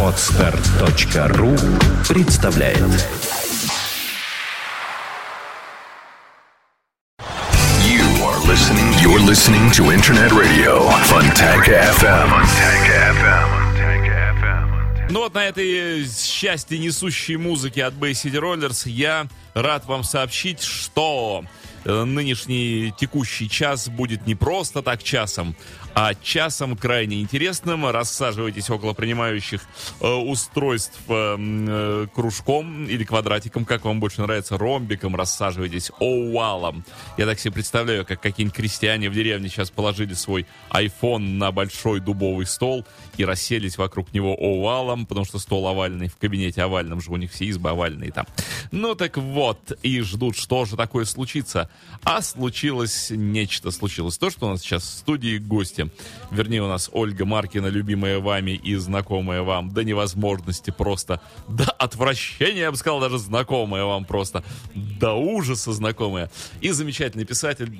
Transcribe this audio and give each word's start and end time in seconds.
Отстар.ру 0.00 1.56
представляет 2.08 2.78
You 7.82 8.04
are 8.22 8.38
listening. 8.46 8.92
You're 9.02 9.18
listening 9.18 9.72
to 9.72 9.90
Internet 9.90 10.30
Radio 10.30 10.88
FM. 10.88 11.08
Fontanka 11.08 11.90
FM. 11.98 12.30
Ну 15.10 15.20
вот 15.20 15.34
на 15.34 15.44
этой 15.44 16.02
э, 16.02 16.04
счастье 16.06 16.78
несущей 16.78 17.36
музыке 17.36 17.84
от 17.84 17.94
Bay 17.94 18.12
City 18.12 18.40
Rollers 18.40 18.88
я 18.88 19.26
рад 19.54 19.84
вам 19.86 20.04
сообщить, 20.04 20.62
что 20.62 21.44
э, 21.84 22.04
нынешний 22.04 22.94
текущий 22.98 23.48
час 23.48 23.88
будет 23.88 24.26
не 24.26 24.34
просто 24.36 24.80
так 24.82 25.02
часом, 25.02 25.56
а 25.94 26.14
часом 26.14 26.76
крайне 26.76 27.22
интересным. 27.22 27.86
Рассаживайтесь 27.86 28.68
около 28.68 28.92
принимающих 28.92 29.62
э, 30.00 30.08
устройств 30.08 30.98
э, 31.08 31.36
э, 31.38 32.06
кружком 32.12 32.86
или 32.86 33.04
квадратиком, 33.04 33.64
как 33.64 33.84
вам 33.84 34.00
больше 34.00 34.22
нравится, 34.22 34.58
ромбиком. 34.58 35.14
Рассаживайтесь 35.14 35.92
овалом. 36.00 36.84
Я 37.16 37.26
так 37.26 37.38
себе 37.38 37.52
представляю, 37.52 38.04
как 38.04 38.20
какие-нибудь 38.20 38.56
крестьяне 38.56 39.08
в 39.08 39.14
деревне 39.14 39.48
сейчас 39.48 39.70
положили 39.70 40.14
свой 40.14 40.46
iPhone 40.70 41.38
на 41.38 41.52
большой 41.52 42.00
дубовый 42.00 42.46
стол 42.46 42.84
и 43.16 43.24
расселись 43.24 43.78
вокруг 43.78 44.12
него 44.12 44.34
овалом, 44.34 45.06
потому 45.06 45.24
что 45.24 45.38
стол 45.38 45.66
овальный, 45.68 46.08
в 46.08 46.16
кабинете 46.16 46.62
овальном 46.62 47.00
же 47.00 47.12
у 47.12 47.16
них 47.16 47.30
все 47.30 47.44
избы 47.44 47.70
овальные 47.70 48.10
там. 48.10 48.26
Ну 48.72 48.96
так 48.96 49.16
вот, 49.16 49.72
и 49.82 50.00
ждут, 50.00 50.36
что 50.36 50.64
же 50.64 50.76
такое 50.76 51.04
случится. 51.04 51.70
А 52.02 52.20
случилось 52.20 53.10
нечто, 53.10 53.70
случилось 53.70 54.18
то, 54.18 54.30
что 54.30 54.46
у 54.46 54.50
нас 54.50 54.60
сейчас 54.60 54.82
в 54.82 54.98
студии 54.98 55.38
гости. 55.38 55.83
Вернее, 56.30 56.62
у 56.62 56.68
нас 56.68 56.90
Ольга 56.92 57.24
Маркина, 57.24 57.66
любимая 57.66 58.18
вами 58.18 58.52
и 58.52 58.74
знакомая 58.76 59.42
вам 59.42 59.70
до 59.70 59.84
невозможности 59.84 60.70
просто, 60.70 61.20
до 61.48 61.64
отвращения, 61.64 62.62
я 62.62 62.70
бы 62.70 62.76
сказал, 62.76 63.00
даже 63.00 63.18
знакомая 63.18 63.84
вам 63.84 64.04
просто, 64.04 64.44
до 64.74 65.14
ужаса 65.14 65.72
знакомая. 65.72 66.30
И 66.60 66.70
замечательный 66.70 67.24
писатель, 67.24 67.70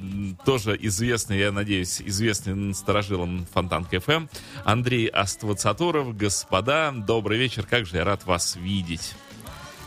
тоже 0.44 0.78
известный, 0.80 1.38
я 1.38 1.52
надеюсь, 1.52 2.00
известный 2.00 2.75
старожилам 2.75 3.47
Фонтанка 3.52 4.00
ФМ, 4.00 4.27
Андрей 4.64 5.06
Аствацатуров. 5.06 6.16
Господа, 6.16 6.92
добрый 6.94 7.38
вечер, 7.38 7.66
как 7.69 7.86
же 7.86 7.97
я 7.97 8.05
рад 8.05 8.25
вас 8.27 8.56
видеть. 8.56 9.14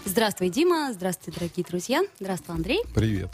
Здравствуй, 0.08 0.50
Дима. 0.50 0.94
Здравствуй, 0.94 1.34
дорогие 1.34 1.66
друзья. 1.68 2.02
Здравствуй, 2.22 2.56
Андрей. 2.56 2.82
Привет. 2.96 3.30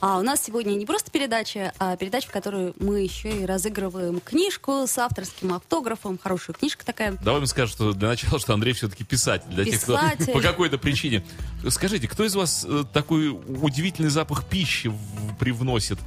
А 0.00 0.18
у 0.18 0.22
нас 0.22 0.42
сегодня 0.42 0.70
не 0.70 0.86
просто 0.86 1.10
передача, 1.10 1.74
а 1.78 1.94
передача, 1.94 2.26
в 2.28 2.32
которой 2.32 2.72
мы 2.80 3.00
еще 3.00 3.42
и 3.42 3.44
разыгрываем 3.44 4.18
книжку 4.20 4.86
с 4.86 4.96
авторским 4.96 5.52
автографом. 5.52 6.18
Хорошая 6.18 6.56
книжка 6.56 6.86
такая. 6.86 7.18
Давай 7.22 7.42
им 7.42 7.46
скажем, 7.46 7.74
что 7.74 7.92
для 7.92 8.08
начала, 8.08 8.38
что 8.38 8.54
Андрей 8.54 8.72
все-таки 8.72 9.04
писатель. 9.04 9.50
Для 9.50 9.66
тех, 9.66 9.74
Писатель. 9.74 10.24
кто 10.24 10.32
по 10.32 10.40
какой-то 10.40 10.78
причине. 10.78 11.22
Скажите, 11.68 12.08
кто 12.08 12.24
из 12.24 12.34
вас 12.34 12.64
э, 12.66 12.84
такой 12.94 13.28
удивительный 13.28 14.08
запах 14.08 14.46
пищи 14.46 14.90
привносит 15.38 15.98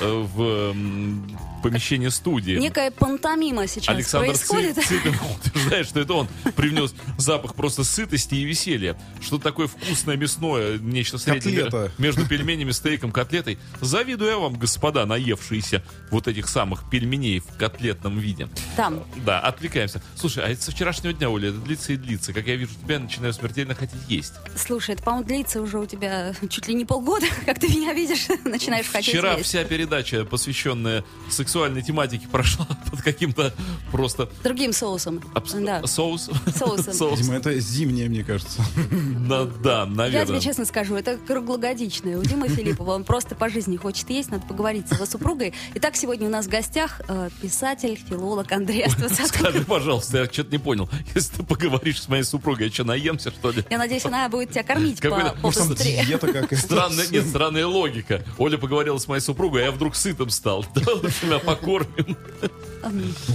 в 0.00 0.70
м, 0.70 1.38
помещение 1.62 2.10
студии? 2.10 2.56
Некая 2.56 2.90
пантомима 2.90 3.66
сейчас 3.66 3.94
Александр 3.94 4.28
происходит. 4.28 4.76
Цыпин 4.84 5.14
утверждает, 5.46 5.86
что 5.86 6.00
это 6.00 6.14
он 6.14 6.28
привнес 6.56 6.94
запах 7.18 7.54
просто 7.54 7.84
сытости 7.84 8.34
и 8.34 8.44
веселья. 8.44 8.96
Что 9.20 9.38
такое 9.38 9.66
вкусное 9.66 10.16
мясное, 10.16 10.78
нечто 10.78 11.18
среднее 11.18 11.64
Котлета. 11.64 11.92
между 11.98 12.26
пельменями, 12.26 12.70
стейком, 12.72 13.12
котлетой. 13.12 13.58
Завидую 13.80 14.30
я 14.30 14.38
вам, 14.38 14.54
господа, 14.54 15.06
наевшиеся 15.06 15.82
вот 16.10 16.28
этих 16.28 16.48
самых 16.48 16.88
пельменей 16.90 17.40
в 17.40 17.56
котлетном 17.56 18.18
виде. 18.18 18.48
Там. 18.76 19.02
Да, 19.24 19.40
отвлекаемся. 19.40 20.02
Слушай, 20.16 20.44
а 20.44 20.48
это 20.48 20.62
со 20.62 20.70
вчерашнего 20.72 21.12
дня, 21.12 21.30
Оля, 21.30 21.50
это 21.50 21.58
длится 21.58 21.92
и 21.92 21.96
длится. 21.96 22.32
Как 22.32 22.46
я 22.46 22.56
вижу, 22.56 22.72
тебя 22.82 22.98
начинаю 22.98 23.32
смертельно 23.32 23.74
хотеть 23.74 24.00
есть. 24.08 24.32
Слушай, 24.56 24.94
это, 24.94 25.02
по-моему, 25.02 25.26
длится 25.26 25.60
уже 25.62 25.78
у 25.78 25.86
тебя 25.86 26.34
чуть 26.48 26.66
ли 26.68 26.74
не 26.74 26.84
полгода, 26.84 27.26
как 27.46 27.58
ты 27.58 27.68
меня 27.68 27.92
видишь, 27.92 28.26
начинаешь 28.44 28.86
хотеть 28.86 29.08
Вчера 29.14 29.34
есть. 29.34 29.46
вся 29.48 29.64
передача, 29.82 30.24
посвященная 30.24 31.04
сексуальной 31.28 31.82
тематике, 31.82 32.28
прошла 32.28 32.66
под 32.90 33.02
каким-то 33.02 33.52
просто 33.90 34.28
Другим 34.44 34.72
соусом. 34.72 35.20
абс- 35.34 35.54
Да, 35.54 35.84
соус. 35.86 36.30
соусом. 36.56 36.92
Соус. 37.02 37.20
Дима, 37.20 37.34
это 37.34 37.58
зимнее, 37.58 38.08
мне 38.08 38.22
кажется. 38.22 38.62
Да, 39.28 39.48
Я 39.80 39.86
наверное. 39.86 40.26
тебе 40.26 40.40
честно 40.40 40.64
скажу, 40.66 40.94
это 40.94 41.16
круглогодичное. 41.16 42.16
У 42.16 42.22
Димы 42.22 42.48
Филиппова 42.48 42.92
он 42.94 43.04
просто 43.04 43.34
по 43.34 43.48
жизни 43.48 43.76
хочет 43.76 44.08
есть, 44.10 44.30
надо 44.30 44.46
поговорить 44.46 44.88
с 44.88 44.92
его 44.92 45.04
супругой. 45.06 45.52
Итак, 45.74 45.96
сегодня 45.96 46.28
у 46.28 46.30
нас 46.30 46.46
в 46.46 46.48
гостях 46.48 47.00
э, 47.08 47.30
писатель, 47.40 47.98
филолог 48.08 48.50
Андрей 48.52 48.84
Аствацатуров. 48.84 49.28
Скажи, 49.28 49.64
пожалуйста, 49.64 50.18
я 50.18 50.24
что-то 50.26 50.52
не 50.52 50.58
понял. 50.58 50.88
Если 51.14 51.36
ты 51.38 51.42
поговоришь 51.42 52.00
с 52.02 52.08
моей 52.08 52.22
супругой, 52.24 52.66
я 52.66 52.72
что, 52.72 52.84
наемся, 52.84 53.30
что 53.30 53.50
ли? 53.50 53.64
Я 53.70 53.78
надеюсь, 53.78 54.04
она 54.04 54.28
будет 54.28 54.50
тебя 54.50 54.62
кормить 54.62 55.00
по 55.00 55.34
побыстрее. 55.42 56.06
Странная, 56.56 57.06
нет, 57.08 57.26
странная 57.26 57.66
логика. 57.66 58.22
Оля 58.38 58.58
поговорила 58.58 58.98
с 58.98 59.08
моей 59.08 59.20
супругой, 59.22 59.62
а 59.62 59.66
я 59.66 59.71
вдруг 59.72 59.96
сытым 59.96 60.30
стал. 60.30 60.64
Давай 60.74 60.94
лучше 60.94 61.26
меня 61.26 61.38
покормим. 61.38 62.16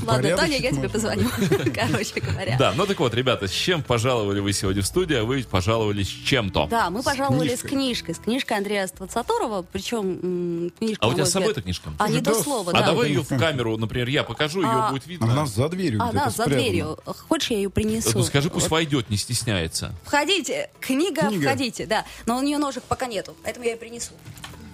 Ладно, 0.05 0.35
Таня, 0.35 0.57
я 0.57 0.71
тебе 0.71 0.89
позвоню. 0.89 1.29
Короче 1.73 2.19
говоря. 2.19 2.57
Да, 2.57 2.73
ну 2.75 2.85
так 2.85 2.99
вот, 2.99 3.13
ребята, 3.13 3.47
с 3.47 3.51
чем 3.51 3.81
пожаловали 3.81 4.41
вы 4.41 4.51
сегодня 4.51 4.81
в 4.81 4.85
студию? 4.85 5.21
А 5.21 5.23
вы 5.23 5.37
ведь 5.37 5.47
пожаловали 5.47 6.03
с 6.03 6.07
чем-то. 6.07 6.67
Да, 6.69 6.89
мы 6.89 7.01
пожаловали 7.01 7.55
с 7.55 7.61
книжкой. 7.61 7.69
книжкой. 7.69 8.15
С 8.15 8.17
книжкой 8.19 8.57
Андрея 8.57 8.87
Ствацатурова. 8.87 9.65
Причем 9.71 10.71
книжка, 10.77 11.05
А 11.05 11.07
у 11.07 11.13
тебя 11.13 11.25
с 11.25 11.31
собой 11.31 11.51
эта 11.51 11.61
книжка? 11.61 11.91
А, 11.97 12.09
не 12.09 12.19
Да, 12.19 12.33
до 12.33 12.43
слова, 12.43 12.71
А 12.71 12.79
да. 12.79 12.85
давай 12.87 13.07
ее 13.09 13.21
в 13.23 13.29
камеру, 13.29 13.77
например, 13.77 14.09
я 14.09 14.23
покажу, 14.23 14.61
ее 14.61 14.67
А, 14.69 14.91
будет 14.91 15.03
А 15.05 15.09
видно. 15.09 15.33
нас 15.33 15.55
за 15.55 15.69
дверью 15.69 16.01
А, 16.03 16.11
да, 16.11 16.29
за 16.29 16.45
дверью. 16.45 16.99
Хочешь, 17.29 17.51
я 17.51 17.57
ее 17.57 17.69
принесу? 17.69 18.17
Ну 18.17 18.23
скажи, 18.23 18.49
пусть 18.49 18.69
войдет, 18.69 19.09
не 19.09 19.15
стесняется. 19.17 19.93
Входите. 20.03 20.69
Книга, 20.81 21.29
Книга. 21.29 21.47
входите, 21.47 21.85
да. 21.85 22.05
Но 22.25 22.37
у 22.37 22.41
нее 22.41 22.57
ножек 22.57 22.83
пока 22.83 23.07
нету, 23.07 23.33
поэтому 23.43 23.63
я 23.65 23.71
ее 23.71 23.77
принесу. 23.77 24.11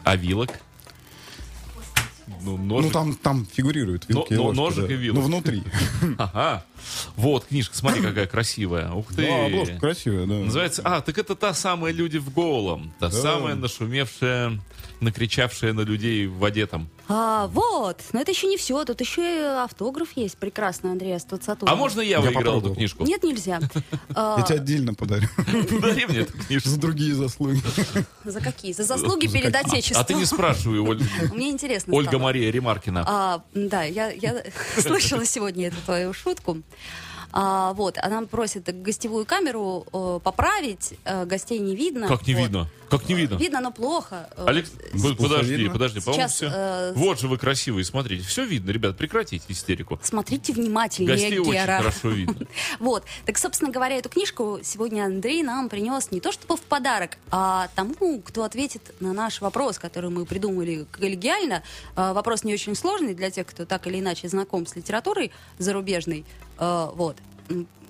А 0.03 0.15
вилок? 0.15 0.49
Ну, 2.27 2.57
Ну, 2.57 2.57
ножик. 2.57 2.91
там, 2.93 3.15
там 3.15 3.45
фигурируют 3.51 4.07
вилки 4.07 4.33
Но- 4.33 4.35
и 4.35 4.39
ложки, 4.43 4.57
ножик 4.57 4.87
да. 4.87 4.93
и 4.93 4.97
вилок. 4.97 5.19
Ну, 5.19 5.25
внутри. 5.27 5.63
Ага. 6.17 6.65
Вот, 7.15 7.45
книжка, 7.45 7.75
смотри, 7.77 8.01
какая 8.01 8.27
красивая. 8.27 8.91
Ух 8.91 9.13
ты. 9.13 9.25
Да, 9.27 9.45
обложка 9.45 9.77
красивая, 9.79 10.25
да. 10.25 10.33
Называется, 10.35 10.81
а, 10.83 11.01
так 11.01 11.17
это 11.17 11.35
та 11.35 11.53
самая 11.53 11.93
«Люди 11.93 12.17
в 12.17 12.29
голом». 12.29 12.93
Та 12.99 13.09
самая 13.11 13.55
нашумевшая, 13.55 14.59
накричавшая 14.99 15.73
на 15.73 15.81
людей 15.81 16.27
в 16.27 16.33
воде 16.37 16.65
там. 16.67 16.89
А, 17.15 17.47
вот. 17.47 18.01
Но 18.11 18.21
это 18.21 18.31
еще 18.31 18.47
не 18.47 18.57
все. 18.57 18.83
Тут 18.85 18.99
еще 18.99 19.21
и 19.21 19.43
автограф 19.43 20.09
есть 20.15 20.35
прекрасный 20.37 20.91
Андрея 20.91 21.19
Ствацатурова. 21.19 21.71
А 21.71 21.75
можно 21.79 22.01
я, 22.01 22.17
Я 22.17 22.21
выиграл 22.21 22.59
эту 22.59 22.73
книжку? 22.73 23.03
Нет, 23.03 23.23
нельзя. 23.23 23.59
А, 24.15 24.37
Я 24.39 24.43
тебе 24.43 24.55
отдельно 24.59 24.93
подарю. 24.95 25.27
Подари 25.69 26.05
мне 26.07 26.19
эту 26.19 26.33
книжку. 26.37 26.69
За 26.69 26.79
другие 26.79 27.13
заслуги. 27.13 27.61
За 28.25 28.41
какие? 28.41 28.73
За 28.73 28.83
заслуги 28.83 29.27
За 29.27 29.33
перед? 29.33 29.55
Отечеством. 29.55 30.01
А 30.01 30.03
ты 30.03 30.13
не 30.15 30.25
спрашивай, 30.25 30.79
Оль- 30.79 31.03
Мне 31.33 31.49
интересно 31.51 31.93
Ольга. 31.95 32.17
Мария 32.17 32.51
Ремаркина. 32.51 33.03
А, 33.07 33.43
да, 33.53 33.83
я, 33.83 34.09
я 34.11 34.43
слышала 34.79 35.25
сегодня 35.25 35.67
эту 35.67 35.77
твою 35.85 36.13
шутку. 36.13 36.57
А, 37.35 37.73
вот, 37.73 37.97
она 37.97 38.21
просит 38.23 38.63
гостевую 38.83 39.25
камеру 39.25 39.85
э, 39.91 40.19
поправить, 40.23 40.93
э, 41.03 41.25
гостей 41.25 41.57
не 41.59 41.75
видно. 41.75 42.07
Как 42.07 42.27
не 42.27 42.35
Вот. 42.35 42.41
видно? 42.43 42.67
Как 42.89 43.09
не 43.09 43.15
видно? 43.15 43.37
Видно, 43.37 43.59
но 43.59 43.71
плохо. 43.71 44.29
Э, 44.37 44.45
Алекс, 44.47 44.69
с- 44.69 45.01
под- 45.01 45.17
подожди, 45.17 45.55
видно? 45.55 45.73
подожди, 45.73 45.99
по-моему, 45.99 46.21
Сейчас, 46.27 46.35
все. 46.35 46.51
э, 46.53 46.93
Вот 46.95 47.19
же 47.19 47.27
вы 47.27 47.39
красивые, 47.39 47.85
смотрите, 47.85 48.23
все 48.23 48.45
видно, 48.45 48.69
ребят, 48.69 48.95
прекратите 48.97 49.43
истерику. 49.49 49.99
Смотрите 50.03 50.53
внимательнее, 50.53 51.15
Гостей 51.15 51.39
очень 51.39 51.53
Гера. 51.53 51.77
хорошо 51.77 52.09
видно. 52.09 52.45
Вот. 52.79 53.03
Так, 53.25 53.39
собственно 53.39 53.71
говоря, 53.71 53.97
эту 53.97 54.09
книжку 54.09 54.59
сегодня 54.63 55.03
Андрей 55.05 55.41
нам 55.41 55.69
принес 55.69 56.11
не 56.11 56.19
то 56.19 56.31
чтобы 56.31 56.55
в 56.55 56.61
подарок, 56.61 57.17
а 57.31 57.67
тому, 57.75 58.21
кто 58.21 58.43
ответит 58.43 58.93
на 58.99 59.11
наш 59.13 59.41
вопрос, 59.41 59.79
который 59.79 60.11
мы 60.11 60.25
придумали 60.27 60.85
коллегиально. 60.91 61.63
А, 61.95 62.13
Вопрос 62.13 62.43
не 62.43 62.53
очень 62.53 62.75
сложный 62.75 63.15
для 63.15 63.31
тех, 63.31 63.47
кто 63.47 63.65
так 63.65 63.87
или 63.87 63.99
иначе 63.99 64.27
знаком 64.29 64.67
с 64.67 64.75
литературой 64.75 65.31
зарубежной. 65.57 66.25
А, 66.63 66.91
Вот. 66.95 67.17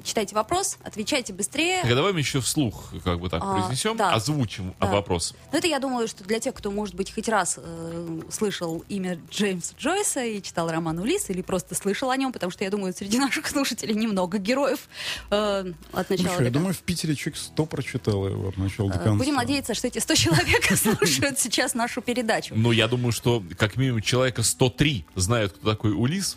Читайте 0.03 0.35
вопрос, 0.35 0.77
отвечайте 0.83 1.31
быстрее. 1.31 1.81
Так, 1.81 1.91
а 1.91 1.95
давай 1.95 2.11
мы 2.11 2.19
еще 2.19 2.41
вслух, 2.41 2.91
как 3.05 3.21
бы 3.21 3.29
так, 3.29 3.41
А, 3.41 3.53
произнесем, 3.53 3.95
да. 3.95 4.11
озвучим 4.13 4.73
Да. 4.81 4.87
вопрос. 4.87 5.33
Ну, 5.53 5.57
это, 5.57 5.65
я 5.67 5.79
думаю, 5.79 6.09
что 6.09 6.25
для 6.25 6.41
тех, 6.41 6.53
кто, 6.53 6.71
может 6.71 6.93
быть, 6.93 7.13
хоть 7.15 7.29
раз 7.29 7.57
э, 7.57 8.19
слышал 8.29 8.83
имя 8.89 9.17
Джеймса 9.31 9.73
Джойса 9.79 10.25
и 10.25 10.41
читал 10.41 10.69
роман 10.69 10.99
«Улисс», 10.99 11.29
или 11.29 11.41
просто 11.41 11.73
слышал 11.73 12.09
о 12.09 12.17
нем, 12.17 12.33
потому 12.33 12.51
что, 12.51 12.65
я 12.65 12.69
думаю, 12.69 12.93
среди 12.93 13.17
наших 13.27 13.47
слушателей 13.47 13.95
немного 13.95 14.39
героев 14.39 14.89
э, 15.31 15.71
от 15.93 16.09
начала 16.09 16.27
Слушай, 16.27 16.43
я 16.43 16.51
до 16.51 16.59
думаю, 16.59 16.73
в 16.73 16.79
Питере 16.79 17.15
человек 17.15 17.37
100 17.37 17.65
прочитал 17.67 18.27
его 18.27 18.49
от 18.49 18.57
начала 18.57 18.89
до 18.89 18.95
конца. 18.95 19.05
конца. 19.05 19.19
Будем 19.19 19.35
надеяться, 19.35 19.73
что 19.73 19.87
эти 19.87 19.99
100 19.99 20.15
человек 20.15 20.65
слушают 20.77 21.39
сейчас 21.39 21.75
нашу 21.75 22.01
передачу. 22.01 22.55
Ну, 22.57 22.73
я 22.73 22.89
думаю, 22.89 23.13
что 23.13 23.41
как 23.57 23.77
минимум 23.77 24.01
человека 24.01 24.43
103 24.43 25.05
знают, 25.15 25.53
кто 25.53 25.71
такой 25.71 25.93
Улис. 25.93 26.35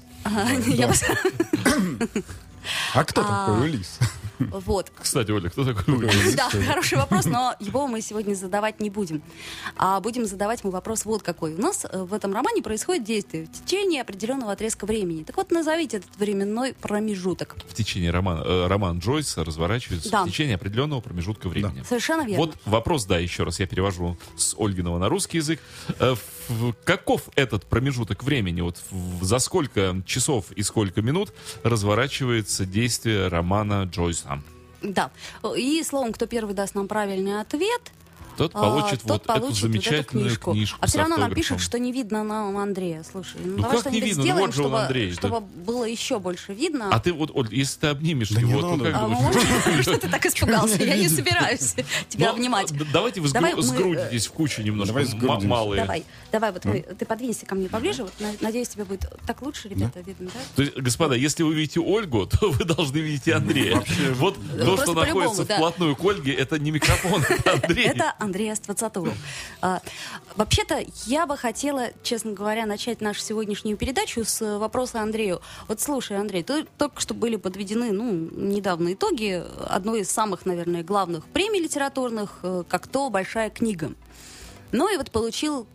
А 2.95 3.05
кто 3.05 3.23
такой 3.23 3.61
Улис? 3.69 3.99
Вот. 4.39 4.93
Кстати, 5.01 5.31
Оля, 5.31 5.49
кто 5.49 5.65
такой 5.65 5.95
Уильямс? 5.95 6.35
Да, 6.35 6.51
хороший 6.51 6.99
вопрос, 6.99 7.25
но 7.25 7.55
его 7.59 7.87
мы 7.87 8.03
сегодня 8.03 8.35
задавать 8.35 8.81
не 8.81 8.91
будем. 8.91 9.23
А 9.79 9.99
будем 10.01 10.27
задавать 10.27 10.63
мы 10.63 10.71
вопрос 10.71 11.07
вот 11.07 11.23
какой. 11.23 11.55
У 11.55 11.59
нас 11.59 11.87
э, 11.91 12.03
в 12.03 12.13
этом 12.13 12.35
романе 12.35 12.61
происходит 12.61 13.03
действие 13.05 13.47
в 13.47 13.65
течение 13.65 14.03
определенного 14.03 14.53
отрезка 14.53 14.85
времени. 14.85 15.23
Так 15.23 15.39
вот, 15.39 15.51
назовите 15.53 15.99
этот 15.99 16.15
временной 16.19 16.75
промежуток. 16.75 17.57
В 17.67 17.73
течение 17.73 18.11
романа, 18.11 18.43
э, 18.45 18.67
роман 18.67 18.99
Джойса 18.99 19.43
разворачивается 19.43 20.11
Да. 20.11 20.25
в 20.25 20.29
течение 20.29 20.57
определенного 20.57 21.01
промежутка 21.01 21.49
времени. 21.49 21.83
Совершенно 21.89 22.21
верно. 22.27 22.37
Вот 22.45 22.57
вопрос, 22.67 23.07
да, 23.07 23.19
еще 23.19 23.45
раз 23.45 23.59
я 23.59 23.67
перевожу 23.67 24.19
с 24.37 24.55
Ольгиного 24.59 24.99
на 24.99 25.09
русский 25.09 25.39
язык. 25.39 25.61
Э, 25.99 26.15
в- 26.15 26.21
Каков 26.85 27.29
этот 27.35 27.67
промежуток 27.67 28.23
времени? 28.23 28.61
Вот 28.61 28.79
за 29.21 29.39
сколько 29.39 30.03
часов 30.07 30.51
и 30.53 30.63
сколько 30.63 31.03
минут 31.03 31.33
разворачивается 31.63 32.67
действие 32.67 33.29
романа 33.29 33.85
Джойса? 33.85 34.43
Да. 34.83 35.11
И 35.57 35.83
словом, 35.83 36.13
кто 36.13 36.27
первый 36.27 36.55
даст 36.55 36.75
нам 36.75 36.87
правильный 36.87 37.41
ответ, 37.41 37.81
Тот 38.37 38.53
а, 38.55 38.61
получит 38.61 39.03
тот 39.03 39.11
вот 39.11 39.23
получит 39.25 39.43
эту 39.43 39.47
вот 39.47 39.57
замечательную 39.73 40.27
книжку. 40.29 40.53
книжку. 40.53 40.79
А 40.81 40.87
все 40.87 40.99
равно 40.99 41.17
нам 41.17 41.33
пишут, 41.35 41.61
что 41.61 41.79
не 41.79 41.93
видно 41.93 42.25
нам 42.25 42.57
Андрея. 42.57 43.03
Слушай, 43.11 43.41
ну, 43.45 43.57
Ну 43.57 43.63
давай 43.63 43.79
что-нибудь 43.81 44.03
не 44.03 44.09
видно? 44.09 44.17
Ну 44.19 44.23
сделаем, 44.25 44.47
вот 44.47 44.55
же 44.55 44.63
он, 44.63 44.67
чтобы, 44.69 44.83
Андрей, 44.83 45.09
да. 45.11 45.15
чтобы 45.17 45.41
было 45.41 45.85
еще 45.85 46.19
больше 46.19 46.53
видно. 46.55 46.89
А 46.91 47.01
ты 47.01 47.13
вот, 47.13 47.31
Оль, 47.35 47.49
если 47.51 47.81
ты 47.81 47.87
обнимешь 47.89 48.29
Да 48.31 48.41
его, 48.41 48.61
то 48.61 48.85
как 48.85 48.95
А, 48.95 49.03
бы- 49.05 49.09
может, 49.11 49.43
что 49.83 49.99
ты 49.99 50.09
так 50.09 50.27
испугался? 50.27 50.83
Я 50.83 50.97
не 50.97 51.09
собираюсь 51.09 51.75
тебя 52.09 52.29
Ну, 52.29 52.35
обнимать. 52.35 52.73
Давайте 52.93 53.21
вы 53.21 53.31
Давай 53.31 53.53
сгру- 53.53 53.57
мы, 53.57 53.63
э, 53.63 53.67
сгрудитесь 53.67 54.27
в 54.27 54.33
кучу 54.33 54.63
немножко, 54.63 54.95
Давай 54.95 55.45
малые. 55.45 55.83
Давай, 55.83 56.05
давай, 56.33 56.53
вот 56.53 56.65
мы, 56.65 56.81
ты 56.83 57.05
подвинься 57.07 57.47
ко 57.47 57.55
мне 57.55 57.69
поближе. 57.69 58.03
Вот, 58.05 58.13
на- 58.21 58.33
надеюсь, 58.41 58.69
тебе 58.69 58.85
будет 58.85 59.07
так 59.27 59.43
лучше, 59.43 59.69
ребята, 59.69 60.01
видно, 60.01 60.31
да? 60.33 60.41
То 60.57 60.63
есть, 60.63 60.77
господа, 60.77 61.15
если 61.15 61.43
вы 61.43 61.55
видите 61.55 61.81
Ольгу, 61.81 62.27
то 62.27 62.51
вы 62.51 62.65
должны 62.65 62.99
видеть 62.99 63.27
и 63.29 63.33
Андрея. 63.33 63.83
Вот 64.15 64.37
то, 64.59 64.77
что 64.77 64.95
находится 64.95 65.45
да. 65.45 65.57
вплотную 65.57 65.97
к 65.97 66.05
Ольге, 66.05 66.33
это 66.35 66.59
не 66.59 66.71
микрофон, 66.71 67.23
это 67.29 67.53
Андрей. 67.55 67.87
Это 67.87 68.15
Андрей 68.27 68.53
Аствацатуров. 68.53 69.15
А, 69.63 69.81
Вообще-то, 70.37 70.85
я 71.07 71.27
бы 71.27 71.37
хотела, 71.39 71.89
честно 72.03 72.33
говоря, 72.33 72.67
начать 72.67 73.01
нашу 73.01 73.21
сегодняшнюю 73.21 73.79
передачу 73.79 74.25
с 74.25 74.59
вопроса 74.59 75.01
Андрею. 75.01 75.41
Вот 75.69 75.81
слушай, 75.81 76.19
Андрей, 76.19 76.43
ты- 76.43 76.67
только 76.77 77.01
что 77.01 77.15
были 77.15 77.37
подведены, 77.37 77.91
ну, 77.93 78.13
недавно 78.13 78.93
итоги 78.93 79.43
одной 79.67 80.01
из 80.01 80.11
самых, 80.11 80.45
наверное, 80.45 80.83
главных 80.83 81.25
премий 81.27 81.61
литературных, 81.63 82.41
э, 82.43 82.65
как 82.69 82.87
то 82.87 83.09
«Большая 83.09 83.49
книга». 83.49 83.93
Ну 84.73 84.93
и 84.93 84.97
вот 84.99 85.11
получил, 85.11 85.67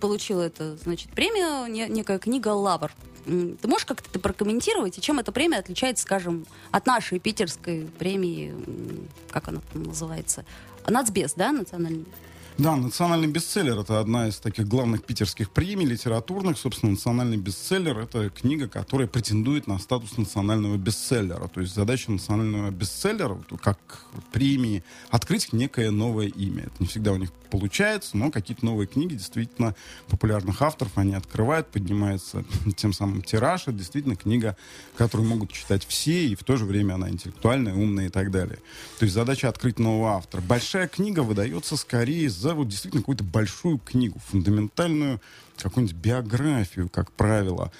получил 0.00 0.40
это, 0.40 0.76
значит, 0.76 1.10
премию, 1.10 1.70
не- 1.70 1.88
некая 1.88 2.18
книга 2.18 2.48
«Лавр». 2.48 2.92
Ты 3.24 3.68
можешь 3.68 3.84
как-то 3.86 4.08
это 4.10 4.18
прокомментировать, 4.18 4.98
и 4.98 5.00
чем 5.00 5.20
эта 5.20 5.30
премия 5.30 5.58
отличается, 5.58 6.02
скажем, 6.02 6.44
от 6.72 6.86
нашей 6.86 7.20
питерской 7.20 7.88
премии, 7.98 8.52
как 9.30 9.46
она 9.46 9.60
там 9.72 9.84
называется, 9.84 10.44
Нацбес, 10.88 11.34
да, 11.34 11.52
национальный? 11.52 12.06
Да, 12.58 12.76
национальный 12.76 13.28
бестселлер 13.28 13.78
это 13.78 13.98
одна 13.98 14.28
из 14.28 14.36
таких 14.36 14.68
главных 14.68 15.04
питерских 15.04 15.50
премий 15.50 15.86
литературных. 15.86 16.58
Собственно, 16.58 16.92
национальный 16.92 17.38
бестселлер 17.38 17.98
это 17.98 18.28
книга, 18.28 18.68
которая 18.68 19.08
претендует 19.08 19.66
на 19.66 19.78
статус 19.78 20.18
национального 20.18 20.76
бестселлера. 20.76 21.48
То 21.48 21.62
есть 21.62 21.74
задача 21.74 22.12
национального 22.12 22.70
бестселлера, 22.70 23.38
как 23.62 23.78
премии, 24.32 24.84
открыть 25.08 25.52
некое 25.54 25.90
новое 25.90 26.26
имя. 26.26 26.64
Это 26.64 26.74
не 26.80 26.86
всегда 26.86 27.12
у 27.12 27.16
них 27.16 27.32
получается, 27.52 28.16
но 28.16 28.30
какие-то 28.30 28.64
новые 28.64 28.86
книги 28.86 29.14
действительно 29.14 29.74
популярных 30.08 30.62
авторов 30.62 30.96
они 30.96 31.14
открывают, 31.14 31.68
поднимается 31.68 32.44
тем 32.76 32.94
самым 32.94 33.22
тираж. 33.22 33.62
Это 33.62 33.72
действительно 33.72 34.16
книга, 34.16 34.56
которую 34.96 35.28
могут 35.28 35.52
читать 35.52 35.86
все, 35.86 36.28
и 36.28 36.34
в 36.34 36.44
то 36.44 36.56
же 36.56 36.64
время 36.64 36.94
она 36.94 37.10
интеллектуальная, 37.10 37.74
умная 37.74 38.06
и 38.06 38.10
так 38.10 38.30
далее. 38.30 38.58
То 38.98 39.04
есть 39.04 39.14
задача 39.14 39.48
открыть 39.48 39.78
нового 39.78 40.16
автора. 40.16 40.42
Большая 40.42 40.71
книга 40.88 41.20
выдается 41.20 41.76
скорее 41.76 42.28
за 42.30 42.54
вот 42.54 42.68
действительно 42.68 43.02
какую-то 43.02 43.24
большую 43.24 43.78
книгу, 43.78 44.18
фундаментальную 44.30 45.20
какую-нибудь 45.58 45.96
биографию, 45.96 46.88
как 46.88 47.12
правило, 47.12 47.70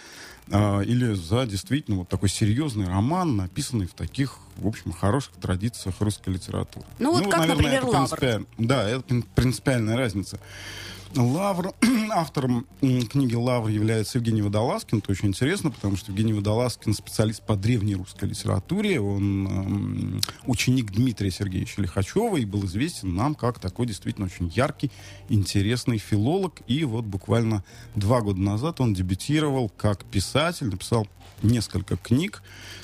а, 0.50 0.80
или 0.80 1.14
за 1.14 1.46
действительно 1.46 1.98
вот 1.98 2.08
такой 2.08 2.28
серьезный 2.28 2.86
роман, 2.86 3.36
написанный 3.36 3.86
в 3.86 3.94
таких, 3.94 4.36
в 4.56 4.66
общем, 4.66 4.92
хороших 4.92 5.32
традициях 5.34 6.00
русской 6.00 6.30
литературы. 6.30 6.86
Ну, 6.98 7.12
вот 7.12 7.30
как, 7.30 7.46
например, 7.48 7.82
это 7.84 7.86
«Лавр». 7.86 8.08
принципиаль- 8.18 8.46
Да, 8.58 8.88
это 8.88 9.00
прин- 9.06 9.24
принципиальная 9.34 9.96
разница. 9.96 10.38
Лавр, 11.16 11.74
автором 12.10 12.66
книги 12.80 13.34
«Лавр» 13.34 13.68
является 13.68 14.18
Евгений 14.18 14.40
Водолазкин. 14.40 14.98
Это 14.98 15.12
очень 15.12 15.28
интересно, 15.28 15.70
потому 15.70 15.96
что 15.96 16.10
Евгений 16.10 16.32
Водолазкин 16.32 16.94
специалист 16.94 17.42
по 17.42 17.54
древней 17.54 17.96
русской 17.96 18.30
литературе. 18.30 18.98
Он 18.98 20.22
ученик 20.46 20.90
Дмитрия 20.90 21.30
Сергеевича 21.30 21.82
Лихачева 21.82 22.38
и 22.38 22.46
был 22.46 22.64
известен 22.64 23.14
нам 23.14 23.34
как 23.34 23.58
такой 23.58 23.86
действительно 23.86 24.26
очень 24.26 24.48
яркий, 24.54 24.90
интересный 25.28 25.98
филолог. 25.98 26.62
И 26.66 26.84
вот 26.84 27.04
буквально 27.04 27.62
два 27.94 28.22
года 28.22 28.40
назад 28.40 28.80
он 28.80 28.94
дебютировал 28.94 29.70
как 29.76 30.04
писатель, 30.04 30.68
написал 30.68 31.06
несколько 31.42 31.96
книг. 31.96 32.42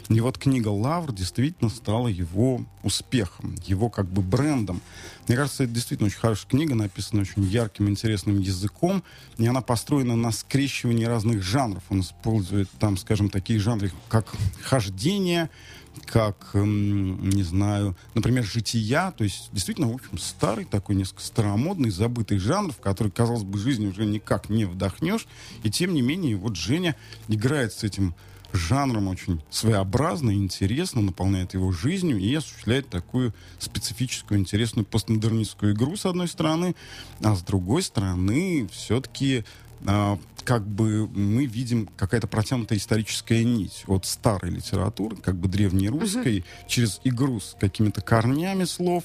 И 0.09 0.21
вот 0.21 0.39
книга 0.39 0.69
«Лавр» 0.69 1.13
действительно 1.13 1.69
стала 1.69 2.09
его 2.09 2.65
успехом, 2.83 3.57
его 3.67 3.91
как 3.91 4.07
бы 4.07 4.23
брендом. 4.23 4.81
Мне 5.27 5.37
кажется, 5.37 5.65
это 5.65 5.75
действительно 5.75 6.07
очень 6.07 6.19
хорошая 6.19 6.49
книга, 6.49 6.75
написана 6.75 7.23
очень 7.23 7.43
ярким, 7.43 7.91
интересным 7.91 8.39
языком, 8.41 9.03
и 9.37 9.47
она 9.47 9.61
построена 9.61 10.17
на 10.17 10.33
скрещивании 10.33 11.05
разных 11.05 11.43
жанров. 11.43 11.83
Он 11.91 12.01
использует 12.01 12.71
там, 12.79 12.97
скажем, 12.97 13.29
такие 13.29 13.59
жанры, 13.59 13.93
как 14.09 14.33
хождение, 14.63 15.51
как, 16.07 16.51
эм, 16.55 17.29
не 17.29 17.43
знаю, 17.43 17.95
например, 18.15 18.45
жития, 18.45 19.11
то 19.11 19.25
есть 19.25 19.51
действительно, 19.53 19.89
в 19.89 19.95
общем, 19.95 20.17
старый 20.17 20.65
такой, 20.65 20.95
несколько 20.95 21.23
старомодный, 21.23 21.91
забытый 21.91 22.39
жанр, 22.39 22.73
в 22.73 22.79
который, 22.79 23.13
казалось 23.13 23.43
бы, 23.43 23.59
жизнь 23.59 23.87
уже 23.87 24.07
никак 24.07 24.49
не 24.49 24.65
вдохнешь, 24.65 25.27
и 25.65 25.71
тем 25.71 25.93
не 25.93 26.01
менее, 26.01 26.37
вот 26.37 26.57
Женя 26.57 26.97
играет 27.27 27.73
с 27.75 27.85
этим 27.85 28.15
жанром 28.53 29.09
очень 29.09 29.43
своеобразно, 29.51 30.33
интересно, 30.33 31.03
наполняет 31.03 31.55
его 31.55 31.73
жизнью 31.73 32.19
и 32.19 32.35
осуществляет 32.35 32.89
такую 32.89 33.35
специфическую, 33.59 34.41
интересную 34.41 34.85
постмодернистскую 34.85 35.75
игру, 35.75 35.97
с 35.97 36.07
одной 36.07 36.29
стороны, 36.29 36.75
а 37.23 37.35
с 37.35 37.43
другой 37.43 37.83
стороны, 37.83 38.69
все-таки 38.73 39.45
а, 39.87 40.19
как 40.45 40.67
бы 40.67 41.07
мы 41.09 41.47
видим 41.47 41.89
какая-то 41.97 42.27
протянутая 42.27 42.79
историческая 42.79 43.45
нить 43.45 43.85
от 43.87 44.07
старой 44.07 44.51
литературы, 44.51 45.17
как 45.17 45.37
бы 45.37 45.49
древнерусской, 45.49 46.45
через 46.67 47.01
игру 47.05 47.41
с 47.41 47.57
какими-то 47.59 48.01
корнями 48.01 48.65
слов 48.65 49.05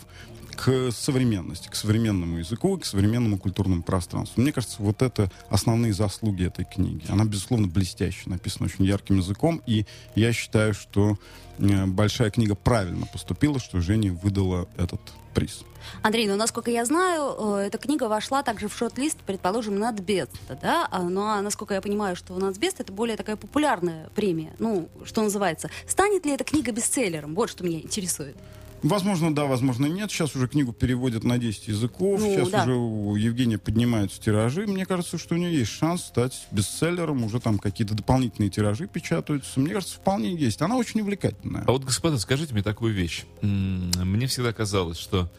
к 0.55 0.91
современности, 0.91 1.67
к 1.67 1.75
современному 1.75 2.37
языку, 2.37 2.77
к 2.77 2.85
современному 2.85 3.37
культурному 3.37 3.83
пространству. 3.83 4.41
Мне 4.41 4.51
кажется, 4.51 4.77
вот 4.79 5.01
это 5.01 5.31
основные 5.49 5.93
заслуги 5.93 6.45
этой 6.45 6.65
книги. 6.65 7.03
Она, 7.09 7.25
безусловно, 7.25 7.67
блестяще, 7.67 8.29
написана 8.29 8.65
очень 8.65 8.85
ярким 8.85 9.17
языком, 9.17 9.61
и 9.65 9.85
я 10.15 10.33
считаю, 10.33 10.73
что 10.73 11.17
э, 11.57 11.85
большая 11.85 12.29
книга 12.31 12.55
правильно 12.55 13.05
поступила, 13.05 13.59
что 13.59 13.81
Жене 13.81 14.11
выдала 14.11 14.67
этот 14.77 15.01
приз. 15.33 15.63
Андрей, 16.01 16.27
ну, 16.27 16.35
насколько 16.35 16.71
я 16.71 16.85
знаю, 16.85 17.35
э, 17.57 17.67
эта 17.67 17.77
книга 17.77 18.05
вошла 18.05 18.43
также 18.43 18.67
в 18.67 18.75
шорт-лист, 18.75 19.17
предположим, 19.25 19.77
Нацбеста, 19.79 20.57
да? 20.61 20.87
А, 20.91 21.01
Ну, 21.01 21.21
а 21.23 21.41
насколько 21.41 21.73
я 21.73 21.81
понимаю, 21.81 22.15
что 22.15 22.37
Нацбест 22.37 22.79
это 22.79 22.91
более 22.91 23.17
такая 23.17 23.35
популярная 23.35 24.09
премия, 24.15 24.53
ну, 24.59 24.89
что 25.03 25.21
называется. 25.21 25.69
Станет 25.87 26.25
ли 26.25 26.31
эта 26.31 26.43
книга 26.43 26.71
бестселлером? 26.71 27.35
Вот 27.35 27.49
что 27.49 27.63
меня 27.63 27.79
интересует. 27.79 28.37
Возможно, 28.83 29.33
да, 29.33 29.45
возможно, 29.45 29.85
нет. 29.85 30.11
Сейчас 30.11 30.35
уже 30.35 30.47
книгу 30.47 30.73
переводят 30.73 31.23
на 31.23 31.37
10 31.37 31.69
языков. 31.69 32.19
Ну, 32.19 32.33
Сейчас 32.33 32.49
да. 32.49 32.63
уже 32.63 32.73
у 32.75 33.15
Евгения 33.15 33.57
поднимаются 33.57 34.21
тиражи. 34.21 34.67
Мне 34.67 34.85
кажется, 34.85 35.17
что 35.17 35.35
у 35.35 35.37
нее 35.37 35.57
есть 35.57 35.71
шанс 35.71 36.03
стать 36.03 36.47
бестселлером. 36.51 37.23
Уже 37.23 37.39
там 37.39 37.59
какие-то 37.59 37.95
дополнительные 37.95 38.49
тиражи 38.49 38.87
печатаются. 38.87 39.59
Мне 39.59 39.73
кажется, 39.73 39.95
вполне 39.95 40.35
есть. 40.35 40.61
Она 40.61 40.75
очень 40.75 41.01
увлекательная. 41.01 41.63
А 41.65 41.71
вот, 41.71 41.85
господа, 41.85 42.17
скажите 42.19 42.53
мне 42.53 42.61
такую 42.61 42.93
вещь. 42.93 43.23
Мне 43.41 44.27
всегда 44.27 44.51
казалось, 44.51 44.97
что 44.97 45.31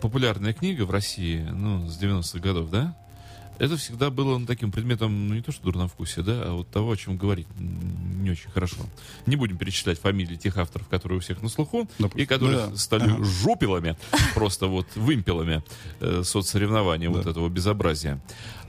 популярная 0.00 0.54
книга 0.54 0.84
в 0.86 0.90
России, 0.90 1.46
ну, 1.52 1.88
с 1.88 2.00
90-х 2.00 2.38
годов, 2.38 2.70
да, 2.70 2.96
это 3.58 3.76
всегда 3.76 4.10
было 4.10 4.38
ну, 4.38 4.46
таким 4.46 4.70
предметом, 4.72 5.28
ну, 5.28 5.34
не 5.34 5.42
то 5.42 5.52
что 5.52 5.64
дурновкусия, 5.64 6.22
да, 6.22 6.42
а 6.44 6.52
вот 6.52 6.68
того, 6.68 6.92
о 6.92 6.96
чем 6.96 7.16
говорить 7.16 7.46
не 7.58 8.30
очень 8.30 8.50
хорошо. 8.50 8.76
Не 9.26 9.36
будем 9.36 9.56
перечислять 9.56 9.98
фамилии 10.00 10.36
тех 10.36 10.56
авторов, 10.56 10.88
которые 10.88 11.18
у 11.18 11.20
всех 11.20 11.42
на 11.42 11.48
слуху, 11.48 11.88
Допустим. 11.98 12.22
и 12.22 12.26
которые 12.26 12.56
Да. 12.68 12.76
стали 12.76 13.04
Ага. 13.10 13.24
жупелами, 13.24 13.96
просто 14.34 14.66
вот 14.66 14.86
вымпелами 14.96 15.62
э, 16.00 16.22
соцсоревнования 16.24 17.08
вот 17.10 17.24
Да. 17.24 17.30
этого 17.30 17.48
безобразия. 17.48 18.20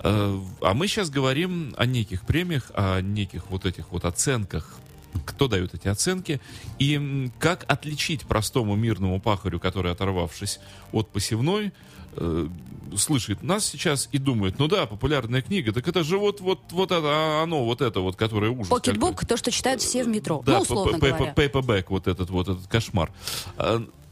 Э, 0.03 0.39
а 0.61 0.73
мы 0.73 0.87
сейчас 0.87 1.09
говорим 1.09 1.73
о 1.77 1.85
неких 1.85 2.21
премиях, 2.21 2.71
о 2.73 3.01
неких 3.01 3.49
вот 3.49 3.65
этих 3.65 3.91
вот 3.91 4.05
оценках 4.05 4.77
кто 5.25 5.47
дает 5.47 5.73
эти 5.73 5.87
оценки, 5.87 6.39
и 6.79 7.29
как 7.39 7.65
отличить 7.67 8.25
простому 8.25 8.75
мирному 8.75 9.19
пахарю, 9.19 9.59
который, 9.59 9.91
оторвавшись 9.91 10.59
от 10.91 11.09
посевной, 11.09 11.73
э, 12.13 12.47
слышит 12.95 13.43
нас 13.43 13.65
сейчас 13.65 14.09
и 14.11 14.17
думает, 14.17 14.59
ну 14.59 14.67
да, 14.67 14.85
популярная 14.85 15.41
книга, 15.41 15.73
так 15.73 15.87
это 15.87 16.03
же 16.03 16.17
вот, 16.17 16.41
вот, 16.41 16.59
вот 16.71 16.91
это, 16.91 17.05
а, 17.05 17.43
оно, 17.43 17.65
вот 17.65 17.81
это 17.81 17.99
вот, 17.99 18.15
которое 18.15 18.51
ужас. 18.51 18.69
Pocketbook, 18.69 19.25
то, 19.25 19.37
что 19.37 19.51
читают 19.51 19.81
все 19.81 20.03
в 20.03 20.07
метро. 20.07 20.41
Да, 20.45 20.53
ну, 20.53 20.61
условно 20.61 20.97
говоря. 20.97 21.33
paperback, 21.33 21.89
вот 21.89 22.07
этот 22.07 22.29
вот, 22.29 22.47
этот 22.47 22.67
кошмар. 22.67 23.11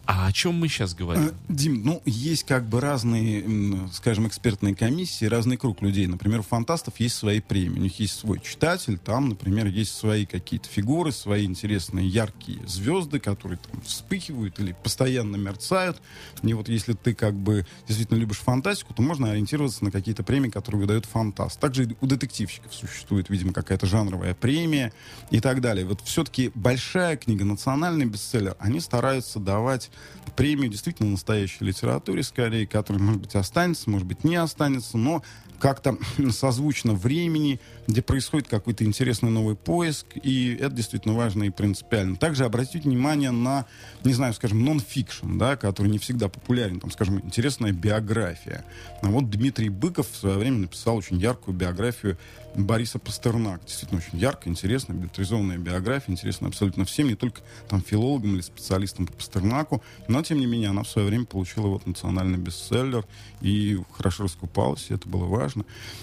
А, 0.07 0.27
о 0.27 0.31
чем 0.31 0.55
мы 0.55 0.67
сейчас 0.67 0.93
говорим? 0.93 1.27
Э, 1.27 1.31
Дим, 1.49 1.83
ну, 1.83 2.01
есть 2.05 2.43
как 2.43 2.67
бы 2.67 2.79
разные, 2.79 3.89
скажем, 3.91 4.27
экспертные 4.27 4.75
комиссии, 4.75 5.25
разный 5.25 5.57
круг 5.57 5.81
людей. 5.81 6.05
Например, 6.05 6.41
у 6.41 6.43
фантастов 6.43 6.99
есть 6.99 7.15
свои 7.15 7.39
премии. 7.39 7.79
У 7.79 7.83
них 7.83 7.99
есть 7.99 8.19
свой 8.19 8.39
читатель, 8.39 8.99
там, 8.99 9.29
например, 9.29 9.65
есть 9.65 9.95
свои 9.95 10.25
какие-то 10.25 10.69
фигуры, 10.69 11.11
свои 11.11 11.45
интересные 11.45 12.07
яркие 12.07 12.59
звезды, 12.67 13.19
которые 13.19 13.57
там 13.57 13.81
вспыхивают 13.81 14.59
или 14.59 14.75
постоянно 14.83 15.37
мерцают. 15.37 15.99
И 16.43 16.53
вот 16.53 16.69
если 16.69 16.93
ты 16.93 17.15
как 17.15 17.33
бы 17.33 17.65
действительно 17.87 18.19
любишь 18.19 18.37
фантастику, 18.37 18.93
то 18.93 19.01
можно 19.01 19.31
ориентироваться 19.31 19.83
на 19.83 19.91
какие-то 19.91 20.23
премии, 20.23 20.49
которые 20.49 20.81
выдает 20.81 21.05
фантаст. 21.05 21.59
Также 21.59 21.95
у 21.99 22.05
детективщиков 22.05 22.73
существует, 22.73 23.29
видимо, 23.29 23.53
какая-то 23.53 23.87
жанровая 23.87 24.35
премия 24.35 24.93
и 25.31 25.39
так 25.39 25.61
далее. 25.61 25.85
Вот 25.85 26.01
все-таки 26.01 26.51
большая 26.53 27.17
книга, 27.17 27.43
национальный 27.43 28.05
бестселлер, 28.05 28.55
они 28.59 28.79
стараются 28.79 29.39
давать 29.39 29.89
премию 30.35 30.69
действительно 30.69 31.11
настоящей 31.11 31.63
литературе, 31.63 32.23
скорее, 32.23 32.67
которая, 32.67 33.01
может 33.01 33.21
быть, 33.21 33.35
останется, 33.35 33.89
может 33.89 34.07
быть, 34.07 34.23
не 34.23 34.35
останется, 34.35 34.97
но 34.97 35.23
как-то 35.59 35.97
созвучно 36.31 36.93
времени, 36.93 37.59
где 37.87 38.01
происходит 38.01 38.47
какой-то 38.47 38.83
интересный 38.83 39.29
новый 39.29 39.55
поиск, 39.55 40.07
и 40.21 40.57
это 40.59 40.75
действительно 40.75 41.15
важно 41.15 41.43
и 41.43 41.49
принципиально. 41.49 42.15
Также 42.15 42.45
обратить 42.45 42.85
внимание 42.85 43.31
на, 43.31 43.65
не 44.03 44.13
знаю, 44.13 44.33
скажем, 44.33 44.63
нон-фикшн, 44.63 45.37
да, 45.37 45.55
который 45.55 45.87
не 45.87 45.99
всегда 45.99 46.29
популярен, 46.29 46.79
там, 46.79 46.91
скажем, 46.91 47.19
интересная 47.19 47.71
биография. 47.71 48.65
А 49.01 49.07
вот 49.07 49.29
Дмитрий 49.29 49.69
Быков 49.69 50.09
в 50.09 50.15
свое 50.15 50.37
время 50.37 50.59
написал 50.59 50.97
очень 50.97 51.17
яркую 51.17 51.55
биографию 51.55 52.17
Бориса 52.55 52.99
Пастернака. 52.99 53.65
Действительно 53.65 54.01
очень 54.01 54.17
яркая, 54.17 54.51
интересная, 54.51 54.95
билетризованная 54.95 55.57
биография, 55.57 56.13
интересная 56.13 56.49
абсолютно 56.49 56.85
всем, 56.85 57.07
не 57.07 57.15
только 57.15 57.41
там 57.67 57.81
филологам 57.81 58.35
или 58.35 58.41
специалистам 58.41 59.07
по 59.07 59.13
Пастернаку, 59.13 59.83
но, 60.07 60.23
тем 60.23 60.39
не 60.39 60.45
менее, 60.45 60.69
она 60.69 60.83
в 60.83 60.89
свое 60.89 61.07
время 61.07 61.25
получила 61.25 61.67
вот 61.67 61.85
национальный 61.85 62.37
бестселлер 62.37 63.05
и 63.41 63.79
хорошо 63.91 64.23
раскупалась, 64.23 64.87
и 64.89 64.93
это 64.93 65.07
было 65.07 65.25
важно. 65.25 65.44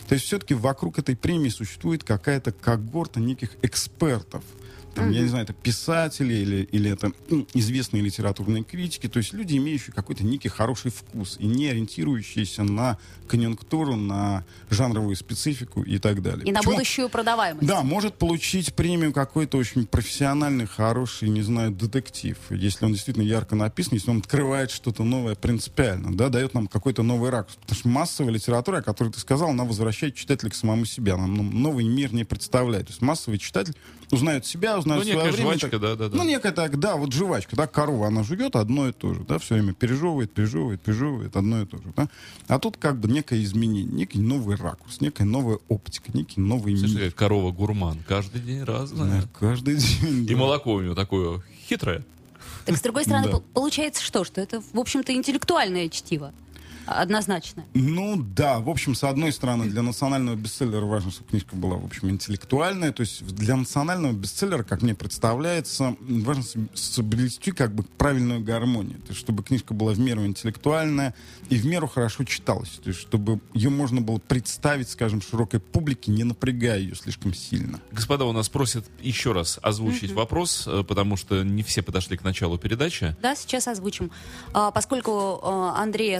То 0.09 0.15
есть 0.15 0.27
все-таки 0.27 0.55
вокруг 0.55 0.99
этой 0.99 1.17
премии 1.17 1.49
существует 1.49 2.05
какая-то 2.05 2.53
когорта 2.53 3.21
неких 3.21 3.51
экспертов, 3.63 4.45
там, 4.95 5.11
я 5.11 5.21
не 5.23 5.29
знаю, 5.29 5.45
это 5.45 5.53
писатели 5.53 6.35
или, 6.35 6.69
или 6.73 6.91
это 6.91 7.13
м, 7.31 7.47
известные 7.55 8.03
литературные 8.03 8.63
критики, 8.65 9.09
то 9.09 9.19
есть 9.19 9.33
люди, 9.33 9.57
имеющие 9.57 9.93
какой-то 9.93 10.25
некий 10.25 10.49
хороший 10.49 10.91
вкус 10.91 11.37
и 11.39 11.47
не 11.47 11.69
ориентирующиеся 11.69 12.63
на 12.63 12.99
конъюнктуру, 13.29 13.97
на 13.97 14.45
жанровую 14.71 15.17
специфику 15.17 15.83
и 15.83 15.99
так 15.99 16.23
далее. 16.23 16.45
И 16.47 16.53
на 16.53 16.59
Почему? 16.59 16.75
будущую 16.75 17.09
продаваемость. 17.09 17.67
Да, 17.67 17.83
может 17.83 18.15
получить 18.15 18.75
премию 18.75 19.13
какой-то 19.13 19.57
очень 19.57 19.87
профессиональный, 19.87 20.67
хороший, 20.67 21.31
не 21.31 21.43
знаю, 21.43 21.71
детектив. 21.71 22.37
Если 22.51 22.85
он 22.85 22.93
действительно 22.93 23.25
ярко 23.25 23.57
написан, 23.57 23.95
если 23.95 24.11
он 24.11 24.19
открывает 24.19 24.71
что-то 24.71 25.05
новое 25.05 25.35
принципиально, 25.35 26.15
да, 26.15 26.29
дает 26.29 26.53
нам 26.55 26.67
какой-то 26.67 27.03
новый 27.03 27.31
ракурс. 27.31 27.57
Потому 27.57 27.79
что 27.79 27.89
массовая 27.89 28.33
литература, 28.33 28.79
о 28.79 28.83
которой 28.83 29.11
ты 29.13 29.21
сказал, 29.21 29.51
она 29.51 29.65
возвращает 29.65 30.15
читателя 30.15 30.51
к 30.51 30.55
самому 30.55 30.85
себе. 30.85 31.13
Она 31.13 31.27
нам 31.27 31.51
новый 31.63 31.85
мир 31.85 32.13
не 32.13 32.25
представляет. 32.25 32.89
То 32.89 32.93
есть 32.93 33.03
массовый 33.03 33.39
читатель 33.39 33.75
узнает 34.11 34.45
себя, 34.45 34.79
узнает 34.83 35.05
Ну, 35.05 35.11
некая 35.15 35.33
время. 35.33 35.43
жвачка, 35.51 35.71
так- 35.71 35.81
да, 35.81 35.97
да, 35.97 36.09
да. 36.09 36.17
Ну, 36.17 36.25
некая 36.25 36.53
так, 36.53 36.79
да, 36.79 36.97
вот 36.97 37.13
жвачка, 37.13 37.57
да, 37.57 37.67
корова, 37.67 38.07
она 38.09 38.23
жует 38.23 38.55
одно 38.57 38.89
и 38.89 38.93
то 38.93 39.15
же, 39.15 39.21
да, 39.27 39.39
все 39.39 39.55
время 39.55 39.73
пережевывает, 39.73 40.31
пережевывает, 40.33 40.81
пережевывает 40.81 41.37
одно 41.37 41.63
и 41.63 41.67
то 41.67 41.79
же, 41.79 41.85
да. 41.97 42.09
А 42.49 42.59
тут 42.59 42.77
как 42.77 42.99
бы 42.99 43.09
некое 43.09 43.43
изменение, 43.43 43.85
некий 43.85 44.19
новый 44.19 44.57
ракурс, 44.57 45.01
некая 45.01 45.25
новая 45.25 45.59
оптика, 45.69 46.11
некий 46.15 46.41
новый 46.41 46.77
Слушай, 46.77 46.95
мир. 46.95 47.05
как 47.07 47.15
корова 47.15 47.51
гурман. 47.53 47.99
Каждый 48.07 48.41
день 48.43 48.63
разная. 48.65 49.23
Да, 49.23 49.29
каждый 49.39 49.77
день. 49.77 50.25
И 50.25 50.35
да. 50.35 50.37
молоко 50.37 50.75
у 50.75 50.81
него 50.81 50.95
такое 50.95 51.41
хитрое. 51.69 52.05
Так, 52.65 52.77
с 52.77 52.81
другой 52.83 53.03
стороны, 53.05 53.27
Да. 53.27 53.33
пол- 53.33 53.45
получается 53.55 54.03
что? 54.03 54.25
Что 54.25 54.41
это, 54.41 54.61
в 54.73 54.79
общем-то, 54.79 55.13
интеллектуальное 55.15 55.89
чтиво. 55.89 56.33
Однозначно. 56.87 57.65
Ну 57.75 58.17
да, 58.17 58.61
в 58.61 58.69
общем, 58.69 58.95
с 58.95 59.05
одной 59.05 59.33
стороны, 59.33 59.67
для 59.67 59.83
национального 59.83 60.37
бестселлера 60.37 60.85
важно, 60.85 61.11
чтобы 61.11 61.31
книжка 61.31 61.57
была, 61.57 61.77
в 61.77 61.85
общем, 61.85 62.11
интеллектуальная. 62.11 62.93
То 62.93 63.03
есть 63.03 63.25
для 63.27 63.57
национального 63.57 64.13
бестселлера, 64.13 64.63
как 64.63 64.83
мне 64.83 64.95
представляется, 64.95 65.97
важно 66.01 66.43
соб- 66.43 66.77
соблюсти 66.77 67.53
как 67.53 67.75
бы 67.75 67.83
правильную 67.83 68.43
гармонию. 68.43 68.99
То 69.01 69.09
есть 69.09 69.21
чтобы 69.21 69.43
книжка 69.43 69.75
была 69.75 69.93
в 69.93 69.99
меру 69.99 70.25
интеллектуальная 70.27 71.15
и 71.49 71.57
в 71.57 71.67
меру 71.67 71.87
хорошо 71.87 72.25
читалась. 72.25 72.71
То 72.83 72.89
есть 72.89 73.01
чтобы 73.01 73.41
ее 73.55 73.71
можно 73.71 74.01
было 74.01 74.19
представить, 74.19 74.89
скажем, 74.89 75.21
широкой 75.23 75.61
публике, 75.61 76.11
не 76.11 76.25
напрягая 76.25 76.79
ее 76.79 76.95
слишком 76.95 77.35
сильно. 77.35 77.81
Господа, 77.93 78.25
у 78.25 78.33
нас 78.33 78.49
просят 78.49 78.85
еще 79.01 79.33
раз 79.33 79.59
озвучить 79.63 80.13
вопрос, 80.13 80.67
э, 80.67 80.83
потому 80.83 81.17
что 81.17 81.43
не 81.43 81.63
все 81.63 81.83
подошли 81.83 82.17
к 82.17 82.25
началу 82.25 82.59
передачи. 82.59 83.17
Да, 83.23 83.35
сейчас 83.35 83.69
озвучим. 83.69 84.11
А, 84.53 84.71
поскольку 84.71 85.41
а, 85.43 85.83
Андрей 85.83 86.17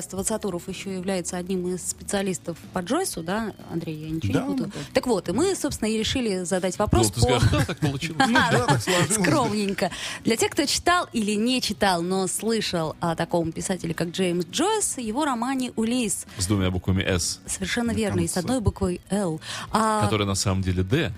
Ствацатуров 0.53 0.69
еще 0.69 0.95
является 0.95 1.37
одним 1.37 1.67
из 1.75 1.83
специалистов 1.89 2.59
по 2.73 2.81
Джойсу, 2.81 3.23
да, 3.23 3.53
Андрей, 3.71 3.97
я 3.97 4.11
ничего 4.11 4.33
Да, 4.35 4.41
не 4.43 4.47
путаю. 4.49 4.73
да. 4.75 4.81
Так 4.93 5.07
вот, 5.07 5.29
и 5.29 5.33
мы, 5.33 5.55
собственно, 5.55 5.89
и 5.89 5.97
решили 5.99 6.45
задать 6.45 6.79
Ну, 6.79 6.85
вопрос 6.85 7.11
ты 7.11 7.21
по... 7.21 7.27
скажешь, 7.27 7.51
да, 7.51 7.65
так 7.65 7.79
получилось. 7.79 8.29
Скромненько. 9.11 9.91
Для 10.25 10.37
тех, 10.37 10.51
кто 10.51 10.67
читал 10.67 11.09
или 11.13 11.33
не 11.33 11.61
читал, 11.63 12.03
но 12.03 12.27
слышал 12.27 12.97
о 13.01 13.17
таком 13.17 13.53
писателе, 13.53 13.95
как 13.95 14.11
Джеймс 14.11 14.45
Джойс, 14.47 14.99
его 14.99 15.25
романе 15.25 15.73
«Улисс». 15.77 16.27
С 16.39 16.47
двумя 16.47 16.71
буквами 16.71 17.03
«С», 17.03 17.41
Совершенно 17.47 17.93
верно, 17.93 18.21
и 18.21 18.29
с 18.29 18.37
одной 18.37 18.61
буквой 18.61 19.01
«Л». 19.11 19.41
А, 19.71 20.03
которая 20.05 20.27
на 20.29 20.35
самом 20.35 20.63
деле 20.63 20.83
«Д». 20.83 21.13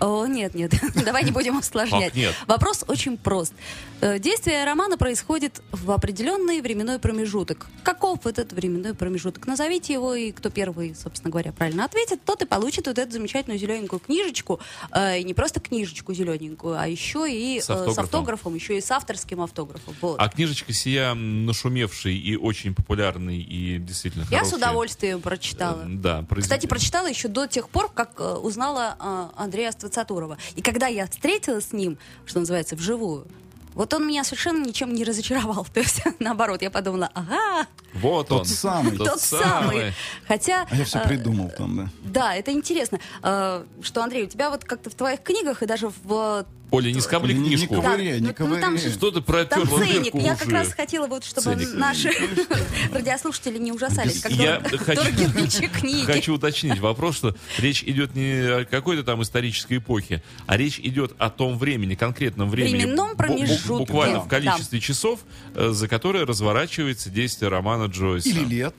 О, 0.00 0.26
нет, 0.26 0.54
нет, 0.54 0.72
давай 1.04 1.24
не 1.24 1.30
будем 1.32 1.58
усложнять. 1.58 2.14
Нет. 2.14 2.34
Вопрос 2.46 2.84
очень 2.86 3.16
прост. 3.18 3.52
Э, 4.00 4.18
Действие 4.18 4.64
романа 4.64 4.96
происходит 4.96 5.60
в 5.72 5.90
определенный 5.90 6.60
временной 6.60 6.98
промежуток. 6.98 7.66
Каков 7.82 8.26
этот 8.26 8.52
временной 8.52 8.94
промежуток? 8.94 9.46
Назовите 9.46 9.92
его, 9.92 10.14
и 10.14 10.30
кто 10.32 10.50
первый, 10.50 10.94
собственно 10.94 11.30
говоря, 11.30 11.52
правильно 11.52 11.84
ответит, 11.84 12.24
тот 12.24 12.42
и 12.42 12.46
получит 12.46 12.86
вот 12.86 12.96
эту 12.98 13.10
замечательную 13.12 13.58
зелененькую 13.58 13.98
книжечку. 14.00 14.60
Э, 14.92 15.18
И 15.18 15.24
не 15.24 15.34
просто 15.34 15.58
книжечку 15.60 16.14
зелененькую, 16.14 16.78
а 16.78 16.86
еще 16.86 17.26
и 17.30 17.58
э, 17.58 17.60
С 17.60 17.64
с 17.66 17.70
автографом. 17.70 18.04
автографом, 18.04 18.54
еще 18.54 18.78
и 18.78 18.80
с 18.80 18.90
авторским 18.90 19.40
автографом. 19.40 19.94
Вот. 20.00 20.20
А 20.20 20.28
книжечка 20.28 20.72
сия 20.72 21.14
нашумевший 21.14 22.16
и 22.16 22.36
очень 22.36 22.74
популярный 22.74 23.38
и 23.40 23.78
действительно 23.78 24.22
Я 24.30 24.38
хороший. 24.38 24.50
с 24.50 24.56
удовольствием 24.56 25.20
прочитала. 25.20 25.82
Да, 25.86 26.18
Кстати, 26.22 26.28
произведение. 26.28 26.68
прочитала 26.68 27.06
еще 27.08 27.28
до 27.28 27.46
тех 27.46 27.68
пор, 27.68 27.90
как 27.92 28.20
узнала 28.44 29.30
Андрея 29.36 29.72
Ствацатурова. 29.88 30.38
И 30.56 30.62
когда 30.62 30.86
я 30.86 31.06
встретилась 31.06 31.66
с 31.66 31.72
ним, 31.72 31.98
что 32.26 32.40
называется, 32.40 32.76
вживую, 32.76 33.26
вот 33.74 33.94
он 33.94 34.08
меня 34.08 34.24
совершенно 34.24 34.64
ничем 34.64 34.92
не 34.92 35.04
разочаровал. 35.04 35.64
То 35.72 35.80
есть, 35.80 36.02
наоборот, 36.18 36.62
я 36.62 36.70
подумала, 36.70 37.10
ага, 37.14 37.66
Вот 37.94 38.28
Тот 38.28 38.40
он. 38.40 38.44
самый. 38.46 38.96
тот 38.98 39.20
самый. 39.20 39.92
Хотя... 40.26 40.66
А 40.68 40.74
я 40.74 40.84
все 40.84 40.98
э, 40.98 41.06
придумал 41.06 41.50
там, 41.56 41.76
да. 41.76 41.88
Да, 42.02 42.34
это 42.34 42.50
интересно, 42.52 42.98
э, 43.22 43.64
что, 43.82 44.02
Андрей, 44.02 44.24
у 44.24 44.28
тебя 44.28 44.50
вот 44.50 44.64
как-то 44.64 44.90
в 44.90 44.94
твоих 44.94 45.22
книгах 45.22 45.62
и 45.62 45.66
даже 45.66 45.90
в... 46.02 46.44
Оля, 46.70 46.92
не 46.92 47.00
скобли 47.00 47.32
Не- 47.32 47.40
не 47.40 47.46
книжку. 47.56 47.76
ковыряй. 47.76 47.86
Да, 47.86 47.90
Ковыряй, 47.90 48.20
не 48.20 48.20
ну, 48.20 48.26
ну, 48.28 48.34
там 48.34 48.74
ковыряй. 48.74 48.78
же- 48.78 48.92
Что 48.94 49.08
ты 49.10 49.14
Там 49.14 49.22
протерла 49.24 49.78
ценник. 49.78 50.14
Я 50.14 50.32
уже? 50.34 50.36
как 50.44 50.48
раз 50.52 50.72
хотела 50.74 51.06
вот, 51.06 51.24
чтобы 51.24 51.42
Ценник. 51.54 51.74
наши 51.74 52.10
радиослушатели 52.92 53.58
не 53.58 53.72
ужасались, 53.72 54.20
как 54.20 54.32
Я 54.32 54.58
дор- 54.58 54.76
хочу- 54.78 55.00
дорогие 55.02 55.68
книги. 55.68 56.04
Хочу 56.04 56.34
уточнить 56.34 56.78
вопрос, 56.78 57.16
что 57.16 57.34
речь 57.58 57.82
идет 57.84 58.14
не 58.14 58.60
о 58.60 58.64
какой-то 58.64 59.02
там 59.02 59.22
исторической 59.22 59.78
эпохе, 59.78 60.22
а 60.46 60.56
речь 60.56 60.78
идет 60.78 61.14
о 61.18 61.30
том 61.30 61.58
времени, 61.58 61.94
конкретном 61.94 62.50
времени. 62.50 62.76
Временном 62.82 63.16
промежутке, 63.16 63.68
Буквально 63.68 64.14
да. 64.18 64.20
в 64.20 64.28
количестве 64.28 64.80
часов, 64.80 65.20
э, 65.54 65.70
за 65.70 65.88
которое 65.88 66.26
разворачивается 66.26 67.10
действие 67.10 67.48
романа 67.48 67.84
Джойса. 67.86 68.28
Или 68.28 68.44
лет, 68.44 68.74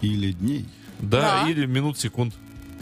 или 0.00 0.32
дней. 0.32 0.66
Да, 1.00 1.42
Да. 1.44 1.50
или 1.50 1.66
минут, 1.66 1.98
секунд. 1.98 2.34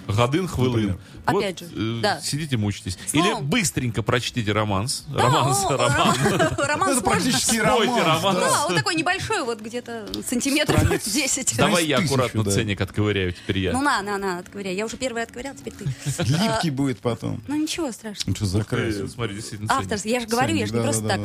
Годын, 0.07 0.49
хвилин. 0.49 0.71
Например. 0.71 0.99
Опять 1.25 1.59
же, 1.61 1.67
э, 1.67 2.01
да. 2.03 2.21
Сидите, 2.21 2.57
мучитесь. 2.57 2.99
Словом- 3.07 3.39
Или 3.39 3.43
быстренько 3.43 4.03
прочтите 4.03 4.53
романс. 4.53 5.05
Да, 5.09 5.23
романс, 5.23 5.65
о, 5.65 5.77
роман. 5.77 6.17
Роман 6.59 6.91
Это 6.91 7.01
практически 7.03 7.57
роман. 7.57 8.35
Да, 8.35 8.67
он 8.67 8.75
такой 8.75 8.95
небольшой, 8.95 9.45
вот 9.45 9.61
где-то 9.61 10.09
сантиметров 10.27 10.81
Страниц. 10.81 11.09
10. 11.09 11.57
Давай 11.57 11.87
я 11.87 11.99
аккуратно 11.99 12.45
ценник 12.45 12.81
отковыряю 12.81 13.33
теперь 13.33 13.59
я. 13.59 13.73
Ну 13.73 13.83
на, 13.83 14.03
на, 14.03 14.19
на, 14.19 14.39
отковыряй. 14.39 14.75
Я 14.75 14.85
уже 14.85 14.97
первый 14.97 15.23
отковырял, 15.23 15.55
теперь 15.55 15.75
ты. 15.75 15.85
Липкий 16.25 16.71
будет 16.71 16.99
потом. 16.99 17.43
Ну 17.47 17.57
ничего 17.57 17.93
страшного. 17.93 18.31
Ну 18.31 18.37
что 18.37 18.47
за. 18.47 19.09
Смотри, 19.09 19.35
действительно. 19.35 19.73
Авторский, 19.73 20.11
я 20.11 20.21
же 20.21 20.27
говорю, 20.27 20.55
я 20.57 20.67
же 20.67 20.75
не 20.75 20.83
просто 20.83 21.07
так. 21.07 21.21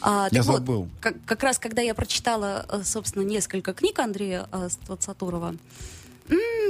А, 0.00 0.28
Я 0.30 0.38
так 0.40 0.46
вот, 0.46 0.56
забыл. 0.56 0.88
как, 1.00 1.42
раз 1.42 1.58
когда 1.58 1.82
я 1.82 1.94
прочитала, 1.94 2.66
э, 2.68 2.82
собственно, 2.84 3.22
несколько 3.22 3.72
книг 3.72 3.98
Андрея 3.98 4.46
э, 4.52 4.68
Ствацатурова, 4.70 5.54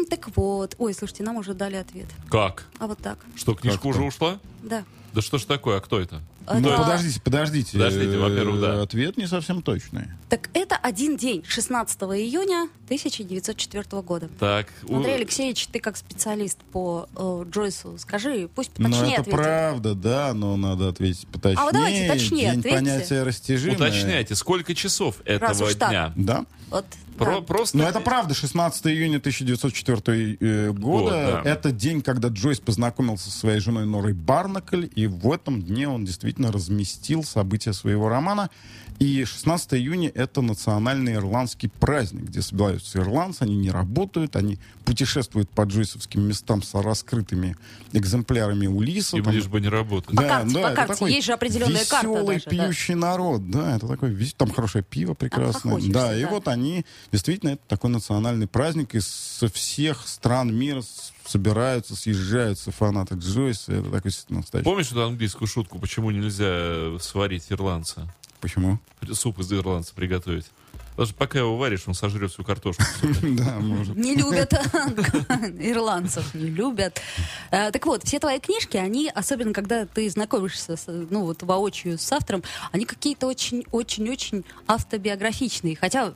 так 0.06 0.36
вот, 0.36 0.74
ой, 0.78 0.94
слушайте, 0.94 1.22
нам 1.22 1.36
уже 1.36 1.54
дали 1.54 1.76
ответ. 1.76 2.06
Как? 2.30 2.66
А 2.78 2.86
вот 2.86 2.98
так, 2.98 3.18
Что, 3.36 3.54
книжка 3.54 3.78
Как 3.78 3.86
уже 3.86 4.02
ушла? 4.02 4.38
да. 4.62 4.84
Да 5.12 5.22
что 5.22 5.38
ж 5.38 5.44
такое, 5.44 5.78
а 5.78 5.80
кто 5.80 5.98
это? 6.00 6.20
Ну, 6.46 6.68
Это- 6.68 6.78
подождите, 6.78 7.20
подождите. 7.20 7.72
Подождите, 7.72 8.16
во-первых, 8.18 8.60
да. 8.60 8.74
Э, 8.74 8.82
Ответ 8.82 9.16
не 9.16 9.26
совсем 9.26 9.62
точный. 9.62 10.08
Так 10.28 10.48
это 10.54 10.76
один 10.76 11.16
день, 11.16 11.44
16 11.46 12.02
июня 12.18 12.68
1904 12.86 14.02
года. 14.02 14.28
Так, 14.38 14.66
у- 14.88 14.96
Андрей 14.96 15.16
Алексеевич, 15.16 15.66
ты 15.68 15.80
как 15.80 15.96
специалист 15.96 16.58
по 16.72 17.08
э, 17.16 17.44
Джойсу, 17.50 17.96
скажи, 17.98 18.48
пусть 18.54 18.70
Ну, 18.78 18.86
поточнее 18.86 19.12
это 19.14 19.20
ответит. 19.22 19.38
правда, 19.40 19.94
да, 19.94 20.34
но 20.34 20.56
надо 20.56 20.88
ответить 20.88 21.26
поточнее. 21.28 21.60
А 21.60 21.64
вот 21.64 21.72
давайте 21.74 22.08
точнее 22.08 22.50
День 22.50 22.58
ответьте. 22.60 22.78
понятия 22.78 23.22
растяжимое. 23.22 23.76
уточняйте, 23.76 24.34
сколько 24.34 24.74
часов 24.74 25.16
этого 25.24 25.66
уж 25.66 25.74
так. 25.74 25.90
дня? 25.90 26.12
Да. 26.16 26.44
Вот, 26.70 26.86
Про- 27.18 27.40
да. 27.40 27.40
Просто... 27.42 27.76
Но 27.76 27.84
это 27.88 28.00
правда, 28.00 28.32
16 28.34 28.86
июня 28.86 29.18
1904 29.18 30.36
э, 30.40 30.70
года. 30.72 30.80
Год, 30.80 31.10
да. 31.10 31.42
Это 31.44 31.72
день, 31.72 32.00
когда 32.00 32.28
Джойс 32.28 32.60
познакомился 32.60 33.30
со 33.30 33.38
своей 33.38 33.60
женой 33.60 33.86
Норой 33.86 34.12
Барнакль, 34.14 34.86
и 34.94 35.06
в 35.06 35.30
этом 35.32 35.60
дне 35.62 35.88
он 35.88 36.04
действительно 36.04 36.29
разместил 36.38 37.24
события 37.24 37.72
своего 37.72 38.08
романа. 38.08 38.50
И 38.98 39.24
16 39.24 39.74
июня— 39.74 40.10
это 40.14 40.42
национальный 40.42 41.14
ирландский 41.14 41.68
праздник, 41.68 42.24
где 42.24 42.42
собираются 42.42 42.98
ирландцы, 42.98 43.42
они 43.44 43.56
не 43.56 43.70
работают, 43.70 44.36
они 44.36 44.58
путешествуют 44.84 45.48
по 45.48 45.62
джойсовским 45.62 46.20
местам 46.22 46.62
с 46.62 46.74
раскрытыми 46.74 47.56
экземплярами 47.94 48.66
Улиса. 48.66 49.16
Им 49.16 49.24
там- 49.24 49.32
лишь 49.32 49.46
бы 49.46 49.60
не 49.60 49.68
работать. 49.68 50.14
По 50.14 50.22
карте, 50.22 50.52
по 50.54 50.58
это 50.58 50.74
карте. 50.74 50.92
такой 50.94 51.12
Есть 51.14 51.26
же 51.26 51.32
определенная 51.32 51.84
карта 51.86 52.08
веселый, 52.08 52.36
даже, 52.36 52.44
да. 52.44 52.50
пьющий 52.66 52.94
народ, 52.94 53.50
да, 53.50 53.76
это 53.76 53.88
такой, 53.88 54.14
там 54.36 54.50
хорошее 54.50 54.84
пиво 54.84 55.14
прекрасное. 55.14 55.72
Обхохочешься, 55.72 55.92
да, 55.92 56.16
и 56.16 56.22
да. 56.22 56.28
вот 56.28 56.48
они, 56.48 56.84
действительно, 57.10 57.50
это 57.50 57.62
такой 57.68 57.90
национальный 57.90 58.46
праздник, 58.46 58.94
и 58.94 59.00
со 59.00 59.48
всех 59.48 60.06
стран 60.06 60.54
мира 60.54 60.82
с- 60.82 61.12
собираются, 61.30 61.94
съезжаются 61.94 62.72
фанаты 62.72 63.14
Джойса, 63.14 63.72
это 63.72 63.90
такой 63.90 64.10
настоящий. 64.28 64.64
Помнишь 64.64 64.90
эту 64.90 65.04
английскую 65.04 65.46
шутку, 65.48 65.78
почему 65.78 66.10
нельзя 66.10 66.46
э, 66.48 66.98
сварить 67.00 67.46
ирландца? 67.50 68.12
Почему? 68.40 68.78
Суп 69.12 69.38
из 69.40 69.52
ирландца 69.52 69.94
приготовить. 69.94 70.46
Потому 70.90 71.06
что 71.06 71.14
пока 71.14 71.38
его 71.38 71.56
варишь, 71.56 71.84
он 71.86 71.94
сожрет 71.94 72.32
всю 72.32 72.42
картошку. 72.42 72.82
Да, 73.22 73.58
может. 73.60 73.96
Не 73.96 74.16
любят 74.16 74.52
ирландцев, 75.60 76.34
не 76.34 76.50
любят. 76.50 77.00
Э, 77.50 77.70
Так 77.70 77.86
вот, 77.86 78.02
все 78.04 78.18
твои 78.18 78.40
книжки, 78.40 78.76
они, 78.76 79.08
особенно 79.08 79.52
когда 79.52 79.86
ты 79.86 80.10
знакомишься, 80.10 80.76
ну 80.86 81.24
вот 81.24 81.42
воочию 81.42 81.96
с 81.96 82.10
автором, 82.12 82.42
они 82.72 82.84
какие-то 82.86 83.28
очень-очень-очень 83.28 84.44
автобиографичные. 84.66 85.76
Хотя 85.76 86.12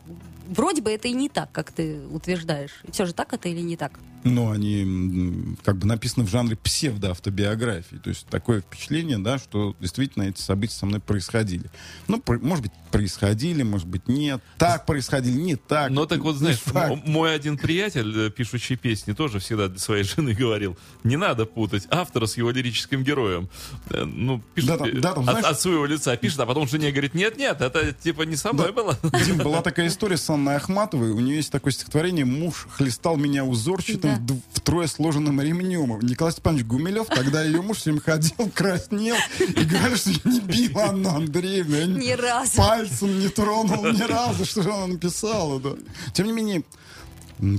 вроде 0.49 0.83
бы 0.83 0.90
это 0.90 1.09
и 1.09 1.12
не 1.12 1.28
так, 1.28 1.52
как 1.52 1.71
ты 1.73 2.00
утверждаешь. 2.11 2.83
Все 2.90 3.06
же 3.06 3.12
так 3.14 3.33
это 3.33 3.49
или 3.49 3.61
не 3.61 3.76
так? 3.76 3.92
Но 4.24 4.50
они 4.50 4.82
м, 4.82 5.58
как 5.64 5.76
бы 5.76 5.86
написаны 5.86 6.24
в 6.26 6.30
жанре 6.30 6.56
псевдоавтобиографии. 6.56 7.96
То 7.96 8.10
есть 8.10 8.26
такое 8.26 8.60
впечатление, 8.62 9.18
да, 9.18 9.38
что 9.38 9.76
действительно 9.80 10.24
эти 10.24 10.40
события 10.40 10.74
со 10.74 10.86
мной 10.86 11.00
происходили. 11.00 11.70
Ну, 12.08 12.20
про- 12.20 12.38
может 12.38 12.62
быть, 12.64 12.72
происходили, 12.90 13.62
может 13.62 13.86
быть, 13.86 14.08
нет. 14.08 14.40
Так 14.56 14.86
происходили, 14.86 15.36
не 15.36 15.56
так. 15.56 15.90
Но 15.90 16.06
так 16.06 16.20
вот, 16.20 16.36
знаешь, 16.36 16.58
факт. 16.58 17.06
мой 17.06 17.34
один 17.34 17.58
приятель, 17.58 18.26
э, 18.28 18.30
пишущий 18.30 18.76
песни, 18.76 19.12
тоже 19.12 19.40
всегда 19.40 19.68
для 19.68 19.78
своей 19.78 20.04
жены 20.16 20.32
говорил, 20.32 20.78
не 21.02 21.16
надо 21.16 21.44
путать 21.44 21.86
автора 21.90 22.26
с 22.26 22.36
его 22.36 22.50
лирическим 22.50 23.02
героем. 23.04 23.48
Э, 23.90 24.04
Ну, 24.04 24.40
пишет 24.54 24.68
Да, 24.70 24.78
там- 24.78 24.88
э, 24.88 24.92
да, 25.00 25.12
там, 25.12 25.24
от, 25.24 25.30
знаешь- 25.30 25.46
от 25.46 25.60
своего 25.60 25.86
лица 25.86 26.16
пишет, 26.16 26.38
а 26.40 26.46
потом 26.46 26.68
жене 26.68 26.90
говорит, 26.92 27.14
нет-нет, 27.14 27.60
это 27.60 27.92
типа 27.92 28.22
не 28.22 28.36
со 28.36 28.52
мной 28.52 28.72
было. 28.72 28.96
Дим, 29.24 29.38
была 29.38 29.60
такая 29.62 29.88
история 29.88 30.16
с 30.16 30.30
Анной 30.30 30.56
Ахматовой. 30.56 31.10
У 31.10 31.20
нее 31.20 31.36
есть 31.36 31.50
такое 31.52 31.72
стихотворение 31.72 32.24
«Муж 32.24 32.66
хлестал 32.70 33.16
меня 33.16 33.44
узорчатым 33.44 34.13
Втрое 34.52 34.87
сложенным 34.87 35.40
ремнем». 35.40 35.99
Николай 36.00 36.33
Степанович 36.33 36.64
Гумилев, 36.64 37.06
тогда 37.09 37.42
ее 37.42 37.62
муж 37.62 37.78
всем 37.78 38.00
ходил, 38.00 38.50
краснел 38.54 39.16
и 39.38 39.64
говорил, 39.64 39.97
что 39.97 40.11
не 40.28 40.40
бил 40.40 40.78
Анну 40.78 41.11
Андреевну. 41.11 41.76
Я 41.76 41.87
Ни 41.87 42.12
разу. 42.12 42.56
Пальцем 42.56 43.18
не 43.18 43.28
тронул 43.28 43.85
ни 43.87 44.02
разу, 44.02 44.44
что 44.44 44.62
же 44.62 44.73
она 44.73 44.87
написала. 44.87 45.61
Да. 45.61 45.71
Тем 46.12 46.26
не 46.26 46.33
менее, 46.33 46.62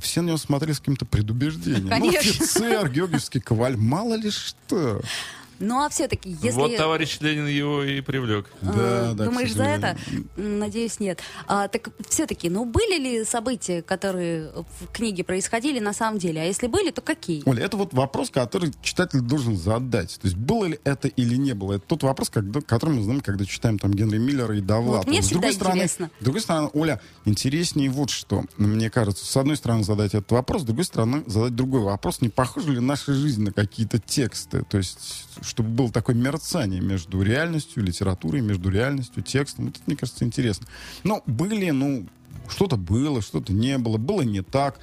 все 0.01 0.21
на 0.21 0.27
него 0.27 0.37
смотрели 0.37 0.73
с 0.73 0.79
каким-то 0.79 1.05
предубеждением. 1.05 1.89
Конечно. 1.89 2.21
Ну, 2.23 2.43
офицер, 2.45 2.89
георгиевский 2.89 3.41
коваль, 3.41 3.77
мало 3.77 4.15
ли 4.15 4.31
что. 4.31 5.01
Ну 5.59 5.83
а 5.83 5.89
все-таки, 5.89 6.29
если... 6.41 6.59
Вот 6.59 6.75
товарищ 6.75 7.17
Ленин 7.21 7.47
его 7.47 7.83
и 7.83 8.01
привлек. 8.01 8.47
Да, 8.61 8.71
Э, 8.75 9.13
да, 9.13 9.25
Думаешь, 9.25 9.53
за 9.53 9.63
это? 9.63 9.97
Надеюсь, 10.35 10.99
нет. 10.99 11.21
А, 11.47 11.67
так 11.67 11.89
все-таки, 12.09 12.49
ну 12.49 12.65
были 12.65 12.99
ли 12.99 13.25
события, 13.25 13.81
которые 13.81 14.51
в 14.79 14.87
книге 14.91 15.23
происходили 15.23 15.79
на 15.79 15.93
самом 15.93 16.19
деле? 16.19 16.41
А 16.41 16.45
если 16.45 16.67
были, 16.67 16.91
то 16.91 17.01
какие? 17.01 17.43
Оля, 17.45 17.63
это 17.63 17.77
вот 17.77 17.93
вопрос, 17.93 18.29
который 18.29 18.73
читатель 18.81 19.21
должен 19.21 19.57
задать. 19.57 20.19
То 20.21 20.27
есть 20.27 20.37
было 20.37 20.65
ли 20.65 20.79
это 20.83 21.07
или 21.07 21.35
не 21.35 21.53
было? 21.53 21.73
Это 21.73 21.85
тот 21.87 22.03
вопрос, 22.03 22.29
когда, 22.29 22.61
который 22.61 22.95
мы 22.95 23.03
знаем, 23.03 23.21
когда 23.21 23.45
читаем 23.45 23.79
там 23.79 23.93
Генри 23.93 24.17
Миллера 24.17 24.55
и 24.57 24.61
Довлатова. 24.61 24.97
Вот 24.97 25.07
мне 25.07 25.21
с 25.21 25.29
другой 25.29 25.53
стороны, 25.53 25.75
интересно. 25.77 26.11
С 26.19 26.23
другой 26.23 26.41
стороны, 26.41 26.69
Оля, 26.73 27.01
интереснее 27.25 27.89
вот 27.89 28.09
что. 28.09 28.43
Мне 28.57 28.89
кажется, 28.89 29.25
с 29.25 29.37
одной 29.37 29.57
стороны 29.57 29.83
задать 29.83 30.13
этот 30.13 30.31
вопрос, 30.31 30.61
с 30.61 30.65
другой 30.65 30.85
стороны 30.85 31.23
задать 31.27 31.55
другой 31.55 31.81
вопрос. 31.81 32.21
Не 32.21 32.29
похожа 32.29 32.71
ли 32.71 32.79
наша 32.79 33.13
жизнь 33.13 33.43
на 33.43 33.51
какие-то 33.51 33.99
тексты? 33.99 34.63
То 34.63 34.77
есть, 34.77 35.24
чтобы 35.41 35.69
было 35.69 35.91
такое 35.91 36.15
мерцание 36.15 36.81
между 36.81 37.21
реальностью, 37.21 37.83
литературой, 37.83 38.41
между 38.41 38.69
реальностью, 38.69 39.23
текстом. 39.23 39.65
Вот 39.65 39.75
это, 39.75 39.83
мне 39.87 39.95
кажется, 39.95 40.25
интересно. 40.25 40.67
Но 41.03 41.23
были, 41.25 41.69
ну, 41.69 42.05
что-то 42.49 42.77
было, 42.77 43.21
что-то 43.21 43.53
не 43.53 43.77
было, 43.77 43.97
было 43.97 44.21
не 44.21 44.41
так. 44.41 44.79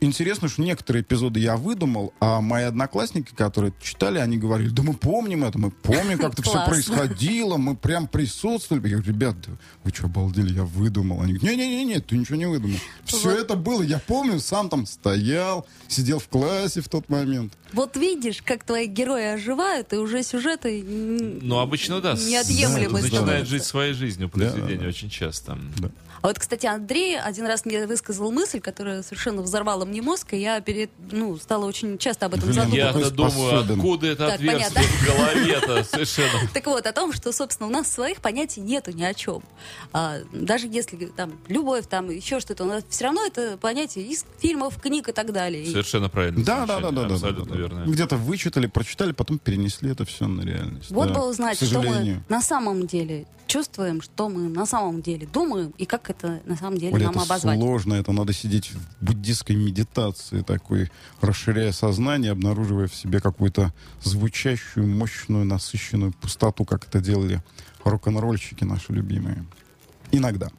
Интересно, 0.00 0.48
что 0.48 0.62
некоторые 0.62 1.02
эпизоды 1.02 1.40
я 1.40 1.56
выдумал, 1.56 2.12
а 2.20 2.40
мои 2.40 2.64
одноклассники, 2.64 3.34
которые 3.34 3.70
это 3.76 3.84
читали, 3.86 4.18
они 4.18 4.38
говорили, 4.38 4.70
да 4.70 4.82
мы 4.82 4.94
помним 4.94 5.44
это, 5.44 5.58
мы 5.58 5.70
помним, 5.70 6.18
как 6.18 6.32
это 6.32 6.42
все 6.42 6.64
происходило, 6.66 7.56
мы 7.56 7.76
прям 7.76 8.06
присутствовали. 8.08 8.82
Я 8.88 8.96
говорю, 8.96 9.12
ребят, 9.12 9.36
да 9.46 9.52
вы 9.84 9.90
что, 9.90 10.06
обалдели, 10.06 10.52
я 10.52 10.64
выдумал. 10.64 11.20
Они 11.20 11.34
говорят, 11.34 11.56
не-не-не, 11.56 12.00
ты 12.00 12.16
ничего 12.16 12.36
не 12.36 12.46
выдумал. 12.46 12.78
Все 13.04 13.30
Вот. 13.30 13.38
это 13.38 13.56
было, 13.56 13.82
я 13.82 13.98
помню, 13.98 14.40
сам 14.40 14.68
там 14.68 14.86
стоял, 14.86 15.66
сидел 15.88 16.18
в 16.18 16.28
классе 16.28 16.80
в 16.80 16.88
тот 16.88 17.08
момент. 17.08 17.52
Вот 17.72 17.96
видишь, 17.96 18.42
как 18.42 18.64
твои 18.64 18.86
герои 18.86 19.24
оживают, 19.24 19.92
и 19.92 19.96
уже 19.96 20.22
сюжеты 20.22 20.82
Ну, 20.82 21.58
обычно, 21.58 22.00
да. 22.00 22.14
неотъемлемы 22.14 23.00
Да, 23.00 23.06
Начинает 23.06 23.48
жить 23.48 23.64
своей 23.64 23.92
жизнью 23.92 24.28
Да, 24.28 24.38
произведение 24.38 24.76
да, 24.78 24.82
да. 24.84 24.88
очень 24.88 25.10
часто. 25.10 25.58
А 26.26 26.30
вот, 26.30 26.40
кстати, 26.40 26.66
Андрей 26.66 27.16
один 27.16 27.46
раз 27.46 27.64
мне 27.64 27.86
высказал 27.86 28.32
мысль, 28.32 28.58
которая 28.58 29.04
совершенно 29.04 29.42
взорвала 29.42 29.84
мне 29.84 30.02
мозг, 30.02 30.34
и 30.34 30.38
я 30.38 30.60
перед, 30.60 30.90
ну, 31.12 31.36
стала 31.36 31.66
очень 31.66 31.98
часто 31.98 32.26
об 32.26 32.34
этом 32.34 32.52
задумываться. 32.52 33.00
Какой 33.00 33.10
думаю, 33.12 33.60
откуда 33.60 34.06
это 34.08 34.26
Так, 34.26 34.34
отверстие 34.34 34.72
понятно. 34.74 34.96
в 34.96 35.06
голове-то 35.06 35.84
совершенно. 35.84 36.48
Так 36.52 36.66
вот, 36.66 36.84
о 36.84 36.92
том, 36.92 37.12
что, 37.12 37.30
собственно, 37.30 37.68
у 37.68 37.70
нас 37.70 37.88
своих 37.88 38.20
понятий 38.20 38.60
нету 38.60 38.90
ни 38.90 39.04
о 39.04 39.14
чем. 39.14 39.40
А, 39.92 40.16
даже 40.32 40.66
если 40.66 40.96
там 41.06 41.38
любовь, 41.46 41.86
там 41.88 42.10
еще 42.10 42.40
что-то, 42.40 42.64
у 42.64 42.66
нас 42.66 42.82
все 42.88 43.04
равно 43.04 43.24
это 43.24 43.56
понятие 43.56 44.06
из 44.06 44.24
фильмов, 44.40 44.80
книг 44.82 45.08
и 45.08 45.12
так 45.12 45.32
далее. 45.32 45.64
Совершенно 45.64 46.08
правильно. 46.08 46.44
Да, 46.44 46.66
да, 46.66 46.80
да, 46.80 46.90
да, 46.90 47.04
да, 47.04 47.14
Абсолютно 47.14 47.44
да, 47.44 47.52
да. 47.52 47.56
верно. 47.56 47.84
Где-то 47.86 48.16
вычитали, 48.16 48.66
прочитали, 48.66 49.12
потом 49.12 49.38
перенесли 49.38 49.92
это 49.92 50.04
все 50.04 50.26
на 50.26 50.42
реальность. 50.42 50.90
Вот 50.90 51.06
Да, 51.06 51.14
бы 51.14 51.28
узнать, 51.28 51.64
что 51.64 51.80
мы 51.82 52.20
на 52.28 52.42
самом 52.42 52.88
деле 52.88 53.26
чувствуем, 53.56 54.02
что 54.02 54.28
мы 54.28 54.50
на 54.50 54.66
самом 54.66 55.00
деле 55.00 55.26
думаем, 55.26 55.72
и 55.78 55.86
как 55.86 56.10
это 56.10 56.42
на 56.44 56.56
самом 56.56 56.76
деле 56.76 56.92
Оля, 56.92 57.04
нам 57.04 57.14
это 57.14 57.22
обозвать. 57.22 57.58
сложно, 57.58 57.94
это 57.94 58.12
надо 58.12 58.34
сидеть 58.34 58.70
в 58.70 59.04
буддистской 59.04 59.56
медитации 59.56 60.42
такой, 60.42 60.90
расширяя 61.22 61.72
сознание, 61.72 62.32
обнаруживая 62.32 62.86
в 62.86 62.94
себе 62.94 63.18
какую-то 63.18 63.72
звучащую, 64.02 64.86
мощную, 64.86 65.46
насыщенную 65.46 66.12
пустоту, 66.12 66.66
как 66.66 66.86
это 66.86 67.00
делали 67.00 67.42
рок-н-ролльщики 67.82 68.64
наши 68.64 68.92
любимые. 68.92 69.46
Иногда. 70.12 70.50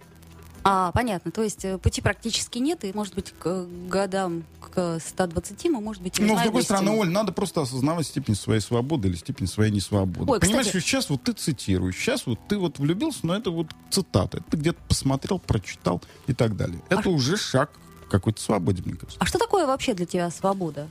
А, 0.63 0.91
понятно. 0.91 1.32
То 1.32 1.43
есть 1.43 1.63
э, 1.65 1.78
пути 1.78 2.02
практически 2.02 2.58
нет, 2.60 2.84
и, 2.84 2.91
может 2.93 3.15
быть, 3.15 3.34
к 3.39 3.65
годам 3.88 4.43
к 4.60 5.00
120 5.00 5.65
мы, 5.65 5.82
может 5.82 6.02
быть, 6.02 6.20
Но, 6.20 6.38
с 6.38 6.41
другой 6.43 6.63
стороны. 6.63 6.91
Оль, 6.91 7.10
надо 7.10 7.32
просто 7.32 7.62
осознавать 7.62 8.06
степень 8.08 8.36
своей 8.36 8.60
свободы 8.62 9.08
или 9.08 9.15
степень 9.15 9.48
своей 9.48 9.72
несвободы. 9.72 10.30
Ой, 10.32 10.39
Понимаешь, 10.39 10.67
кстати- 10.67 10.84
сейчас 10.84 11.10
вот 11.10 11.24
ты 11.24 11.34
цитируешь, 11.34 11.96
сейчас 11.96 12.26
вот 12.26 12.39
ты 12.48 12.58
вот 12.58 12.80
влюбился, 12.80 13.26
но 13.26 13.36
это 13.36 13.52
вот 13.52 13.67
цитата. 13.89 14.43
Ты 14.50 14.58
где-то 14.58 14.80
посмотрел, 14.88 15.39
прочитал 15.39 16.02
и 16.28 16.34
так 16.34 16.58
далее. 16.58 16.82
Это 16.89 17.10
уже 17.10 17.38
шаг 17.38 17.72
к 18.08 18.12
какой-то 18.12 18.41
свободе, 18.41 18.82
мне 18.86 18.96
кажется. 18.96 19.17
А 19.20 19.26
что 19.26 19.38
такое 19.39 19.65
вообще 19.65 19.93
для 19.93 20.06
тебя 20.06 20.30
свобода? 20.32 20.88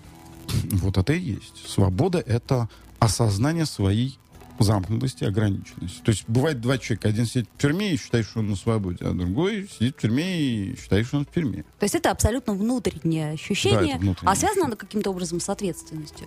Вот 0.73 0.97
это 0.97 1.13
и 1.13 1.21
есть. 1.21 1.69
Свобода— 1.69 2.19
это 2.27 2.69
осознание 2.99 3.67
своей 3.67 4.19
замкнутости, 4.65 5.25
ограниченности. 5.25 6.01
То 6.03 6.11
есть 6.11 6.25
бывает 6.29 6.61
два 6.61 6.79
человека. 6.79 7.09
Один 7.09 7.27
сидит 7.27 7.49
в 7.57 7.61
тюрьме 7.61 7.93
и 7.95 7.97
считает, 7.99 8.27
что 8.27 8.41
он 8.41 8.49
на 8.49 8.57
свободе, 8.57 9.05
а 9.05 9.13
другой 9.13 9.69
сидит 9.69 9.97
в 9.97 10.01
тюрьме 10.01 10.41
и 10.41 10.77
считает, 10.77 11.07
что 11.07 11.19
он 11.19 11.27
в 11.27 11.33
тюрьме. 11.35 11.63
То 11.79 11.85
есть 11.85 11.95
это 11.95 12.11
абсолютно 12.11 12.55
внутреннее 12.55 13.33
ощущение, 13.33 13.95
Да, 13.95 14.01
внутреннее. 14.01 14.33
а 14.33 14.37
связано 14.37 14.67
оно 14.67 14.77
каким-то 14.77 15.11
образом 15.11 15.41
с 15.41 15.49
ответственностью? 15.49 16.27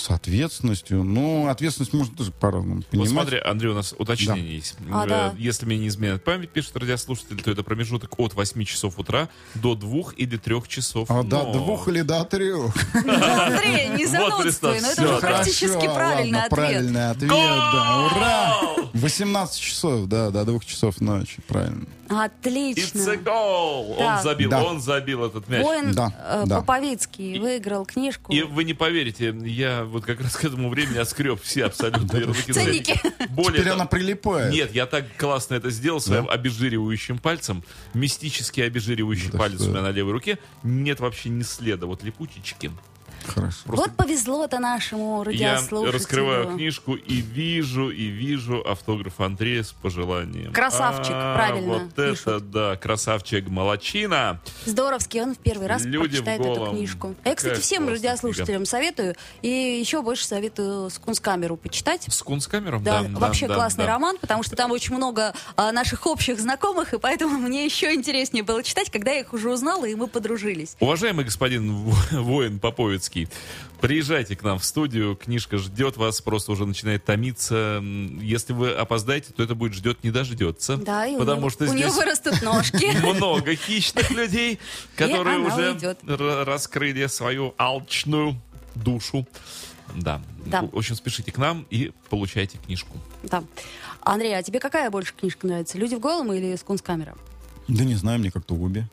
С 0.00 0.10
ответственностью. 0.10 1.02
Ну, 1.04 1.48
ответственность 1.48 1.92
можно 1.92 2.16
тоже 2.16 2.32
по-разному 2.32 2.76
Вот 2.76 2.86
понимать. 2.86 3.10
смотри, 3.10 3.38
Андрей, 3.38 3.70
у 3.70 3.74
нас 3.74 3.94
уточнение 3.98 4.54
есть. 4.56 4.76
А, 4.90 5.04
Э, 5.04 5.08
да. 5.08 5.34
Если 5.38 5.66
мне 5.66 5.78
не 5.78 5.88
изменяет 5.88 6.24
память, 6.24 6.50
пишет 6.50 6.76
радиослушатель, 6.76 7.40
то 7.42 7.50
это 7.50 7.62
промежуток 7.62 8.18
от 8.18 8.32
8 8.34 8.64
часов 8.64 8.98
утра 8.98 9.28
до 9.54 9.74
2 9.74 10.12
или 10.16 10.36
3 10.38 10.62
часов 10.68 11.10
А 11.10 11.22
до 11.22 11.42
ночи. 11.42 11.58
двух 11.58 11.88
или 11.88 12.00
до 12.02 12.24
трех? 12.24 12.74
Андрей, 12.94 13.88
не 13.96 14.06
занудствуй, 14.06 14.80
но 14.80 14.88
это 14.88 15.02
уже 15.04 15.20
практически 15.20 15.84
правильный 15.86 16.38
ответ. 16.38 16.50
Правильный 16.50 17.10
ответ, 17.10 17.30
да. 17.30 18.06
Ура! 18.16 18.56
18 18.94 19.60
часов, 19.60 20.06
да, 20.06 20.30
до 20.30 20.44
двух 20.44 20.64
часов 20.64 21.00
ночи, 21.00 21.40
правильно. 21.46 21.84
It's 22.08 22.12
a 22.16 22.24
Отлично. 22.24 23.00
goal! 23.14 23.96
Да. 23.98 24.16
Он 24.16 24.22
забил, 24.22 24.50
Да. 24.50 24.64
он 24.64 24.80
забил 24.80 25.24
этот 25.24 25.48
мяч. 25.48 25.62
Воин 25.62 25.92
Да, 25.94 26.12
э, 26.18 26.42
да. 26.46 26.56
Поповицкий 26.60 27.38
выиграл 27.38 27.86
книжку. 27.86 28.32
И 28.32 28.42
вы 28.42 28.64
не 28.64 28.74
поверите, 28.74 29.32
я 29.44 29.84
вот 29.84 30.04
как 30.04 30.20
раз 30.20 30.34
к 30.36 30.44
этому 30.44 30.70
времени 30.70 30.98
отскреб 30.98 31.40
все 31.40 31.66
абсолютно 31.66 32.16
ярлыки. 32.16 32.52
Ценники. 32.52 33.00
Более 33.28 33.60
Теперь 33.60 33.72
она 33.74 33.86
прилипает. 33.86 34.52
Нет, 34.52 34.74
я 34.74 34.86
так 34.86 35.04
классно 35.16 35.54
это 35.54 35.70
сделал 35.70 36.00
своим 36.00 36.28
обезжиривающим 36.28 37.18
пальцем. 37.18 37.62
Мистический 37.94 38.64
обезжиривающий 38.66 39.30
Да 39.30 39.38
палец 39.38 39.60
что? 39.60 39.68
у 39.68 39.72
меня 39.72 39.82
на 39.82 39.90
левой 39.90 40.12
руке. 40.12 40.38
Нет 40.64 40.98
вообще 40.98 41.28
ни 41.28 41.42
следа. 41.42 41.86
Вот 41.86 42.02
липучечки. 42.02 42.72
Хорошо. 43.34 43.60
Вот 43.66 43.90
повезло-то 43.96 44.58
нашему 44.58 45.18
Я 45.30 45.54
радиослушателю. 45.54 45.92
раскрываю 45.92 46.54
книжку 46.56 46.94
и 46.94 47.16
вижу, 47.20 47.90
и 47.90 48.06
вижу 48.06 48.60
автограф 48.66 49.20
Андрея 49.20 49.62
с 49.62 49.72
пожеланием. 49.72 50.52
Красавчик, 50.52 51.12
А, 51.14 51.34
правильно 51.36 51.72
Вот 51.74 51.94
пишут. 51.94 52.26
это 52.26 52.40
да, 52.40 52.76
красавчик, 52.76 53.48
молочина. 53.48 54.40
Здоровский, 54.64 55.22
он 55.22 55.34
в 55.34 55.38
первый 55.38 55.66
раз 55.66 55.84
Люди 55.84 56.18
прочитает 56.20 56.40
эту 56.40 56.66
книжку. 56.72 57.14
Я, 57.24 57.34
кстати, 57.34 57.50
Какая 57.54 57.62
всем 57.62 57.88
радиослушателям 57.88 58.64
советую. 58.66 59.14
И 59.42 59.48
еще 59.48 60.02
больше 60.02 60.26
советую 60.26 60.90
«Скунскамеру» 60.90 61.56
почитать. 61.56 62.04
С 62.08 62.22
кунсткамером? 62.22 62.82
Да, 62.82 63.02
Да, 63.02 63.18
вообще 63.18 63.46
да, 63.48 63.54
классный 63.54 63.84
да. 63.86 63.92
роман, 63.92 64.16
потому 64.20 64.42
что 64.42 64.56
там 64.56 64.70
очень 64.72 64.94
много 64.94 65.34
а, 65.56 65.72
наших 65.72 66.06
общих 66.06 66.38
знакомых, 66.40 66.94
и 66.94 66.98
поэтому 66.98 67.38
мне 67.48 67.64
еще 67.64 67.94
интереснее 67.94 68.42
было 68.42 68.62
читать, 68.62 68.90
когда 68.90 69.12
я 69.12 69.20
их 69.20 69.32
уже 69.32 69.50
узнала, 69.50 69.84
и 69.84 69.94
мы 69.94 70.06
подружились. 70.08 70.76
Уважаемый 70.80 71.24
господин 71.24 71.72
во- 71.74 72.20
воин 72.20 72.58
Поповицкий, 72.60 73.19
приезжайте 73.80 74.36
к 74.36 74.42
нам 74.42 74.58
в 74.58 74.64
студию, 74.64 75.16
книжка 75.16 75.58
ждет 75.58 75.96
вас, 75.96 76.20
просто 76.20 76.52
уже 76.52 76.66
начинает 76.66 77.04
томиться. 77.04 77.82
Если 78.20 78.52
вы 78.52 78.70
опоздаете, 78.72 79.32
то 79.32 79.42
это 79.42 79.54
будет 79.54 79.74
ждет, 79.74 80.04
не 80.04 80.10
дождется. 80.10 80.76
Да, 80.76 81.06
и 81.06 81.14
у 81.14 81.18
потому 81.18 81.40
него- 81.40 81.50
что 81.50 81.64
у 81.64 81.66
здесь 81.68 81.80
нее 81.80 81.90
вырастут 81.90 82.42
ножки. 82.42 82.90
много 83.16 83.54
хищных 83.54 84.10
людей, 84.10 84.58
которые 84.96 85.38
уже 85.38 85.76
раскрыли 86.44 87.06
свою 87.06 87.54
алчную 87.58 88.36
душу. 88.74 89.26
Да. 89.96 90.22
Да. 90.46 90.62
В 90.62 90.76
общем, 90.76 90.94
спешите 90.94 91.32
к 91.32 91.38
нам 91.38 91.66
и 91.70 91.92
получайте 92.08 92.58
книжку. 92.58 92.96
Да. 93.22 93.42
Андрей, 94.02 94.36
а 94.38 94.42
тебе 94.42 94.60
какая 94.60 94.90
больше 94.90 95.12
книжка 95.14 95.46
нравится? 95.46 95.76
«Люди 95.78 95.94
в 95.94 96.00
голом» 96.00 96.32
или 96.32 96.54
«Скунскамера»? 96.56 97.16
Да 97.68 97.84
не 97.84 97.94
знаю, 97.94 98.18
мне 98.20 98.30
как-то 98.30 98.54
обе. 98.54 98.88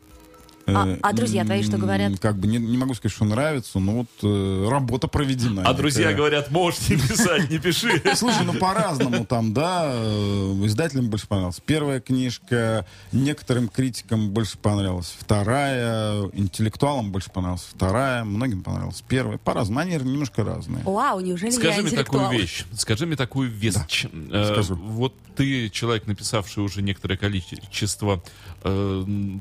А- 0.67 0.87
Э, 0.87 0.97
а 1.01 1.13
друзья 1.13 1.45
твои 1.45 1.63
что 1.63 1.77
говорят? 1.77 2.19
Как 2.19 2.37
бы 2.37 2.47
не, 2.47 2.57
не 2.57 2.77
могу 2.77 2.93
сказать, 2.93 3.15
что 3.15 3.25
нравится, 3.25 3.79
но 3.79 3.99
вот 3.99 4.07
э, 4.21 4.67
работа 4.69 5.07
проведена. 5.07 5.63
А 5.65 5.73
друзья 5.73 6.13
говорят, 6.13 6.51
можешь 6.51 6.89
не 6.89 6.97
писать, 6.97 7.49
не 7.49 7.57
пиши. 7.57 8.01
Слушай, 8.15 8.45
ну 8.45 8.53
по-разному 8.53 9.25
там, 9.25 9.53
да, 9.53 9.85
э, 9.93 10.65
издателям 10.65 11.09
больше 11.09 11.27
понравилась. 11.27 11.61
Первая 11.65 12.01
книжка, 12.01 12.85
некоторым 13.11 13.69
критикам 13.69 14.31
больше 14.31 14.57
понравилась. 14.57 15.15
Вторая, 15.17 16.23
интеллектуалам 16.33 17.11
больше 17.11 17.31
понравилась. 17.31 17.67
Вторая, 17.73 18.23
многим 18.25 18.61
понравилась. 18.61 19.03
Первая, 19.07 19.37
по-разному. 19.37 19.79
Они 19.79 19.93
немножко 19.95 20.43
разные. 20.43 20.83
Вау, 20.83 21.21
неужели 21.21 21.51
Скажи 21.51 21.77
я 21.77 21.81
мне 21.83 21.91
такую 21.91 22.29
вещь. 22.29 22.65
Скажи 22.73 23.05
мне 23.05 23.15
такую 23.15 23.49
вещь. 23.49 24.05
Э, 24.31 24.51
скажу. 24.51 24.75
Вот 24.75 25.13
ты 25.35 25.69
человек, 25.69 26.07
написавший 26.07 26.63
уже 26.63 26.81
некоторое 26.81 27.15
количество 27.15 28.23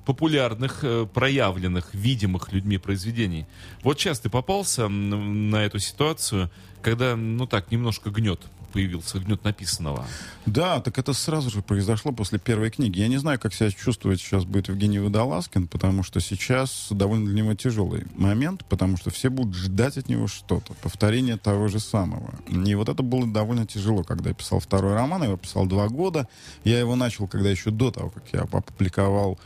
популярных, 0.05 0.85
проявленных, 1.17 1.95
видимых 1.95 2.53
людьми 2.53 2.77
произведений. 2.77 3.47
Вот 3.83 3.99
сейчас 3.99 4.21
ты 4.21 4.29
попался 4.29 4.87
на 4.87 5.65
эту 5.65 5.79
ситуацию, 5.79 6.51
когда, 6.83 7.17
ну 7.17 7.47
так, 7.47 7.71
немножко 7.71 8.11
гнет 8.11 8.43
появился, 8.75 9.19
гнет 9.21 9.43
написанного. 9.43 10.05
Да, 10.45 10.81
так 10.81 10.99
это 10.99 11.15
сразу 11.15 11.49
же 11.49 11.63
произошло 11.63 12.13
после 12.13 12.39
первой 12.39 12.69
книги. 12.69 13.01
Я 13.01 13.09
не 13.09 13.17
знаю, 13.17 13.39
как 13.39 13.55
себя 13.55 13.71
чувствует 13.71 14.21
сейчас 14.21 14.45
будет 14.45 14.69
Евгений 14.69 14.99
Водолазкин, 14.99 15.69
потому 15.69 16.03
что 16.03 16.21
сейчас 16.21 16.89
довольно 16.91 17.25
для 17.25 17.43
него 17.43 17.55
тяжелый 17.55 18.05
момент, 18.15 18.67
потому 18.69 18.99
что 18.99 19.09
все 19.09 19.31
будут 19.31 19.55
ждать 19.55 19.97
от 19.97 20.11
него 20.11 20.27
что-то, 20.27 20.75
повторение 20.83 21.39
того 21.39 21.69
же 21.69 21.81
самого. 21.81 22.35
И 22.51 22.75
вот 22.75 22.91
это 22.91 23.03
было 23.03 23.27
довольно 23.27 23.67
тяжело, 23.67 24.05
когда 24.05 24.29
я 24.29 24.35
писал 24.35 24.61
второй 24.61 24.93
роман, 24.93 25.23
я 25.23 25.29
его 25.29 25.39
писал 25.39 25.65
два 25.65 25.89
года. 25.89 26.29
Я 26.65 26.79
его 26.79 26.95
начал, 26.95 27.27
когда 27.27 27.49
еще 27.49 27.71
до 27.71 27.91
того, 27.91 28.11
как 28.11 28.25
я 28.35 28.41
опубликовал 28.41 29.39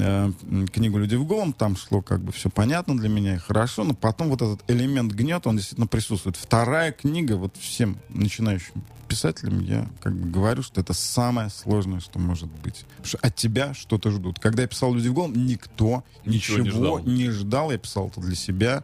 э, 0.00 0.32
книгу 0.72 0.98
«Люди 0.98 1.14
в 1.16 1.24
голом», 1.26 1.52
там 1.52 1.76
шло 1.76 2.02
как 2.02 2.20
бы 2.20 2.32
все 2.32 2.50
понятно 2.50 2.96
для 2.96 3.08
меня 3.08 3.34
и 3.34 3.38
хорошо, 3.38 3.84
но 3.84 3.94
потом 3.94 4.28
вот 4.28 4.42
этот 4.42 4.62
элемент 4.70 5.12
гнета, 5.12 5.48
он 5.48 5.56
действительно 5.56 5.86
присутствует. 5.86 6.36
Вторая 6.36 6.92
книга, 6.92 7.36
вот 7.36 7.56
всем 7.56 7.98
начинающим 8.08 8.82
писателям 9.06 9.60
я 9.60 9.86
как 10.00 10.16
бы 10.16 10.28
говорю, 10.30 10.62
что 10.62 10.80
это 10.80 10.94
самое 10.94 11.50
сложное, 11.50 12.00
что 12.00 12.18
может 12.18 12.48
быть. 12.62 12.84
Потому 12.96 13.06
что 13.06 13.18
от 13.18 13.36
тебя 13.36 13.74
что-то 13.74 14.10
ждут. 14.10 14.38
Когда 14.40 14.62
я 14.62 14.68
писал 14.68 14.94
«Люди 14.94 15.08
в 15.08 15.14
голом», 15.14 15.46
никто 15.46 16.02
Ничего 16.24 16.58
ничего, 16.58 16.98
не 17.00 17.12
не, 17.12 17.24
ждал. 17.30 17.40
ждал. 17.40 17.70
Я 17.70 17.78
писал 17.78 18.08
это 18.08 18.20
для 18.20 18.34
себя. 18.34 18.82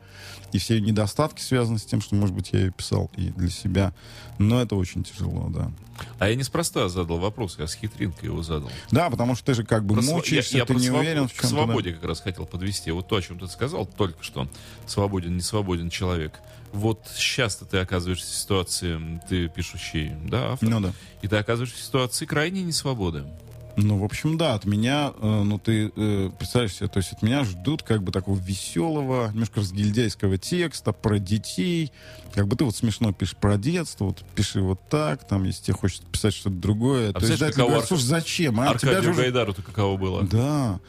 И 0.52 0.58
все 0.58 0.80
недостатки 0.80 1.40
связаны 1.40 1.78
с 1.78 1.84
тем, 1.84 2.00
что, 2.00 2.14
может 2.16 2.34
быть, 2.34 2.50
я 2.52 2.58
ее 2.60 2.70
писал 2.72 3.10
и 3.16 3.28
для 3.30 3.48
себя. 3.50 3.94
Но 4.38 4.60
это 4.60 4.74
очень 4.76 5.04
тяжело, 5.04 5.48
да. 5.48 5.70
А 6.18 6.28
я 6.28 6.34
неспроста 6.34 6.88
задал 6.88 7.18
вопрос, 7.18 7.56
я 7.58 7.66
с 7.66 7.74
хитринкой 7.74 8.30
его 8.30 8.42
задал. 8.42 8.70
Да, 8.90 9.10
потому 9.10 9.34
что 9.36 9.44
ты 9.46 9.54
же 9.54 9.64
как 9.64 9.84
бы 9.84 9.94
Про 9.94 10.02
мучаешься, 10.02 10.54
я- 10.54 10.60
я 10.60 10.66
ты 10.66 10.74
не 10.74 10.88
уверен 11.00 11.28
в 11.28 11.32
К 11.32 11.34
чем-то. 11.40 11.56
да. 11.56 11.64
свободе 11.64 11.92
как 11.92 12.04
раз 12.04 12.20
хотел 12.20 12.46
подвести. 12.46 12.90
Вот 12.90 13.08
то, 13.08 13.16
о 13.16 13.22
чем 13.22 13.38
ты 13.38 13.46
сказал 13.48 13.86
только 13.86 14.22
что. 14.22 14.48
Свободен, 14.86 15.34
не 15.36 15.42
свободен 15.42 15.90
человек. 15.90 16.40
Вот 16.72 17.00
сейчас 17.16 17.56
ты 17.56 17.78
оказываешься 17.78 18.30
в 18.32 18.34
ситуации, 18.36 19.20
ты 19.28 19.48
пишущий, 19.48 20.12
да, 20.24 20.52
автор, 20.52 20.68
Ну 20.68 20.80
да. 20.80 20.92
и 21.20 21.26
ты 21.28 21.36
оказываешься 21.36 21.76
в 21.76 21.84
ситуации 21.84 22.26
крайней 22.26 22.62
несвободы. 22.62 23.24
Ну, 23.82 23.98
в 23.98 24.04
общем, 24.04 24.36
да, 24.36 24.54
от 24.54 24.64
меня, 24.66 25.12
э, 25.18 25.42
ну, 25.44 25.58
ты 25.58 25.90
э, 25.96 26.30
представляешь 26.38 26.74
себе, 26.74 26.88
то 26.88 26.98
есть 26.98 27.12
от 27.12 27.22
меня 27.22 27.44
ждут 27.44 27.82
как 27.82 28.02
бы 28.02 28.12
такого 28.12 28.38
веселого, 28.38 29.28
немножко 29.32 29.60
разгильдяйского 29.60 30.36
текста 30.38 30.92
про 30.92 31.18
детей. 31.18 31.90
Как 32.34 32.46
бы 32.46 32.56
ты 32.56 32.64
вот 32.64 32.76
смешно 32.76 33.12
пишешь 33.12 33.36
про 33.36 33.56
детство, 33.56 34.06
вот 34.06 34.22
пиши 34.34 34.60
вот 34.60 34.80
так, 34.88 35.26
там, 35.26 35.44
если 35.44 35.64
тебе 35.64 35.74
хочется 35.74 36.02
писать 36.12 36.34
что-то 36.34 36.56
другое. 36.56 37.08
то 37.12 37.20
представляешь, 37.20 37.36
издатель 37.38 37.52
каково 37.54 37.68
говорит, 37.68 37.82
Арка- 37.84 37.88
слушай, 37.88 38.02
зачем, 38.06 38.60
а? 38.60 38.64
Тебя 38.74 38.78
же 38.78 38.86
Аркадию 38.88 39.10
уже- 39.12 39.20
Гайдару-то 39.22 39.62
каково 39.62 39.96
было? 39.96 40.22
Да. 40.24 40.80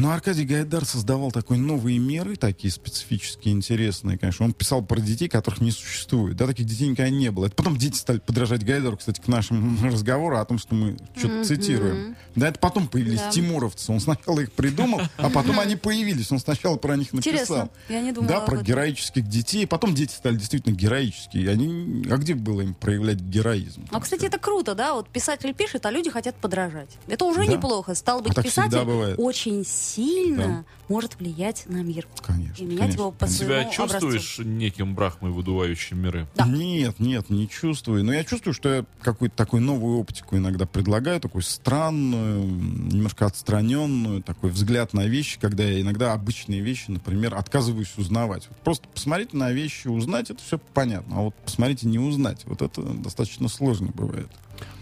Но 0.00 0.12
Аркадий 0.12 0.46
Гайдар 0.46 0.86
создавал 0.86 1.30
такой 1.30 1.58
новые 1.58 1.98
миры, 1.98 2.36
такие 2.36 2.72
специфические, 2.72 3.52
интересные, 3.52 4.16
конечно. 4.16 4.46
Он 4.46 4.54
писал 4.54 4.82
про 4.82 4.98
детей, 4.98 5.28
которых 5.28 5.60
не 5.60 5.70
существует. 5.70 6.36
Да, 6.36 6.46
таких 6.46 6.64
детей 6.64 6.88
никогда 6.88 7.10
не 7.10 7.30
было. 7.30 7.46
Это 7.46 7.54
потом 7.54 7.76
дети 7.76 7.96
стали 7.98 8.18
подражать 8.18 8.64
Гайдару, 8.64 8.96
кстати, 8.96 9.20
к 9.20 9.28
нашему 9.28 9.76
разговору 9.86 10.38
о 10.38 10.44
том, 10.46 10.58
что 10.58 10.74
мы 10.74 10.96
что-то 11.16 11.44
цитируем. 11.44 12.16
Да, 12.34 12.48
это 12.48 12.58
потом 12.58 12.88
появились 12.88 13.20
Да. 13.20 13.30
тимуровцы. 13.30 13.92
Он 13.92 14.00
сначала 14.00 14.40
их 14.40 14.52
придумал, 14.52 15.02
а 15.18 15.28
потом 15.28 15.60
они 15.60 15.76
появились. 15.76 16.32
Он 16.32 16.38
сначала 16.38 16.76
про 16.78 16.96
них 16.96 17.12
написал. 17.12 17.34
Интересно, 17.34 17.70
я 17.90 18.00
не 18.00 18.12
думала 18.12 18.32
Да, 18.32 18.40
про 18.40 18.62
героических 18.62 19.28
детей. 19.28 19.66
Потом 19.66 19.94
дети 19.94 20.12
стали 20.12 20.36
действительно 20.36 20.74
героические. 20.74 21.50
Они... 21.50 22.06
А 22.10 22.16
где 22.16 22.34
было 22.34 22.62
им 22.62 22.72
проявлять 22.72 23.20
героизм? 23.20 23.84
А, 23.90 24.00
кстати, 24.00 24.24
это 24.24 24.38
круто, 24.38 24.74
да? 24.74 24.94
Вот 24.94 25.10
писатель 25.10 25.52
пишет, 25.52 25.84
а 25.84 25.90
люди 25.90 26.08
хотят 26.08 26.36
подражать. 26.36 26.88
Это 27.06 27.26
уже 27.26 27.44
Да. 27.44 27.52
неплохо. 27.52 27.94
Стал 27.94 28.22
быть, 28.22 28.34
так 28.34 28.46
всегда 28.46 28.82
писатель 28.82 29.14
очень 29.18 29.64
сильно 29.94 30.64
может 30.88 31.18
влиять 31.18 31.64
на 31.66 31.82
мир. 31.82 32.06
Конечно. 32.22 32.62
И 32.62 32.66
менять 32.66 32.80
конечно, 32.80 33.00
его 33.00 33.10
по 33.12 33.18
конечно. 33.20 33.36
Себя 33.38 33.46
своему 33.46 33.84
образцу. 33.84 34.10
чувствуешь 34.10 34.46
неким 34.46 34.94
брахмой, 34.94 35.30
выдувающим 35.30 35.98
миры? 36.00 36.28
Да. 36.34 36.46
Нет, 36.46 36.98
нет, 36.98 37.30
не 37.30 37.48
чувствую. 37.48 38.04
Но 38.04 38.12
я 38.12 38.24
чувствую, 38.24 38.54
что 38.54 38.74
я 38.74 38.84
какую-то 39.00 39.36
такую 39.36 39.62
новую 39.62 39.98
оптику 39.98 40.36
иногда 40.36 40.66
предлагаю, 40.66 41.20
такую 41.20 41.42
странную, 41.42 42.44
немножко 42.44 43.26
отстраненную, 43.26 44.22
такой 44.22 44.50
взгляд 44.50 44.92
на 44.92 45.06
вещи, 45.06 45.38
когда 45.40 45.64
я 45.64 45.80
иногда 45.80 46.12
обычные 46.12 46.60
вещи, 46.60 46.90
например, 46.90 47.34
отказываюсь 47.34 47.92
узнавать. 47.96 48.48
Вот 48.48 48.58
просто 48.58 48.88
посмотрите 48.88 49.36
на 49.36 49.52
вещи, 49.52 49.88
узнать, 49.88 50.30
это 50.30 50.42
все 50.42 50.58
понятно. 50.58 51.18
А 51.18 51.20
вот 51.22 51.34
посмотрите, 51.44 51.86
не 51.86 51.98
узнать, 51.98 52.42
вот 52.44 52.62
это 52.62 52.82
достаточно 52.82 53.48
сложно 53.48 53.90
бывает. 53.94 54.28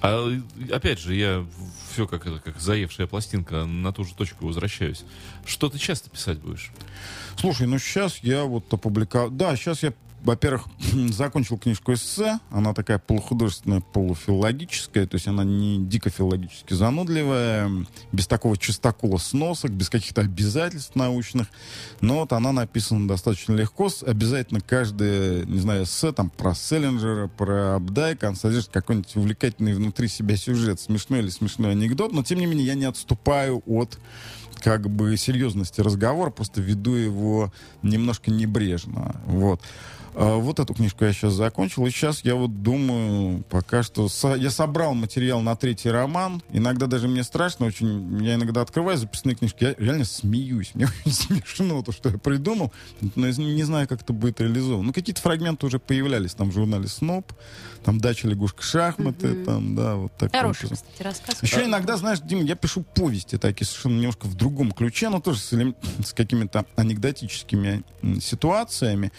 А 0.01 0.31
опять 0.71 1.01
же, 1.01 1.15
я 1.15 1.45
все 1.93 2.07
как 2.07 2.23
как 2.23 2.61
заевшая 2.61 3.07
пластинка, 3.07 3.65
на 3.65 3.93
ту 3.93 4.05
же 4.05 4.15
точку 4.15 4.47
возвращаюсь. 4.47 5.05
Что 5.45 5.69
ты 5.69 5.79
часто 5.79 6.11
писать 6.11 6.39
будешь? 6.39 6.71
Слушай, 7.37 7.67
ну 7.67 7.79
сейчас 7.79 8.19
я 8.23 8.45
вот 8.45 8.73
опубликовал... 8.73 9.31
Да, 9.31 9.57
сейчас 9.57 9.83
я 9.83 9.93
во-первых, 10.23 10.67
закончил 11.11 11.59
книжку 11.59 11.93
эссе. 11.93 12.39
Она 12.51 12.75
такая 12.75 12.99
полухудожественная, 12.99 13.81
полуфилологическая. 13.81 15.07
То 15.07 15.17
есть 15.17 15.29
она 15.29 15.45
не 15.45 15.79
дико 15.79 16.11
филологически 16.11 16.75
занудливая, 16.75 17.71
без 18.13 18.27
такого 18.27 18.57
чистокола 18.57 19.19
сносок, 19.19 19.71
без 19.71 19.89
каких-то 19.91 20.23
обязательств 20.23 20.95
научных. 20.97 21.49
Но 22.01 22.21
вот 22.21 22.33
она 22.33 22.53
написана 22.53 23.07
достаточно 23.09 23.55
легко. 23.55 23.89
Обязательно 24.07 24.61
каждое, 24.61 25.45
не 25.45 25.61
знаю, 25.61 25.85
эссе 25.85 26.13
там 26.13 26.31
про 26.31 26.55
Селлинджера, 26.55 27.29
про 27.29 27.77
Абдайка, 27.77 28.27
он 28.27 28.37
содержит 28.37 28.71
какой-нибудь 28.71 29.17
увлекательный 29.17 29.75
внутри 29.75 30.09
себя 30.09 30.37
сюжет, 30.37 30.81
смешной 30.81 31.21
или 31.21 31.29
смешной 31.29 31.73
анекдот. 31.73 32.13
Но, 32.13 32.23
тем 32.23 32.39
не 32.39 32.47
менее, 32.47 32.67
я 32.67 32.75
не 32.75 32.85
отступаю 32.85 33.63
от 33.67 33.99
как 34.63 34.89
бы 34.91 35.17
серьезности 35.17 35.81
разговора, 35.81 36.31
просто 36.31 36.61
веду 36.61 36.95
его 36.95 37.53
немножко 37.83 38.31
небрежно. 38.31 39.15
Вот. 39.27 39.61
А, 40.15 40.37
Вот 40.39 40.59
эту 40.59 40.75
книжку 40.75 41.05
я 41.05 41.13
сейчас 41.13 41.35
закончил, 41.35 41.87
и 41.87 41.91
сейчас 41.91 42.25
я 42.25 42.35
вот 42.35 42.63
думаю, 42.63 43.45
пока 43.51 43.83
что 43.85 44.09
со- 44.09 44.35
я 44.35 44.51
собрал 44.51 44.95
материал 44.95 45.41
на 45.43 45.55
третий 45.55 45.91
роман. 45.91 46.43
Иногда 46.53 46.87
даже 46.87 47.07
мне 47.07 47.23
страшно 47.23 47.67
очень. 47.67 48.25
Я 48.25 48.35
иногда 48.35 48.63
открываю 48.63 48.99
записные 48.99 49.37
книжки, 49.37 49.63
я 49.65 49.75
реально 49.79 50.05
смеюсь. 50.05 50.73
Мне 50.75 50.87
очень 50.87 51.13
смешно 51.15 51.83
то, 51.83 51.93
что 51.93 52.09
я 52.09 52.19
придумал, 52.19 52.73
но 53.15 53.27
я 53.29 53.33
не 53.37 53.63
знаю, 53.63 53.87
как 53.87 54.03
это 54.03 54.13
будет 54.13 54.41
реализовано. 54.41 54.83
Ну, 54.89 54.93
какие-то 54.93 55.21
фрагменты 55.21 55.67
уже 55.67 55.79
появлялись 55.79 56.35
там 56.35 56.51
в 56.51 56.55
журнале 56.55 56.89
«Сноб», 56.89 57.33
там 57.85 57.99
«Дача 57.99 58.29
лягушка 58.29 58.63
шахматы», 58.63 59.45
там, 59.45 59.75
да, 59.75 59.97
вот 59.97 60.13
такое. 60.17 60.41
Хороший, 60.41 60.71
кстати, 60.71 61.03
рассказ. 61.03 61.43
Еще 61.43 61.65
иногда, 61.65 61.97
знаешь, 61.97 62.21
Дим, 62.21 62.45
я 62.45 62.55
пишу 62.55 62.83
повести 62.83 63.39
такие 63.39 63.67
совершенно 63.67 63.97
немножко 63.97 64.27
в 64.27 64.35
другом 64.35 64.73
ключе, 64.73 65.09
но 65.09 65.21
тоже 65.21 65.41
с, 65.41 65.53
с 66.05 66.13
какими-то 66.13 66.67
анекдотическими 66.77 67.83
ситуациями. 68.21 69.13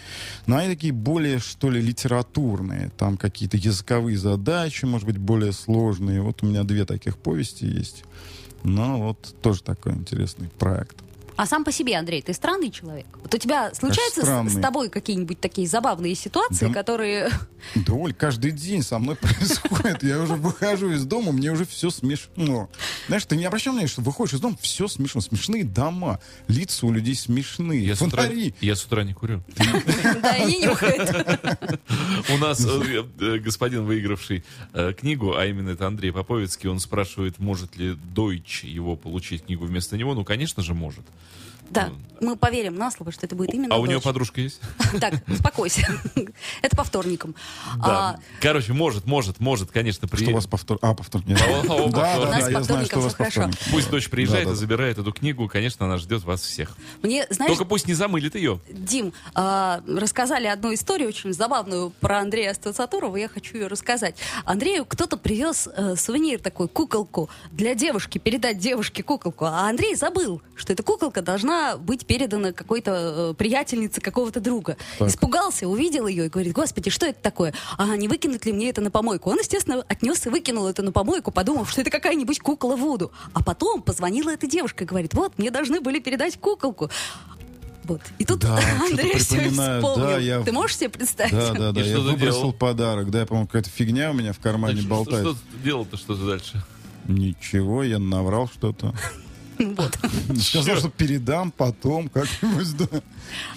Но 0.45 0.57
они 0.57 0.73
такие 0.73 0.93
более, 0.93 1.39
что 1.39 1.69
ли, 1.69 1.81
литературные. 1.81 2.91
Там 2.97 3.17
какие-то 3.17 3.57
языковые 3.57 4.17
задачи, 4.17 4.85
может 4.85 5.07
быть, 5.07 5.17
более 5.17 5.51
сложные. 5.51 6.21
Вот 6.21 6.43
у 6.43 6.45
меня 6.45 6.63
две 6.63 6.85
таких 6.85 7.17
повести 7.17 7.65
есть. 7.65 8.03
Ну, 8.63 9.01
вот 9.03 9.35
тоже 9.41 9.63
такой 9.63 9.93
интересный 9.93 10.49
проект. 10.59 10.97
А 11.39 11.45
сам 11.45 11.63
по 11.63 11.71
себе, 11.71 11.95
Андрей, 11.95 12.21
ты 12.21 12.33
странный 12.33 12.69
человек? 12.69 13.05
Вот 13.21 13.33
у 13.33 13.37
тебя 13.37 13.73
случаются 13.73 14.25
с, 14.25 14.51
с 14.51 14.59
тобой 14.59 14.89
какие-нибудь 14.89 15.39
такие 15.39 15.69
забавные 15.69 16.13
ситуации, 16.13 16.67
Да. 16.67 16.73
которые... 16.73 17.29
Да, 17.75 17.93
Оль, 17.93 18.13
каждый 18.13 18.51
день 18.51 18.83
со 18.83 18.99
мной 18.99 19.15
происходит. 19.21 20.03
Я 20.03 20.19
уже 20.19 20.33
выхожу 20.35 20.91
из 20.91 21.05
дома, 21.05 21.31
мне 21.31 21.49
уже 21.53 21.65
все 21.65 21.91
смешно. 21.91 22.69
Знаешь, 23.09 23.25
ты 23.25 23.35
не 23.35 23.45
обращал 23.45 23.73
внимания, 23.73 23.87
что 23.87 24.01
выходишь 24.01 24.35
из 24.35 24.39
дома, 24.39 24.55
все 24.61 24.87
смешно. 24.87 25.19
Смешные 25.19 25.63
дома, 25.63 26.19
лица 26.47 26.85
у 26.85 26.91
людей 26.91 27.15
смешные, 27.15 27.83
Я 27.83 27.95
с, 27.95 28.03
утра, 28.03 28.29
я 28.61 28.75
с 28.75 28.85
утра 28.85 29.03
не 29.03 29.15
курю. 29.15 29.41
Да, 30.21 30.37
и 30.37 30.45
не 30.45 30.59
нюхают. 30.59 31.09
У 32.31 32.37
нас 32.37 32.63
э, 32.63 33.03
э, 33.19 33.37
господин, 33.39 33.85
выигравший 33.85 34.43
э, 34.73 34.93
книгу, 34.93 35.35
а 35.35 35.47
именно 35.47 35.71
это 35.71 35.87
Андрей 35.87 36.11
Поповицкий, 36.11 36.69
он 36.69 36.79
спрашивает, 36.79 37.39
может 37.39 37.77
ли 37.77 37.97
Deutsch 38.13 38.63
его 38.63 38.95
получить 38.95 39.45
книгу 39.45 39.65
вместо 39.65 39.97
него. 39.97 40.13
Ну, 40.13 40.23
конечно 40.23 40.61
же, 40.61 40.75
может. 40.75 41.03
Да, 41.69 41.91
мы 42.21 42.35
поверим 42.35 42.75
на 42.75 42.91
слово, 42.91 43.11
что 43.11 43.25
это 43.25 43.35
будет 43.35 43.53
именно 43.53 43.75
А 43.75 43.77
у 43.77 43.85
нее 43.85 44.01
подружка 44.01 44.41
есть? 44.41 44.59
Так, 44.99 45.13
успокойся. 45.27 45.87
Это 46.61 46.75
по 46.75 46.83
вторникам. 46.83 47.35
Да. 47.77 47.83
А, 47.85 48.19
Короче, 48.41 48.73
может, 48.73 49.05
может, 49.05 49.39
может, 49.39 49.71
конечно, 49.71 50.07
Что 50.07 50.15
у 50.15 50.17
приедет. 50.17 50.35
вас 50.35 50.47
повтор... 50.47 50.79
А, 50.81 50.93
повтор... 50.93 51.21
нет. 51.25 51.41
О, 51.67 51.89
Да, 51.89 52.25
да, 52.25 52.49
я 52.49 52.63
знаю, 52.63 52.85
что 52.85 52.99
у 52.99 53.01
вас 53.03 53.13
хорошо. 53.13 53.49
Пусть 53.71 53.89
дочь 53.89 54.09
приезжает 54.09 54.45
Да, 54.45 54.51
и 54.51 54.53
да, 54.53 54.59
забирает 54.59 54.97
эту 54.97 55.13
книгу, 55.13 55.47
конечно, 55.47 55.85
она 55.85 55.97
ждет 55.97 56.23
вас 56.23 56.41
всех. 56.41 56.75
Мне, 57.03 57.25
знаешь, 57.29 57.51
Только 57.51 57.65
пусть 57.65 57.87
не 57.87 57.93
замылит 57.93 58.35
ее. 58.35 58.59
Дим, 58.69 59.13
а, 59.35 59.81
рассказали 59.87 60.47
одну 60.47 60.73
историю 60.73 61.09
очень 61.09 61.33
забавную 61.33 61.91
про 62.01 62.19
Андрея 62.19 62.53
Стацатурова, 62.53 63.15
я 63.15 63.29
хочу 63.29 63.57
ее 63.57 63.67
рассказать. 63.67 64.15
Андрею 64.43 64.85
кто-то 64.85 65.17
привез 65.17 65.67
э, 65.73 65.95
сувенир 65.95 66.39
такой, 66.39 66.67
куколку 66.67 67.29
для 67.51 67.75
девушки, 67.75 68.17
передать 68.17 68.57
девушке 68.57 69.03
куколку, 69.03 69.45
а 69.45 69.69
Андрей 69.69 69.95
забыл, 69.95 70.41
что 70.55 70.73
эта 70.73 70.83
куколка 70.83 71.21
должна 71.21 71.58
быть 71.77 72.05
передана 72.05 72.51
какой-то 72.51 73.31
э, 73.31 73.33
приятельнице 73.35 74.01
какого-то 74.01 74.39
друга. 74.39 74.77
Так. 74.97 75.09
Испугался, 75.09 75.67
увидел 75.67 76.07
ее 76.07 76.25
и 76.25 76.29
говорит, 76.29 76.53
господи, 76.53 76.89
что 76.89 77.05
это 77.05 77.19
такое? 77.21 77.53
А 77.77 77.95
не 77.95 78.07
выкинуть 78.07 78.45
ли 78.45 78.53
мне 78.53 78.69
это 78.69 78.81
на 78.81 78.91
помойку? 78.91 79.29
Он, 79.29 79.39
естественно, 79.39 79.83
отнес 79.87 80.25
и 80.25 80.29
выкинул 80.29 80.67
это 80.67 80.81
на 80.83 80.91
помойку, 80.91 81.31
подумав, 81.31 81.69
что 81.69 81.81
это 81.81 81.89
какая-нибудь 81.89 82.39
кукла 82.39 82.75
Вуду. 82.75 83.11
А 83.33 83.43
потом 83.43 83.81
позвонила 83.81 84.29
эта 84.31 84.47
девушка 84.47 84.83
и 84.83 84.87
говорит, 84.87 85.13
вот, 85.13 85.37
мне 85.37 85.51
должны 85.51 85.81
были 85.81 85.99
передать 85.99 86.37
куколку. 86.39 86.89
Вот. 87.85 88.01
И 88.19 88.25
тут 88.25 88.39
Да, 88.41 88.59
что-то 88.61 88.85
Андрей 88.85 89.17
все 89.17 89.49
вспомнил. 89.49 89.95
Да, 89.95 90.17
я- 90.19 90.41
Ты 90.43 90.51
можешь 90.51 90.77
себе 90.77 90.89
представить? 90.89 91.31
Да, 91.33 91.53
да, 91.53 91.71
да. 91.71 91.81
И 91.81 91.85
Я 91.87 91.95
что 91.95 92.03
выбросил 92.03 92.39
делал? 92.41 92.53
подарок. 92.53 93.09
Да, 93.09 93.21
я, 93.21 93.25
по-моему, 93.25 93.47
какая-то 93.47 93.69
фигня 93.69 94.11
у 94.11 94.13
меня 94.13 94.31
в 94.33 94.39
кармане 94.39 94.81
что, 94.81 94.89
болтает. 94.89 95.25
что 95.25 95.33
ты 95.33 95.63
делал-то, 95.63 95.97
что 95.97 96.15
ты 96.15 96.25
дальше? 96.25 96.63
Ничего, 97.07 97.83
я 97.83 97.97
наврал 97.97 98.47
что-то. 98.47 98.93
Вот. 99.59 99.97
Сказал, 100.41 100.77
что 100.77 100.89
передам 100.89 101.51
потом 101.51 102.07
как-нибудь, 102.09 102.77
да. 102.77 103.01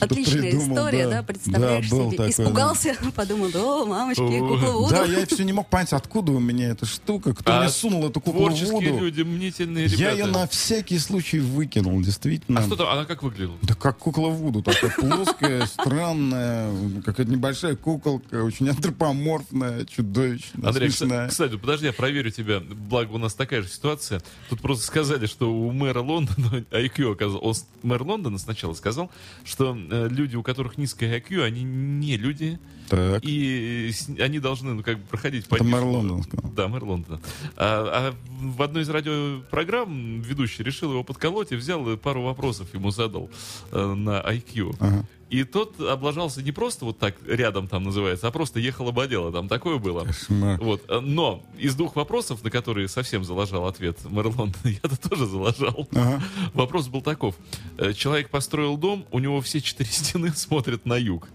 Отличная 0.01 0.43
придумал, 0.43 0.77
история, 0.77 1.09
да, 1.09 1.23
представляешь 1.23 1.89
Да, 1.89 1.97
был 1.97 2.11
себе. 2.11 2.17
такой, 2.19 2.35
да. 2.35 2.43
Испугался, 2.43 2.97
подумал, 3.15 3.51
о, 3.55 3.85
мамочки, 3.87 4.21
кукла 4.39 4.71
Вуду. 4.73 4.91
Да, 4.91 5.05
я 5.05 5.27
все 5.27 5.45
не 5.45 5.53
мог 5.53 5.69
понять, 5.69 5.93
откуда 5.93 6.33
у 6.33 6.41
меня 6.41 6.71
эта 6.71 6.87
штука, 6.87 7.35
кто 7.35 7.53
А 7.53 7.61
мне 7.61 7.69
сунул 7.71 8.07
эту 8.09 8.21
куклу 8.21 8.41
Творческие 8.49 8.91
Вуду. 8.93 9.05
люди, 9.05 9.23
мнительные 9.23 9.87
ребята. 9.87 10.03
Я 10.03 10.11
ее 10.13 10.27
на 10.27 10.47
всякий 10.49 10.99
случай 10.99 11.39
выкинул, 11.39 12.01
действительно. 12.03 12.61
А 12.61 12.63
что 12.65 12.77
там, 12.77 12.89
она 12.89 13.05
как 13.05 13.23
выглядела? 13.23 13.57
Да 13.63 13.75
как 13.75 13.99
кукла 13.99 14.29
Вуду, 14.29 14.63
такая 14.63 14.91
плоская, 14.91 15.67
странная, 15.67 16.71
какая-то 17.05 17.31
небольшая 17.31 17.77
куколка, 17.77 18.43
очень 18.43 18.69
антропоморфная, 18.69 19.85
чудовищная, 19.87 20.69
Андрей, 20.69 20.91
смешная. 20.91 21.29
кстати, 21.29 21.57
подожди, 21.57 21.87
я 21.87 21.93
проверю 21.93 22.31
тебя. 22.31 22.61
Благо, 22.61 23.13
у 23.13 23.19
нас 23.19 23.35
такая 23.35 23.63
же 23.63 23.69
ситуация. 23.69 24.21
Тут 24.49 24.61
просто 24.61 24.85
сказали, 24.87 25.27
что 25.27 25.53
у 25.53 25.71
мэра 25.71 25.92
Лондона 25.99 26.65
IQ 26.71 27.13
оказался... 27.13 27.45
Он, 27.45 27.55
с- 27.55 27.67
мэр 27.83 28.03
Лондона 28.03 28.39
сначала 28.39 28.75
сказал, 28.75 29.11
что 29.45 29.77
э, 29.77 30.09
люди, 30.09 30.37
у 30.37 30.43
которых 30.43 30.79
низкое 30.79 31.19
IQ, 31.21 31.43
они 31.43 31.63
не 31.63 32.17
люди, 32.17 32.59
Так. 32.97 33.25
и 33.25 33.91
с- 33.93 34.09
они 34.21 34.39
должны, 34.39 34.75
ну, 34.75 34.83
как 34.83 34.99
бы 34.99 35.05
проходить 35.07 35.47
по 35.49 35.55
Это 35.57 35.65
мэр 35.65 35.83
Лондона 35.85 36.23
сказал. 36.23 36.51
Да, 36.53 36.69
мэр 36.69 36.85
Лондона. 36.85 37.21
А, 37.57 38.13
а 38.13 38.15
в 38.55 38.61
одной 38.63 38.83
из 38.83 38.89
радиопрограмм 38.91 40.21
ведущий 40.21 40.63
решил 40.63 40.91
его 40.93 41.03
подколоть 41.05 41.53
и 41.53 41.57
взял 41.57 41.89
и 41.91 41.97
пару 41.97 42.23
вопросов 42.23 42.73
ему 42.75 42.91
задал 42.91 43.31
э, 43.71 43.95
на 43.95 44.21
IQ. 44.21 44.77
Ага. 44.81 45.07
И 45.31 45.45
тот 45.45 45.81
облажался 45.81 46.43
не 46.43 46.53
просто 46.53 46.85
вот 46.85 46.99
так 46.99 47.15
рядом 47.27 47.67
там 47.67 47.85
называется, 47.85 48.29
а 48.29 48.31
просто 48.31 48.61
ехал 48.61 48.89
ободела. 48.91 49.33
Там 49.33 49.49
такое 49.49 49.79
было. 49.79 50.05
Кошмар. 50.05 50.61
Вот. 50.61 50.83
э, 50.91 51.01
Но 51.01 51.43
из 51.59 51.75
двух 51.75 51.97
вопросов, 51.97 52.45
на 52.45 52.51
которые 52.51 52.87
совсем 52.89 53.25
заложал 53.25 53.67
ответ 53.67 53.99
мэр 54.05 54.27
Лондона, 54.27 54.53
я-то 54.65 55.09
тоже 55.09 55.25
заложал. 55.27 55.89
Ага. 55.95 56.23
Вопрос 56.53 56.89
был 56.89 57.01
таков. 57.01 57.35
Э, 57.79 57.95
Человек 57.95 58.29
построил 58.29 58.77
дом, 58.77 59.07
у 59.11 59.19
него 59.19 59.41
все 59.41 59.63
четыре 59.63 59.89
стены 59.91 60.31
смотрят 60.35 60.85
на 60.85 60.99
юг. 60.99 61.29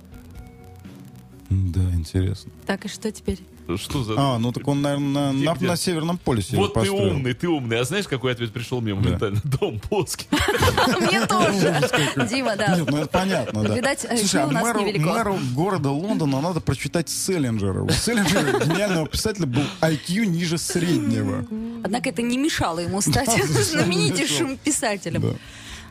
Да, 1.49 1.81
интересно. 1.93 2.51
Так, 2.65 2.85
и 2.85 2.87
что 2.89 3.11
теперь? 3.11 3.39
Что 3.75 4.01
за... 4.03 4.13
А, 4.17 4.37
ну 4.37 4.53
так 4.53 4.65
он, 4.67 4.81
наверное, 4.81 5.33
на, 5.33 5.53
где? 5.53 5.67
на 5.67 5.75
Северном 5.75 6.17
полюсе 6.17 6.55
Вот 6.55 6.73
ты 6.73 6.79
построил. 6.79 7.11
умный, 7.15 7.33
ты 7.33 7.49
умный. 7.49 7.79
А 7.79 7.83
знаешь, 7.83 8.07
какой 8.07 8.31
ответ 8.31 8.53
пришел 8.53 8.79
мне 8.79 8.93
моментально? 8.93 9.41
Дом 9.43 9.79
плоский. 9.79 10.25
Мне 11.01 11.25
тоже. 11.25 11.81
Дима, 12.29 12.55
да. 12.55 12.77
Нет, 12.77 12.89
ну 12.89 12.97
это 12.97 13.07
понятно, 13.07 13.63
да. 13.63 13.75
Видать, 13.75 14.05
IQ 14.05 14.17
Слушай, 14.19 14.43
а 14.43 14.47
у 14.47 14.51
нас 14.51 14.63
мэру, 14.63 14.79
невелико. 14.81 15.05
мэру 15.05 15.39
города 15.53 15.89
Лондона 15.89 16.39
надо 16.39 16.61
прочитать 16.61 17.09
Селлинджера. 17.09 17.81
У 17.83 17.89
Селлинджера, 17.89 18.59
гениального 18.65 19.07
писателя, 19.07 19.47
был 19.47 19.63
IQ 19.81 20.25
ниже 20.27 20.57
среднего. 20.57 21.45
Однако 21.83 22.09
это 22.09 22.21
не 22.21 22.37
мешало 22.37 22.79
ему 22.79 23.01
стать 23.01 23.29
знаменитейшим 23.45 24.57
писателем. 24.57 25.37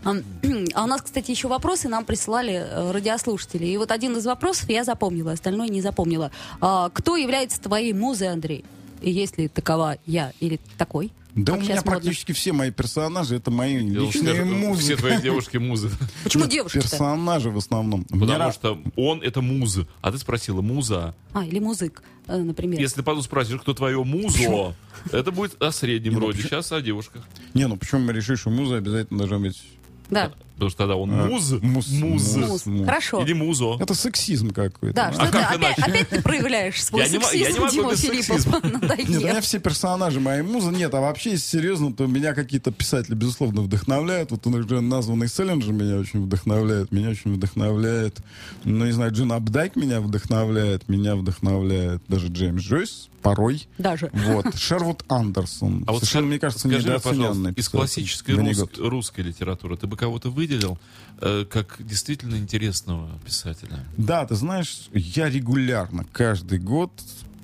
А 0.06 0.14
а 0.74 0.84
у 0.84 0.86
нас, 0.86 1.02
кстати, 1.02 1.32
еще 1.32 1.48
вопросы 1.48 1.88
нам 1.88 2.04
присылали 2.04 2.54
э, 2.54 2.90
радиослушатели. 2.92 3.66
И 3.66 3.76
вот 3.76 3.90
один 3.90 4.16
из 4.16 4.24
вопросов 4.24 4.68
я 4.68 4.84
запомнила, 4.84 5.32
остальное 5.32 5.68
не 5.68 5.82
запомнила. 5.82 6.30
А, 6.60 6.90
Кто 6.90 7.16
является 7.16 7.60
твоей 7.60 7.92
музой, 7.92 8.28
Андрей? 8.28 8.64
И 9.02 9.10
есть 9.10 9.36
ли 9.36 9.48
такова 9.48 9.98
я 10.06 10.32
или 10.40 10.60
такой? 10.78 11.12
Да 11.34 11.52
Как 11.52 11.60
у 11.60 11.64
меня 11.64 11.74
щас 11.74 11.84
модно. 11.84 12.00
практически 12.00 12.32
все 12.32 12.52
мои 12.52 12.70
персонажи 12.70 13.36
это 13.36 13.50
мои 13.50 13.74
Я 13.74 14.00
личные 14.00 14.34
скажу, 14.34 14.44
музы. 14.46 14.82
Все 14.82 14.96
твои 14.96 15.20
девушки 15.20 15.58
музы. 15.58 15.90
Почему 16.24 16.44
Нет, 16.44 16.52
девушки-то? 16.52 16.88
Персонажи 16.88 17.50
в 17.50 17.58
основном. 17.58 18.04
Потому 18.04 18.52
что 18.52 18.78
он 18.96 19.20
это 19.20 19.42
муза. 19.42 19.86
А 20.00 20.12
ты 20.12 20.18
спросила 20.18 20.62
муза. 20.62 21.14
А, 21.34 21.44
или 21.44 21.58
музык, 21.58 22.02
э, 22.26 22.38
например. 22.38 22.80
Если 22.80 23.02
потом 23.02 23.22
спросишь, 23.22 23.60
кто 23.60 23.74
твое 23.74 24.02
музо, 24.02 24.74
это 25.12 25.30
будет 25.30 25.60
о 25.60 25.72
среднем 25.72 26.12
Не, 26.14 26.18
ну 26.20 26.26
роде. 26.26 26.42
Сейчас 26.42 26.72
о 26.72 26.80
девушках. 26.80 27.22
Не, 27.52 27.66
ну 27.66 27.76
почему 27.76 28.00
мы 28.00 28.14
решили, 28.14 28.36
что 28.36 28.48
муза 28.48 28.76
обязательно 28.76 29.18
должна 29.18 29.38
быть... 29.38 29.62
Да. 30.10 30.32
Потому 30.54 30.70
что 30.70 30.78
тогда 30.78 30.96
он 30.96 31.10
А, 31.12 31.26
муз, 31.26 31.50
муз, 31.60 31.88
муз, 31.90 32.34
муз, 32.36 32.66
муз. 32.66 32.86
Хорошо. 32.86 33.20
или 33.22 33.34
музо. 33.34 33.76
Это 33.78 33.92
сексизм 33.92 34.52
какой-то. 34.52 34.94
Да, 34.96 35.12
что 35.12 35.22
А 35.22 35.26
ты 35.26 35.32
как 35.32 35.52
опять, 35.54 35.78
опять 35.78 36.08
ты 36.08 36.22
проявляешь 36.22 36.82
свой 36.82 37.02
Я 37.02 37.08
не 37.08 37.18
мо- 37.18 37.26
я 37.30 37.38
не 37.50 37.54
сексизм, 37.56 37.60
могу 37.60 37.72
Дима 37.72 37.90
без 37.90 38.00
Филиппов. 38.00 38.46
Нет, 39.08 39.22
у 39.22 39.26
меня 39.26 39.40
все 39.42 39.58
персонажи 39.58 40.18
мои 40.18 40.40
музы. 40.40 40.70
Нет, 40.70 40.94
а 40.94 41.00
вообще, 41.02 41.32
если 41.32 41.58
серьезно, 41.58 41.92
то 41.92 42.06
меня 42.06 42.32
какие-то 42.32 42.72
писатели, 42.72 43.14
безусловно, 43.14 43.60
вдохновляют. 43.60 44.30
Вот 44.30 44.46
он 44.46 44.54
уже 44.54 44.80
названный 44.80 45.28
Селлинджер 45.28 45.74
меня 45.74 45.98
очень 45.98 46.24
вдохновляет. 46.24 46.90
Меня 46.90 47.10
очень 47.10 47.34
вдохновляет. 47.34 48.20
Ну, 48.64 48.86
не 48.86 48.92
знаю, 48.92 49.12
Джин 49.12 49.32
Абдайк 49.32 49.76
меня 49.76 50.00
вдохновляет. 50.00 50.88
Меня 50.88 51.16
вдохновляет 51.16 52.00
даже 52.08 52.28
Джеймс 52.28 52.62
Джойс 52.62 53.10
порой. 53.28 53.68
Даже. 53.78 54.10
Вот. 54.12 54.56
Шервуд 54.56 55.04
Андерсон. 55.08 55.84
А 55.86 55.92
вот 55.92 56.00
Совершенно, 56.00 56.26
мне 56.26 56.38
кажется, 56.38 56.68
скажи 56.68 56.84
недооцененный 56.84 57.26
пожалуйста, 57.28 57.60
из 57.60 57.68
классической 57.68 58.34
рус- 58.34 58.78
русской 58.78 59.20
литературы 59.20 59.76
ты 59.76 59.86
бы 59.86 59.96
кого-то 59.96 60.30
выделил 60.30 60.78
э, 61.20 61.44
как 61.50 61.76
действительно 61.78 62.36
интересного 62.36 63.10
писателя? 63.24 63.84
Да, 63.96 64.26
ты 64.26 64.34
знаешь, 64.34 64.88
я 64.92 65.28
регулярно, 65.28 66.04
каждый 66.12 66.58
год 66.58 66.90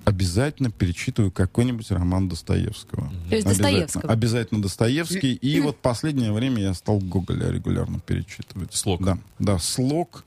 обязательно 0.05 0.71
перечитываю 0.71 1.31
какой-нибудь 1.31 1.91
роман 1.91 2.29
Достоевского. 2.29 3.09
То 3.29 3.35
есть 3.37 3.47
Обязательно. 3.47 3.55
Достоевского. 3.55 4.13
Обязательно 4.13 4.63
Достоевский. 4.63 5.35
И 5.35 5.61
вот 5.61 5.79
последнее 5.79 6.33
время 6.33 6.63
я 6.63 6.75
стал 6.75 6.99
Гоголя 6.99 7.51
регулярно 7.51 8.01
перечитывать. 8.01 8.75
Слог. 8.75 9.03
Да, 9.05 9.19
да, 9.39 9.59
слог, 9.59 10.25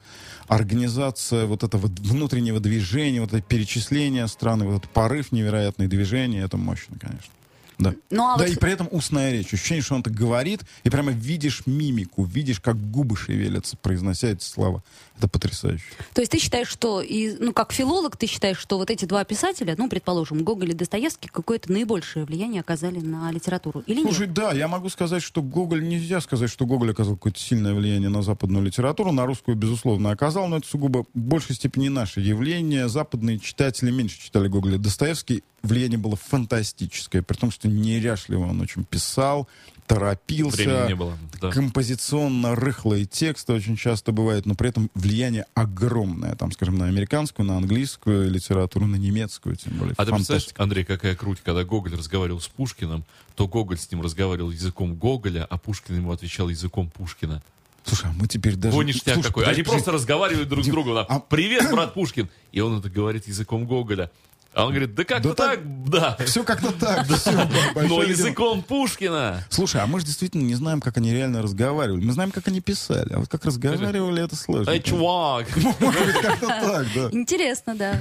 организация 0.48 1.46
вот 1.46 1.64
этого 1.64 1.88
внутреннего 1.88 2.60
движения, 2.60 3.22
вот 3.22 3.34
это 3.34 3.42
перечисление 3.42 4.28
страны, 4.28 4.66
вот 4.66 4.78
этот 4.80 4.90
порыв 4.92 5.32
невероятный 5.32 5.88
движения, 5.88 6.42
это 6.42 6.58
мощно, 6.58 6.98
конечно. 7.00 7.32
Да. 7.78 7.94
Ну, 8.10 8.24
а 8.34 8.38
да, 8.38 8.46
вот- 8.46 8.54
и 8.54 8.58
при 8.58 8.72
этом 8.72 8.88
устная 8.92 9.32
речь. 9.34 9.54
Ощущение, 9.54 9.84
что 9.84 9.96
он 9.96 10.04
так 10.04 10.14
говорит, 10.14 10.62
и 10.86 10.90
прямо 10.90 11.12
видишь 11.12 11.64
мимику, 11.66 12.24
видишь, 12.24 12.62
как 12.62 12.78
губы 12.90 13.18
шевелятся, 13.18 13.76
произнося 13.76 14.30
эти 14.30 14.44
слова. 14.44 14.82
Это 15.18 15.30
потрясающе. 15.30 15.86
То 16.14 16.22
есть 16.22 16.32
ты 16.32 16.40
считаешь, 16.40 16.68
что, 16.68 17.02
и, 17.02 17.36
ну, 17.40 17.54
как 17.54 17.72
филолог, 17.72 18.18
ты 18.18 18.28
считаешь, 18.28 18.58
что 18.58 18.78
вот 18.78 18.90
эти 18.90 19.06
два 19.06 19.24
писателя, 19.24 19.76
ну, 19.78 19.90
предположим, 19.90 20.44
Гоголь 20.44 20.72
и 20.72 20.74
Достоевский, 20.74 21.30
какое-то 21.30 21.72
наибольшее 21.72 22.26
влияние 22.26 22.60
оказали 22.62 23.00
на 23.00 23.32
литературу? 23.32 23.82
Или 23.88 24.02
Слушай, 24.02 24.28
нет? 24.28 24.34
да, 24.34 24.52
я 24.52 24.68
могу 24.68 24.90
сказать, 24.90 25.24
что 25.24 25.42
Гоголь, 25.42 25.88
нельзя 25.88 26.20
сказать, 26.20 26.50
что 26.50 26.66
Гоголь 26.66 26.92
оказал 26.92 27.16
какое-то 27.16 27.40
сильное 27.40 27.74
влияние 27.74 28.10
на 28.10 28.22
западную 28.22 28.66
литературу, 28.66 29.12
на 29.12 29.26
русскую, 29.26 29.56
безусловно, 29.56 30.12
оказал, 30.12 30.48
но 30.48 30.58
это 30.58 30.68
сугубо 30.68 31.06
в 31.14 31.18
большей 31.18 31.56
степени 31.56 31.88
наше 31.88 32.20
явление. 32.20 32.90
Западные 32.90 33.40
читатели 33.40 33.92
меньше 33.92 34.20
читали 34.20 34.50
Гоголя. 34.50 34.78
Достоевский 34.78 35.44
влияние 35.64 35.98
было 35.98 36.16
фантастическое, 36.16 37.22
при 37.22 37.38
том, 37.38 37.52
что 37.52 37.68
неряшливо 37.68 38.48
он 38.48 38.62
очень 38.62 38.84
писал, 38.84 39.48
торопился. 39.88 40.58
Времени 40.58 40.88
не 40.88 40.96
было. 40.96 41.18
Да. 41.42 41.52
Композиционно 41.52 42.56
рыхлые 42.56 43.06
тексты 43.06 43.54
очень 43.54 43.76
часто 43.78 44.12
бывают, 44.12 44.46
но 44.46 44.56
при 44.56 44.70
этом 44.70 44.90
влияние 44.96 45.46
огромное, 45.54 46.36
там, 46.36 46.52
скажем, 46.52 46.78
на 46.78 46.86
американскую, 46.88 47.46
на 47.46 47.58
английскую 47.58 48.30
литературу, 48.30 48.88
на 48.88 48.96
немецкую, 48.96 49.56
тем 49.56 49.74
более. 49.74 49.94
А 49.98 50.06
ты 50.06 50.12
представляешь, 50.12 50.44
Фантастика. 50.44 50.64
Андрей, 50.64 50.84
какая 50.84 51.16
круть, 51.16 51.40
когда 51.44 51.64
Гоголь 51.64 51.96
разговаривал 51.96 52.42
с 52.42 52.48
Пушкиным, 52.48 53.04
то 53.36 53.48
Гоголь 53.48 53.78
с 53.78 53.92
ним 53.92 54.02
разговаривал 54.02 54.52
языком 54.52 54.96
Гоголя, 54.96 55.46
а 55.50 55.58
Пушкин 55.58 55.96
ему 55.98 56.12
отвечал 56.12 56.50
языком 56.50 56.90
Пушкина. 56.90 57.42
Слушай, 57.86 58.10
а 58.10 58.14
мы 58.14 58.28
теперь 58.28 58.56
даже... 58.56 58.76
Во 58.76 58.84
ништяк 58.84 59.14
Слушай, 59.14 59.28
какой. 59.28 59.44
подожди, 59.44 59.62
Они 59.62 59.70
просто 59.70 59.92
разговаривают 59.92 60.50
друг 60.50 60.66
с 60.66 60.68
другом. 60.68 60.96
да, 60.96 61.02
а- 61.08 61.20
Привет, 61.20 61.70
брат 61.72 61.94
Пушкин. 61.94 62.30
И 62.52 62.60
он 62.60 62.80
это 62.80 62.90
говорит 62.90 63.28
языком 63.28 63.66
Гоголя. 63.68 64.10
А 64.56 64.64
он 64.66 64.70
говорит, 64.70 64.96
да 64.96 65.04
как-то 65.04 65.30
Да 65.30 65.36
так, 65.36 65.56
так- 65.56 65.90
да. 65.90 66.18
Все 66.26 66.44
как-то 66.44 66.72
так. 66.72 67.06
всё, 67.08 67.32
Но 67.76 68.02
языком 68.04 68.64
Пушкина. 68.64 69.44
Слушай, 69.50 69.82
а 69.82 69.86
мы 69.88 70.00
же 70.00 70.06
действительно 70.06 70.44
не 70.44 70.56
знаем, 70.56 70.80
как 70.82 70.96
они 70.98 71.12
реально 71.14 71.42
разговаривали. 71.42 72.04
Мы 72.06 72.14
знаем, 72.14 72.32
как 72.32 72.48
они 72.48 72.62
писали. 72.62 73.12
А 73.14 73.20
вот 73.20 73.28
как 73.28 73.44
разговаривали, 73.46 74.24
это 74.24 74.36
сложно. 74.38 74.72
Эй, 74.72 74.82
чувак. 74.82 75.48
Может 75.80 76.06
быть, 76.06 76.16
как-то 76.22 76.48
так, 76.48 76.88
да. 76.96 77.10
Интересно, 77.12 77.76
да. 77.76 78.00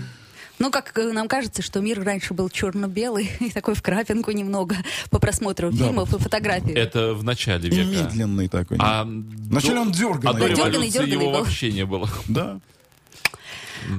Ну, 0.61 0.71
как 0.71 0.93
нам 0.97 1.27
кажется, 1.27 1.63
что 1.63 1.81
мир 1.81 2.01
раньше 2.05 2.33
был 2.33 2.49
черно-белый 2.49 3.29
и 3.41 3.51
такой 3.51 3.75
в 3.75 3.83
крапинку 3.83 4.31
немного 4.31 4.77
по 5.11 5.19
просмотру 5.19 5.73
Да. 5.73 5.77
фильмов 5.89 6.15
и 6.15 6.19
фотографий. 6.21 6.73
Это 6.73 7.15
в 7.15 7.25
начале 7.25 7.69
И 7.69 7.73
века. 7.75 8.05
медленный 8.05 8.47
такой. 8.47 8.77
А 8.81 9.03
Вначале 9.05 9.75
до- 9.75 9.81
он 9.81 9.91
дерганый. 9.91 10.31
А 10.31 10.33
до. 10.35 10.49
Дерганый, 10.49 10.71
революции 10.71 10.91
дерганый 10.93 11.13
его 11.15 11.33
был. 11.33 11.39
вообще 11.41 11.73
не 11.73 11.85
было. 11.85 12.09
Да. 12.29 12.61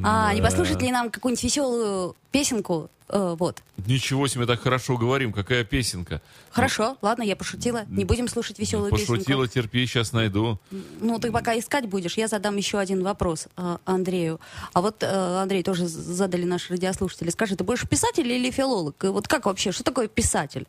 А, 0.03 0.33
не 0.33 0.41
послушать 0.41 0.81
ли 0.81 0.91
нам 0.91 1.09
какую-нибудь 1.09 1.43
веселую 1.43 2.15
песенку? 2.31 2.89
Э, 3.07 3.35
вот. 3.37 3.61
Ничего 3.85 4.27
себе, 4.27 4.45
так 4.45 4.61
хорошо 4.61 4.97
говорим. 4.97 5.31
Какая 5.31 5.63
песенка. 5.63 6.21
Хорошо, 6.49 6.97
ладно, 7.01 7.23
я 7.23 7.35
пошутила. 7.35 7.85
Не 7.87 8.03
будем 8.03 8.27
слушать 8.27 8.57
веселую 8.57 8.89
Пошутила, 8.89 9.45
песенку. 9.45 9.47
терпи, 9.47 9.85
сейчас 9.85 10.11
найду. 10.11 10.59
Ну, 11.01 11.19
ты 11.19 11.31
пока 11.31 11.57
искать 11.57 11.87
будешь, 11.87 12.17
я 12.17 12.27
задам 12.27 12.55
еще 12.57 12.79
один 12.79 13.03
вопрос 13.03 13.47
э, 13.57 13.77
Андрею. 13.85 14.39
А 14.73 14.81
вот, 14.81 15.03
э, 15.03 15.37
Андрей, 15.41 15.61
тоже 15.61 15.87
задали 15.87 16.45
наши 16.45 16.73
радиослушатели. 16.73 17.29
Скажи, 17.29 17.55
ты 17.55 17.63
будешь 17.63 17.87
писатель 17.87 18.27
или 18.31 18.49
филолог? 18.49 19.03
И 19.03 19.07
вот 19.07 19.27
как 19.27 19.45
вообще, 19.45 19.71
что 19.71 19.83
такое 19.83 20.07
писатель? 20.07 20.65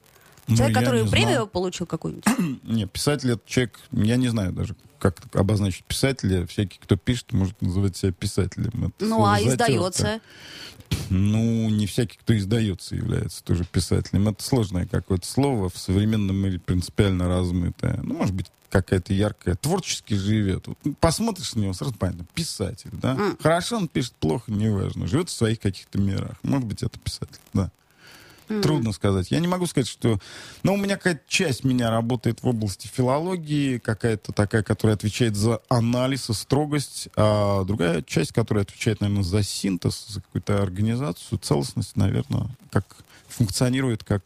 Ну, 0.48 0.56
Человек, 0.56 0.76
я 0.76 0.82
который 0.82 1.08
премию 1.10 1.34
знал. 1.34 1.46
получил 1.46 1.86
какую-нибудь? 1.86 2.24
Не, 2.64 2.86
писатель 2.86 3.32
это 3.32 3.42
человек, 3.46 3.80
я 3.92 4.16
не 4.16 4.28
знаю 4.28 4.52
даже, 4.52 4.76
как 4.98 5.18
обозначить 5.34 5.84
писателя. 5.84 6.46
Всякий, 6.46 6.78
кто 6.80 6.96
пишет, 6.96 7.32
может 7.32 7.60
называть 7.60 7.96
себя 7.96 8.12
писателем. 8.12 8.86
Это 8.86 9.04
Ну, 9.04 9.24
а 9.24 9.40
издается? 9.40 10.20
Ну, 11.10 11.68
не 11.70 11.86
всякий, 11.86 12.18
кто 12.18 12.36
издается, 12.36 12.94
является 12.94 13.42
тоже 13.42 13.64
писателем. 13.64 14.28
Это 14.28 14.42
сложное 14.42 14.86
какое-то 14.86 15.26
слово, 15.26 15.68
в 15.68 15.78
современном 15.78 16.36
мире 16.36 16.58
принципиально 16.60 17.28
размытое. 17.28 18.00
Ну, 18.02 18.14
может 18.14 18.34
быть, 18.34 18.46
какая-то 18.70 19.12
яркая, 19.12 19.56
творчески 19.56 20.14
живет. 20.14 20.66
Вот, 20.66 20.78
посмотришь 21.00 21.54
на 21.54 21.60
него, 21.60 21.72
сразу 21.72 21.94
понятно, 21.94 22.26
писатель, 22.34 22.90
да? 22.92 23.18
Хорошо 23.40 23.76
он 23.78 23.88
пишет, 23.88 24.14
плохо, 24.14 24.52
неважно. 24.52 25.06
Живет 25.06 25.28
в 25.28 25.32
своих 25.32 25.60
каких-то 25.60 25.98
мирах. 25.98 26.36
Может 26.42 26.66
быть, 26.66 26.82
это 26.82 26.98
писатель, 26.98 27.40
да. 27.52 27.70
Трудно 28.48 28.92
сказать. 28.92 29.30
Я 29.30 29.40
не 29.40 29.48
могу 29.48 29.66
сказать, 29.66 29.88
что... 29.88 30.18
Но 30.62 30.74
у 30.74 30.76
меня 30.76 30.96
какая-то 30.96 31.22
часть 31.28 31.64
меня 31.64 31.90
работает 31.90 32.42
в 32.42 32.48
области 32.48 32.86
филологии, 32.86 33.78
какая-то 33.78 34.32
такая, 34.32 34.62
которая 34.62 34.96
отвечает 34.96 35.36
за 35.36 35.60
анализ 35.68 36.30
и 36.30 36.34
строгость, 36.34 37.08
а 37.16 37.64
другая 37.64 38.02
часть, 38.02 38.32
которая 38.32 38.64
отвечает, 38.64 39.00
наверное, 39.00 39.24
за 39.24 39.42
синтез, 39.42 40.06
за 40.08 40.20
какую-то 40.20 40.62
организацию, 40.62 41.38
целостность, 41.38 41.96
наверное, 41.96 42.48
как 42.70 42.84
функционирует 43.28 44.04
как 44.04 44.22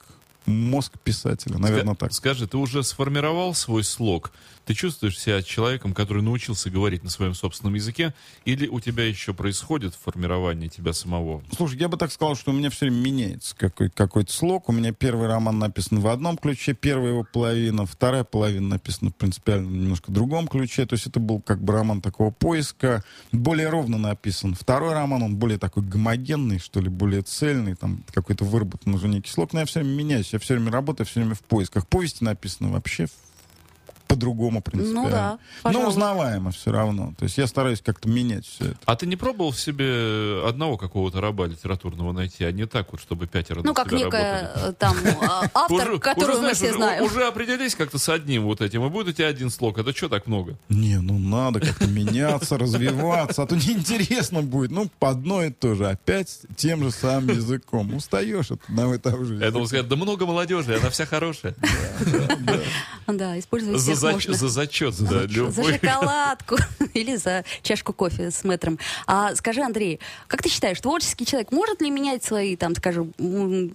мозг 0.47 0.99
писателя, 1.03 1.59
наверное, 1.59 1.95
Ска- 1.95 1.99
так. 1.99 2.13
Скажи, 2.13 2.47
ты 2.47 2.57
уже 2.57 2.83
сформировал 2.83 3.55
свой 3.55 3.85
слог? 3.85 4.33
Ты 4.71 4.75
чувствуешь 4.75 5.19
себя 5.19 5.43
человеком, 5.43 5.93
который 5.93 6.23
научился 6.23 6.71
говорить 6.71 7.03
на 7.03 7.11
своем 7.11 7.35
собственном 7.35 7.75
языке? 7.75 8.15
Или 8.45 8.69
у 8.69 8.79
тебя 8.79 9.05
еще 9.05 9.35
происходит 9.35 9.97
формирование 9.97 10.69
тебя 10.69 10.93
самого? 10.93 11.43
Слушай, 11.57 11.81
я 11.81 11.89
бы 11.89 11.97
так 11.97 12.13
сказал, 12.13 12.37
что 12.37 12.53
у 12.53 12.55
меня 12.55 12.71
все 12.71 12.87
время 12.87 12.99
меняется 13.01 13.57
какой- 13.57 13.91
какой-то 13.91 14.33
слог. 14.33 14.69
У 14.69 14.73
меня 14.73 14.93
первый 14.93 15.27
роман 15.27 15.59
написан 15.59 15.99
в 15.99 16.07
одном 16.07 16.39
ключе, 16.39 16.73
первая 16.73 17.11
его 17.11 17.25
половина, 17.33 17.85
вторая 17.85 18.23
половина 18.23 18.69
написана 18.69 19.11
в 19.11 19.17
принципиально 19.17 19.67
немножко 19.69 20.13
другом 20.13 20.47
ключе. 20.47 20.87
То 20.87 20.95
есть 20.95 21.09
это 21.09 21.19
был 21.19 21.41
как 21.41 21.61
бы 21.61 21.73
роман 21.73 22.01
такого 22.01 22.31
поиска, 22.31 23.03
более 23.33 23.71
ровно 23.71 23.99
написан. 23.99 24.55
Второй 24.55 24.93
роман, 24.93 25.25
он 25.25 25.35
более 25.35 25.59
такой 25.59 25.83
гомогенный, 25.83 26.61
что 26.61 26.81
ли, 26.81 26.89
более 26.89 27.23
цельный, 27.23 27.75
там 27.75 28.05
какой-то 28.15 28.45
выработан 28.45 28.95
уже 28.95 29.09
некий 29.09 29.31
слог. 29.31 29.53
Но 29.53 29.59
я 29.59 29.67
все 29.67 29.81
время 29.81 29.95
меняюсь, 29.97 30.33
я 30.33 30.39
все 30.39 30.55
время 30.55 30.71
работаю, 30.71 31.09
все 31.09 31.19
время 31.19 31.35
в 31.35 31.41
поисках. 31.41 31.89
Повести 31.89 32.23
написаны 32.23 32.71
вообще 32.71 33.09
по-другому 34.15 34.61
принципиально. 34.61 35.03
Ну 35.03 35.09
да, 35.11 35.31
Но 35.33 35.39
пожалуй. 35.63 35.89
узнаваемо 35.89 36.51
все 36.51 36.73
равно. 36.73 37.15
То 37.19 37.25
есть 37.25 37.39
я 37.39 37.47
стараюсь 37.47 37.81
как-то 37.81 38.09
менять 38.09 38.45
все 38.47 38.65
это. 38.67 38.77
А 38.85 38.97
ты 38.97 39.07
не 39.07 39.17
пробовал 39.17 39.53
в 39.53 39.61
себе 39.61 40.43
одного 40.47 40.77
какого-то 40.77 41.21
раба 41.21 41.47
литературного 41.47 42.13
найти, 42.13 42.45
а 42.45 42.53
не 42.53 42.67
так 42.67 42.91
вот, 42.93 43.01
чтобы 43.01 43.27
пятеро 43.27 43.63
Ну, 43.63 43.73
как 43.75 43.93
некая 43.93 44.43
работали? 44.55 44.71
э, 44.71 44.73
там 44.73 44.97
а, 45.23 45.45
автор, 45.55 45.93
уже, 45.93 46.01
мы 46.33 46.35
знаешь, 46.39 46.57
все 46.57 46.69
уже- 46.71 46.77
знаем. 46.77 47.05
Уже 47.05 47.25
определись 47.27 47.75
как-то 47.75 47.99
с 47.99 48.09
одним 48.09 48.45
вот 48.45 48.61
этим, 48.61 48.85
и 48.85 48.89
будет 48.89 49.09
у 49.09 49.13
тебя 49.13 49.29
один 49.29 49.51
слог. 49.51 49.79
Это 49.79 49.97
что 49.97 50.09
так 50.09 50.27
много? 50.27 50.57
Не, 50.69 50.99
ну 51.01 51.19
надо 51.19 51.61
как-то 51.61 51.87
меняться, 51.87 52.59
развиваться, 52.59 53.43
а 53.43 53.47
то 53.47 53.55
неинтересно 53.57 54.43
будет. 54.43 54.71
Ну, 54.73 54.91
по 54.99 55.11
одно 55.11 55.45
и 55.45 55.51
то 55.51 55.75
же, 55.75 55.89
опять 55.89 56.41
тем 56.57 56.83
же 56.83 56.91
самым 56.91 57.29
языком. 57.37 57.95
Устаешь 57.95 58.51
от 58.51 58.61
одного 58.69 58.95
и 58.95 58.99
того 58.99 59.25
же 59.25 59.35
Я 59.35 59.51
думал 59.51 59.63
языка. 59.65 59.67
сказать, 59.69 59.89
да 59.89 59.97
много 59.97 60.27
молодежи, 60.27 60.77
она 60.77 60.91
вся 60.91 61.07
хорошая. 61.07 61.55
Да, 63.07 63.39
использовать 63.39 63.81
За, 64.01 64.13
можно. 64.13 64.35
за 64.35 64.49
зачет, 64.49 64.95
да, 64.99 65.07
За 65.07 65.27
любой. 65.27 65.75
шоколадку 65.75 66.57
или 66.95 67.17
за 67.17 67.45
чашку 67.63 67.93
кофе 67.93 68.31
с 68.31 68.45
мэтром. 68.45 68.79
А 69.07 69.35
скажи, 69.37 69.61
Андрей, 69.63 70.01
как 70.27 70.43
ты 70.43 70.49
считаешь, 70.49 70.81
творческий 70.81 71.27
человек 71.27 71.53
может 71.53 71.81
ли 71.81 71.91
менять 71.91 72.25
свои, 72.25 72.57
там, 72.57 72.75
скажем, 72.75 73.13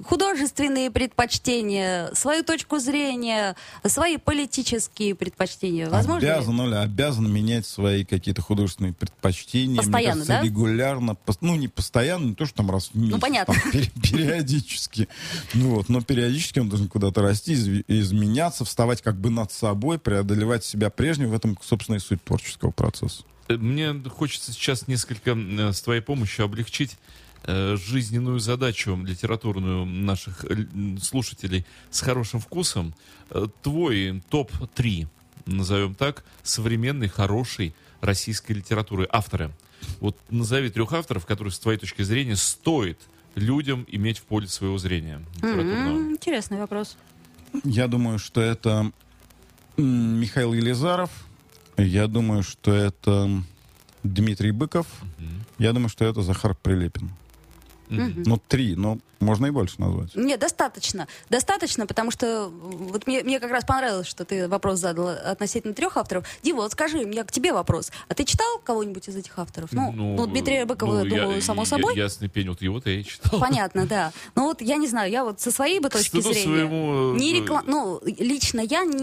художественные 0.03 0.91
предпочтения, 0.91 2.11
свою 2.13 2.43
точку 2.43 2.79
зрения, 2.79 3.55
свои 3.85 4.17
политические 4.17 5.15
предпочтения? 5.15 5.89
Возможно 5.89 6.25
ли? 6.25 6.31
Обязан, 6.31 6.59
Оля, 6.59 6.81
обязан 6.81 7.31
менять 7.31 7.65
свои 7.65 8.03
какие-то 8.05 8.41
художественные 8.41 8.93
предпочтения. 8.93 9.77
Постоянно, 9.77 10.25
кажется, 10.25 10.27
да? 10.33 10.41
регулярно. 10.41 11.17
Ну, 11.41 11.55
не 11.55 11.67
постоянно, 11.67 12.25
не 12.25 12.35
то, 12.35 12.45
что 12.45 12.55
там 12.57 12.71
раз 12.71 12.89
в 12.93 12.95
месяц. 12.95 13.19
понятно. 13.19 13.53
там 13.53 13.71
пери- 13.71 13.91
периодически. 14.01 15.07
Ну, 15.53 15.75
вот, 15.75 15.89
но 15.89 16.01
периодически 16.01 16.59
он 16.59 16.69
должен 16.69 16.87
куда-то 16.87 17.21
расти, 17.21 17.83
изменяться, 17.87 18.65
вставать 18.65 19.01
как 19.01 19.19
бы 19.19 19.29
над 19.29 19.51
собой, 19.51 19.97
преодолевать 20.05 20.63
себя 20.63 20.89
прежнего. 20.91 21.31
В 21.31 21.33
этом, 21.33 21.57
собственно, 21.61 21.97
и 21.97 21.99
суть 21.99 22.23
творческого 22.23 22.69
процесса. 22.71 23.23
Мне 23.49 23.93
хочется 24.09 24.53
сейчас 24.53 24.87
несколько 24.87 25.31
э, 25.31 25.73
с 25.73 25.81
твоей 25.81 26.01
помощью 26.01 26.45
облегчить 26.45 26.97
э, 27.43 27.75
жизненную 27.75 28.39
задачу 28.39 28.95
литературную 29.03 29.85
наших 29.85 30.45
э, 30.45 30.67
слушателей 31.01 31.65
с 31.89 32.01
хорошим 32.01 32.39
вкусом. 32.39 32.93
Твой 33.63 34.21
топ-3, 34.29 35.07
назовем 35.47 35.95
так, 35.95 36.23
современной, 36.43 37.07
хорошей 37.07 37.73
российской 38.01 38.53
литературы. 38.53 39.07
Авторы. 39.11 39.51
Вот 39.99 40.15
назови 40.29 40.69
трех 40.69 40.93
авторов, 40.93 41.25
которые, 41.25 41.51
с 41.51 41.57
твоей 41.59 41.79
точки 41.79 42.03
зрения, 42.03 42.35
стоит 42.35 42.99
людям 43.33 43.85
иметь 43.87 44.19
в 44.19 44.23
поле 44.23 44.47
своего 44.47 44.77
зрения 44.77 45.21
литературного. 45.37 45.97
М, 45.97 46.11
Интересный 46.11 46.59
вопрос. 46.59 46.97
Я 47.63 47.87
думаю, 47.87 48.19
что 48.19 48.41
это 48.41 48.91
Михаил 49.77 50.53
Елизаров. 50.53 51.09
Я 51.77 52.07
думаю, 52.07 52.43
что 52.43 52.73
это 52.73 53.29
Дмитрий 54.03 54.51
Быков. 54.51 54.87
Я 55.57 55.73
думаю, 55.73 55.89
что 55.89 56.05
это 56.05 56.21
Захар 56.21 56.55
Прилепин. 56.55 57.11
Ну, 57.89 58.41
три, 58.47 58.75
но 58.75 58.99
можно 59.19 59.45
и 59.47 59.49
больше 59.51 59.79
назвать. 59.79 60.15
Нет, 60.15 60.39
достаточно. 60.39 61.07
Достаточно, 61.29 61.85
потому 61.87 62.11
что 62.11 62.49
вот 62.49 63.07
мне, 63.07 63.23
мне 63.23 63.39
как 63.39 63.51
раз 63.51 63.63
понравилось, 63.65 64.07
что 64.07 64.25
ты 64.25 64.47
вопрос 64.47 64.79
задал 64.79 65.07
относительно 65.09 65.73
трех 65.73 65.97
авторов. 65.97 66.25
Дима, 66.43 66.61
вот 66.63 66.71
скажи, 66.71 66.97
у 66.99 67.07
меня 67.07 67.23
к 67.23 67.31
тебе 67.31 67.53
вопрос. 67.53 67.91
А 68.07 68.13
ты 68.13 68.23
читал 68.25 68.59
кого-нибудь 68.63 69.07
из 69.07 69.15
этих 69.15 69.37
авторов? 69.39 69.71
Ну, 69.71 69.91
ну, 69.91 70.27
Дмитрия 70.27 70.65
Быкова, 70.65 71.03
ну, 71.03 71.05
думаю, 71.09 71.35
я- 71.35 71.41
само 71.41 71.61
я- 71.61 71.65
собой. 71.67 71.95
Ясный 71.95 72.27
пень, 72.29 72.49
вот 72.49 72.61
его-то 72.61 72.89
я 72.89 72.99
и 72.99 73.03
читал. 73.03 73.39
Понятно, 73.39 73.85
да. 73.85 74.11
Ну 74.35 74.43
вот 74.47 74.61
я 74.61 74.75
не 74.77 74.87
знаю, 74.87 75.09
я 75.11 75.23
вот 75.23 75.39
со 75.39 75.51
своей 75.51 75.79
бы 75.79 75.89
точки 75.89 76.07
стыду 76.19 76.33
зрения... 76.33 76.43
своему, 76.43 77.13
э, 77.15 77.17
Не 77.17 77.33
рекла- 77.39 77.63
Ну, 77.65 78.01
лично 78.05 78.59
я 78.61 78.83
не, 78.83 79.01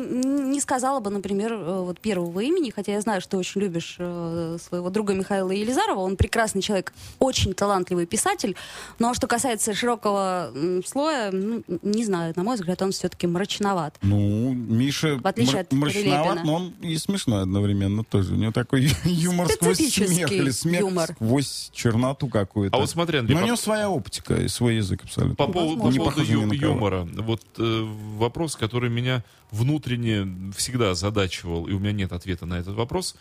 не 0.51 0.61
сказала 0.61 1.01
бы, 1.01 1.11
например, 1.11 1.53
э, 1.53 1.81
вот 1.81 2.01
первого 2.01 2.41
имени, 2.41 2.71
хотя 2.71 2.93
я 2.93 3.01
знаю, 3.01 3.21
что 3.21 3.39
очень 3.39 3.61
любишь 3.61 3.97
э, 3.99 4.59
своего 4.69 4.91
друга 4.91 5.15
Михаила 5.15 5.51
Елизарова. 5.53 6.01
Он 6.01 6.17
прекрасный 6.17 6.61
человек, 6.63 6.93
очень 7.19 7.55
талантливый 7.55 8.07
писатель. 8.07 8.57
Но 8.99 9.15
что 9.15 9.27
касается 9.27 9.73
широкого 9.75 10.02
м, 10.07 10.85
слоя, 10.85 11.31
ну, 11.31 11.63
не 11.83 12.05
знаю, 12.05 12.33
на 12.37 12.43
мой 12.43 12.57
взгляд, 12.57 12.83
он 12.83 12.93
все-таки 12.93 13.27
мрачноват. 13.27 13.97
Ну, 14.03 14.53
Миша 14.53 15.17
В 15.17 15.27
отличие 15.27 15.61
от 15.61 15.73
мрачноват, 15.73 16.23
Прилепина. 16.33 16.45
но 16.45 16.55
он 16.55 16.71
и 16.83 16.97
смешной 16.99 17.43
одновременно 17.43 18.03
тоже. 18.05 18.35
У 18.35 18.37
него 18.37 18.53
такой 18.53 18.91
юмор 19.05 19.49
сквозь 19.49 19.79
смех 19.79 20.33
или 20.33 20.51
смех 20.51 20.81
юмор. 20.81 21.11
сквозь 21.15 21.71
черноту 21.73 22.29
какую-то. 22.29 22.77
А 22.77 22.81
вот 22.81 22.91
смотри, 22.91 23.19
Андрей, 23.19 23.35
Но 23.35 23.41
у 23.41 23.43
по- 23.43 23.47
него 23.47 23.57
своя 23.57 23.89
оптика 23.91 24.35
и 24.35 24.49
свой 24.49 24.77
язык 24.77 25.05
абсолютно. 25.05 25.37
По 25.37 25.47
поводу, 25.47 25.81
по 25.83 25.89
Не 25.89 25.99
поводу 25.99 26.23
ю- 26.23 26.53
юмора. 26.53 27.09
Вот 27.17 27.43
э, 27.59 27.83
вопрос, 28.17 28.57
который 28.57 28.91
меня 28.91 29.23
внутренне 29.51 30.53
всегда 30.57 30.95
задачивал, 30.95 31.67
и 31.67 31.73
у 31.73 31.79
меня 31.79 31.93
нет 31.93 32.13
ответа 32.13 32.47
на 32.47 32.55
этот 32.59 32.75
вопрос. 32.75 33.15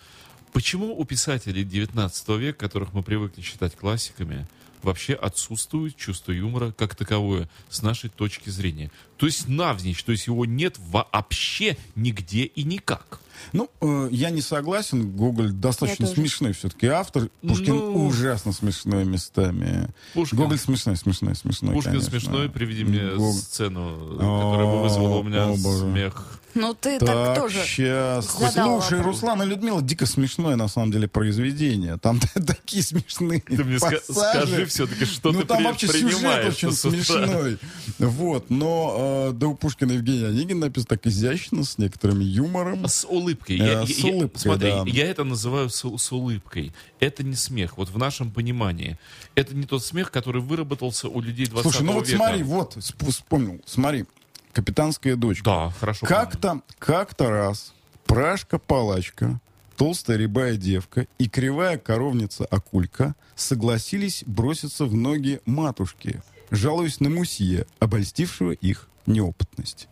Почему 0.54 0.98
у 1.00 1.06
писателей 1.06 1.64
19 1.64 2.28
века, 2.38 2.58
которых 2.60 2.94
мы 2.94 3.04
привыкли 3.04 3.42
считать 3.42 3.76
классиками, 3.76 4.48
вообще 4.84 5.14
отсутствует 5.14 5.96
чувство 5.96 6.32
юмора 6.32 6.72
как 6.78 6.96
таковое 6.96 7.50
с 7.70 7.82
нашей 7.82 8.10
точки 8.10 8.50
зрения? 8.50 8.92
То 9.18 9.26
есть 9.26 9.48
навзничь, 9.48 10.04
то 10.04 10.12
есть 10.12 10.28
его 10.28 10.46
нет 10.46 10.78
вообще 10.80 11.78
нигде 11.96 12.44
и 12.44 12.64
никак. 12.64 13.20
Ну, 13.54 13.70
э, 13.82 14.10
я 14.12 14.30
не 14.30 14.42
согласен. 14.42 15.12
Гоголь 15.12 15.52
достаточно 15.52 16.06
смешной 16.06 16.54
все-таки 16.54 16.86
автор. 16.88 17.30
Пушкин 17.42 17.76
Ну. 17.76 18.08
ужасно 18.08 18.52
смешной 18.54 19.04
местами. 19.04 19.88
Пушкин. 20.14 20.38
Гоголь 20.38 20.60
смешной, 20.60 20.96
смешной, 20.96 21.36
смешной, 21.36 21.74
Пушкин 21.74 21.94
конечно. 21.94 22.12
смешной, 22.12 22.50
приведи 22.50 22.84
мне 22.84 23.16
Гог- 23.16 23.34
сцену, 23.36 24.12
которая 24.18 24.66
бы 24.68 24.82
вызвала 24.84 25.18
у 25.18 25.24
меня 25.24 25.46
О, 25.48 25.56
боже. 25.58 25.92
смех. 25.92 26.41
Ну, 26.54 26.74
ты 26.74 26.99
так, 26.99 27.08
Так, 27.08 27.38
тоже. 27.38 27.64
сейчас. 27.66 28.38
задал 28.38 28.82
Слушай, 28.82 28.97
вопрос. 28.97 29.16
Руслан 29.22 29.43
и 29.43 29.45
Людмила 29.45 29.82
дико 29.82 30.06
смешное, 30.06 30.56
на 30.56 30.68
самом 30.68 30.91
деле, 30.91 31.08
произведение. 31.08 31.97
Там 31.97 32.20
такие 32.45 32.84
смешные 32.84 33.39
Ты 33.41 33.64
мне 33.64 33.80
пассажи. 33.80 34.02
скажи 34.12 34.66
все-таки, 34.66 35.06
что 35.06 35.32
ну, 35.32 35.41
ты 35.41 35.47
там 35.47 35.58
при- 35.58 35.66
вообще 35.66 35.88
сюжет 35.88 36.10
принимаешь 36.18 36.54
очень 36.56 36.72
смешной. 36.74 37.58
Вот, 37.99 38.49
но 38.49 39.28
э, 39.30 39.34
да 39.34 39.47
у 39.47 39.56
Пушкина 39.56 39.93
Евгения 39.93 40.28
Онегин 40.28 40.60
написано 40.60 40.88
так 40.97 41.08
изящно, 41.08 41.64
с 41.64 41.78
некоторым 41.78 42.20
юмором. 42.20 42.86
С 42.88 43.06
улыбкой. 43.06 43.58
Э, 43.60 43.64
Я, 43.66 43.86
с 43.86 43.89
я- 43.89 44.14
улыбкой, 44.14 44.39
смотри, 44.39 44.70
да. 44.70 44.84
я 44.88 45.08
это 45.08 45.24
называю 45.24 45.70
с, 45.70 45.84
с 45.97 46.12
улыбкой. 46.12 46.74
Это 46.99 47.24
не 47.24 47.36
смех, 47.36 47.78
вот 47.78 47.89
в 47.89 47.97
нашем 47.97 48.32
понимании. 48.32 48.97
Это 49.36 49.56
не 49.56 49.64
тот 49.66 49.84
смех, 49.86 50.12
который 50.12 50.41
выработался 50.41 51.08
у 51.08 51.22
людей 51.22 51.45
20 51.45 51.72
Слушай, 51.72 51.86
ну 51.86 51.93
вот 51.93 52.08
века. 52.08 52.18
смотри, 52.24 52.43
вот, 52.43 52.76
сп- 52.78 53.10
вспомнил, 53.12 53.62
смотри. 53.66 54.06
Капитанская 54.54 55.16
дочка. 55.16 55.43
Да, 55.45 55.70
хорошо. 55.80 56.06
Как-то, 56.06 56.62
как-то 56.80 57.30
раз 57.30 57.74
Прашка-палачка, 58.06 59.39
толстая 59.78 60.18
рябая 60.18 60.56
девка 60.58 61.08
и 61.18 61.30
кривая 61.30 61.78
коровница 61.78 62.45
Акулька 62.45 63.16
согласились 63.36 64.24
броситься 64.26 64.86
в 64.86 64.93
ноги 64.93 65.39
матушки, 65.45 66.22
жалуясь 66.49 66.99
на 66.99 67.10
Мусье, 67.10 67.66
обольстившего 67.80 68.52
их 68.52 68.88
неопытность. 69.06 69.88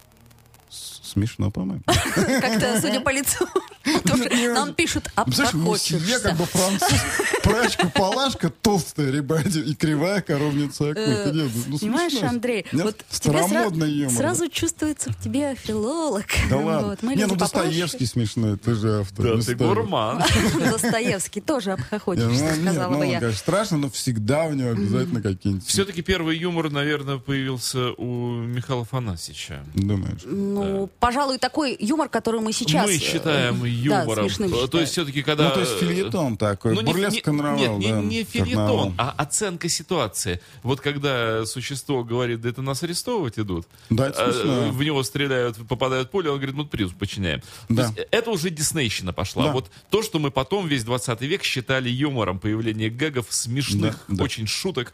С- 0.69 0.99
Смешно, 1.11 1.49
по-моему. 1.51 1.83
Как-то, 1.85 2.79
судя 2.81 2.99
по 3.01 3.09
лицу, 3.11 3.47
нам 4.53 4.73
пишут 4.73 5.09
Представляешь, 5.15 5.53
Мусье 5.53 5.97
обхохочешься. 5.97 6.29
как 6.29 6.37
бы 6.37 6.45
француз, 6.45 6.99
прачка-палашка, 7.43 8.49
толстая 8.49 9.11
рябая 9.11 9.43
девка 9.43 9.69
и 9.69 9.75
кривая 9.75 10.21
коровница. 10.21 10.85
Нет, 10.85 11.33
ну, 11.67 11.79
Понимаешь. 11.79 12.23
Андрей, 12.23 12.65
вот 12.71 12.97
тебе 13.09 14.09
сразу 14.09 14.49
чувствуется 14.49 15.11
в 15.11 15.21
тебе 15.21 15.55
филолог. 15.55 16.25
Да 16.49 16.57
ладно. 16.57 17.09
Не, 17.15 17.25
ну 17.25 17.35
Достоевский 17.35 18.05
смешной, 18.05 18.57
ты 18.57 18.75
же 18.75 19.01
автор. 19.01 19.37
Да, 19.37 19.41
ты 19.41 19.55
гурман. 19.55 20.23
Достоевский 20.59 21.41
тоже 21.41 21.71
обхохочешься, 21.73 22.55
ну, 22.57 22.61
сказала 22.63 22.93
ну, 22.93 22.99
бы 22.99 23.05
я. 23.05 23.19
конечно, 23.19 23.39
страшно, 23.39 23.77
но 23.77 23.89
всегда 23.89 24.45
у 24.45 24.53
него 24.53 24.69
обязательно 24.71 25.21
какие-нибудь... 25.21 25.67
Все-таки 25.67 26.01
первый 26.01 26.37
юмор, 26.37 26.69
наверное, 26.69 27.17
появился 27.17 27.91
у 27.93 28.41
Михаила 28.41 28.83
Афанасьевича. 28.83 29.63
Думаешь? 29.73 30.21
Ну, 30.25 30.89
пожалуй, 30.99 31.37
такой 31.37 31.75
юмор, 31.79 32.09
который 32.09 32.41
мы 32.41 32.53
сейчас... 32.53 32.87
Мы 32.87 32.95
э, 32.95 33.51
считаем 33.79 33.89
да, 33.89 34.01
юмором. 34.03 34.29
смешным 34.29 34.53
Э, 34.53 34.67
То 34.67 34.79
есть 34.79 34.91
все-таки 34.91 35.21
когда... 35.23 35.49
Ну, 35.49 35.53
то 35.55 35.59
есть 35.61 35.71
фильетон 35.79 36.37
такой, 36.37 36.73
Ну, 36.75 36.81
не- 36.81 36.85
бурлеск 36.87 37.15
не- 37.15 37.21
карнавал, 37.21 37.57
Нет, 37.57 37.71
не, 37.79 37.91
да, 37.91 38.01
не 38.01 38.23
фильетон, 38.23 38.93
а 38.97 39.11
оценка 39.17 39.69
ситуации. 39.69 40.39
Вот 40.63 40.81
когда 40.81 41.45
существо 41.45 42.03
говорит, 42.03 42.41
да 42.41 42.49
это 42.49 42.61
нас 42.61 42.83
арестовывать 42.83 43.39
идут, 43.39 43.67
Да, 43.89 44.07
это 44.09 44.23
э, 44.25 44.31
смешно. 44.33 44.71
в 44.71 44.83
него 44.83 45.03
стреляют, 45.03 45.57
попадают 45.67 46.07
в 46.09 46.11
поле, 46.11 46.29
он 46.29 46.37
говорит, 46.37 46.55
ну 46.55 46.65
призу 46.65 46.93
подчиняем. 46.95 47.41
Да. 47.69 47.83
То 47.87 47.93
есть 47.95 48.07
это 48.11 48.31
уже 48.31 48.49
диснейщина 48.49 49.13
пошла. 49.13 49.45
Да. 49.45 49.51
Вот 49.53 49.69
то, 49.89 50.03
что 50.03 50.19
мы 50.19 50.31
потом 50.31 50.67
весь 50.67 50.83
20 50.83 51.21
век 51.21 51.43
считали 51.43 51.89
юмором, 51.89 52.39
появление 52.39 52.89
гэгов, 52.89 53.27
смешных, 53.29 54.05
Да, 54.07 54.15
да. 54.17 54.23
очень 54.23 54.47
шуток, 54.47 54.93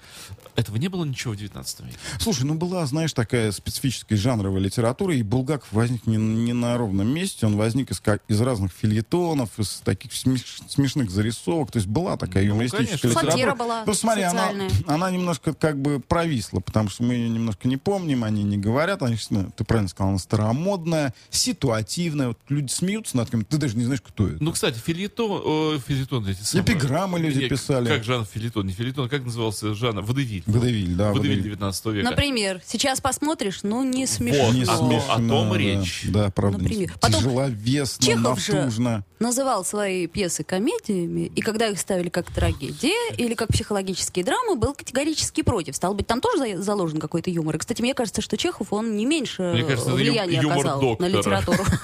этого 0.56 0.78
не 0.78 0.88
было 0.88 1.04
ничего 1.06 1.34
в 1.34 1.38
19 1.38 1.82
веке. 1.82 1.98
Слушай, 2.20 2.44
ну 2.44 2.54
была, 2.56 2.86
знаешь, 2.86 3.14
такая 3.14 3.52
специфическая 3.52 4.18
жанровая 4.18 4.60
литература, 4.62 5.14
и 5.16 5.22
Булгаков 5.24 5.68
возник 5.72 6.08
не, 6.08 6.18
не 6.18 6.54
на 6.54 6.78
ровном 6.78 7.08
месте, 7.08 7.46
он 7.46 7.56
возник 7.58 7.92
из, 7.92 8.00
как- 8.00 8.22
из 8.28 8.40
разных 8.42 8.65
фильетонов, 8.70 9.50
из 9.60 9.82
таких 9.84 10.12
смеш- 10.12 10.62
смешных 10.68 11.10
зарисовок, 11.12 11.72
то 11.72 11.78
есть 11.78 11.88
была 11.88 12.18
такая 12.18 12.44
Ну, 12.46 12.50
юмористическая 12.56 13.12
конечно. 13.14 13.36
литература. 13.38 13.56
Была 13.56 13.84
Ну, 13.86 13.94
смотри, 13.94 14.24
она, 14.24 14.52
она 14.88 15.12
немножко 15.12 15.54
как 15.54 15.82
бы 15.82 16.00
провисла, 16.00 16.60
потому 16.60 16.90
что 16.90 17.04
мы 17.04 17.14
ее 17.16 17.30
немножко 17.30 17.68
не 17.68 17.78
помним, 17.78 18.24
они 18.24 18.44
не 18.44 18.58
говорят, 18.58 19.02
они, 19.04 19.18
ну, 19.30 19.52
ты 19.56 19.64
правильно 19.64 19.90
сказал, 19.90 20.10
она 20.10 20.20
старомодная, 20.20 21.14
ситуативная, 21.30 22.30
вот 22.30 22.40
люди 22.50 22.72
смеются 22.72 23.18
над 23.18 23.30
кем 23.30 23.46
ты 23.46 23.58
даже 23.58 23.78
не 23.78 23.86
знаешь, 23.86 24.02
кто 24.02 24.28
это. 24.28 24.44
Ну, 24.44 24.52
кстати, 24.52 24.78
фильетон, 24.78 25.42
о, 25.44 25.78
фильетон 25.86 26.28
эти 26.28 26.42
самые. 26.42 26.66
Эпиграммы 26.66 27.20
люди 27.20 27.40
Не, 27.44 27.48
писали. 27.50 27.88
Как 27.88 28.04
жанр 28.04 28.26
фильетон? 28.26 28.68
Не 28.68 28.74
фильетон, 28.74 29.10
как 29.10 29.24
назывался 29.26 29.74
жанр? 29.74 30.02
Водевиль. 30.02 30.44
Водевиль, 30.46 30.96
да, 30.96 31.10
Водевиль 31.12 31.38
водевиль. 31.38 31.44
19 31.44 31.86
века. 31.88 32.10
Например, 32.10 32.62
сейчас 32.66 33.02
посмотришь, 33.02 33.60
ну, 33.64 33.84
не 33.84 34.06
смешно. 34.08 34.46
Вот, 34.46 34.56
Не 34.56 34.64
о 34.64 34.66
том- 34.68 34.90
смешно, 34.90 35.14
о 35.14 35.18
том 35.18 35.50
да. 35.52 35.58
речь. 35.58 36.06
Да, 36.10 36.30
правда. 36.32 36.58
Например. 36.60 36.94
Потом 37.00 37.20
Тяжеловесно, 37.22 38.06
Чехов 38.06 38.40
же 38.40 38.52
натужно. 38.62 39.04
называл 39.20 39.64
свои 39.66 40.08
пьесы 40.08 40.44
комедиями, 40.44 41.32
и 41.36 41.42
когда 41.42 41.68
их 41.68 41.80
ставили 41.80 42.10
как 42.10 42.32
трагедии 42.32 43.16
или 43.18 43.34
как 43.34 43.50
психологические 43.50 44.24
драмы, 44.26 44.56
был 44.56 44.74
категорически 44.74 45.42
против. 45.42 45.76
Стал 45.76 45.94
быть, 45.94 46.08
там 46.08 46.22
тоже 46.22 46.56
за- 46.58 46.62
заложен 46.64 47.00
какой-то 47.00 47.30
юмор. 47.30 47.56
И, 47.56 47.60
кстати, 47.60 47.82
мне 47.82 47.94
кажется, 47.94 48.22
что 48.22 48.38
Чехов, 48.38 48.72
он 48.74 48.96
не 48.96 49.06
меньше 49.06 49.42
Мне 49.54 49.64
кажется, 49.64 49.92
влияния 49.92 50.42
ю- 50.42 50.50
оказал 50.52 50.80
доктора. 50.82 51.10
на 51.10 51.14
литературу. 51.18 51.64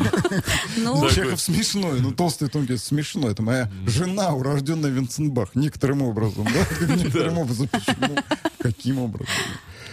Ну, 0.78 0.94
Такой. 0.96 1.12
Чехов 1.14 1.42
смешной, 1.42 2.00
ну 2.00 2.12
толстый 2.12 2.48
тонкий 2.48 2.78
смешной. 2.78 3.34
Это 3.34 3.42
моя 3.44 3.70
жена, 3.86 4.34
урожденная 4.34 4.90
Винценбах. 4.90 5.54
Некоторым 5.56 6.02
образом, 6.02 6.46
да? 6.46 6.86
Некоторым 6.96 7.38
образом. 7.40 7.68
Почему? 7.68 8.16
Каким 8.60 9.00
образом? 9.00 9.28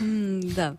да. 0.00 0.76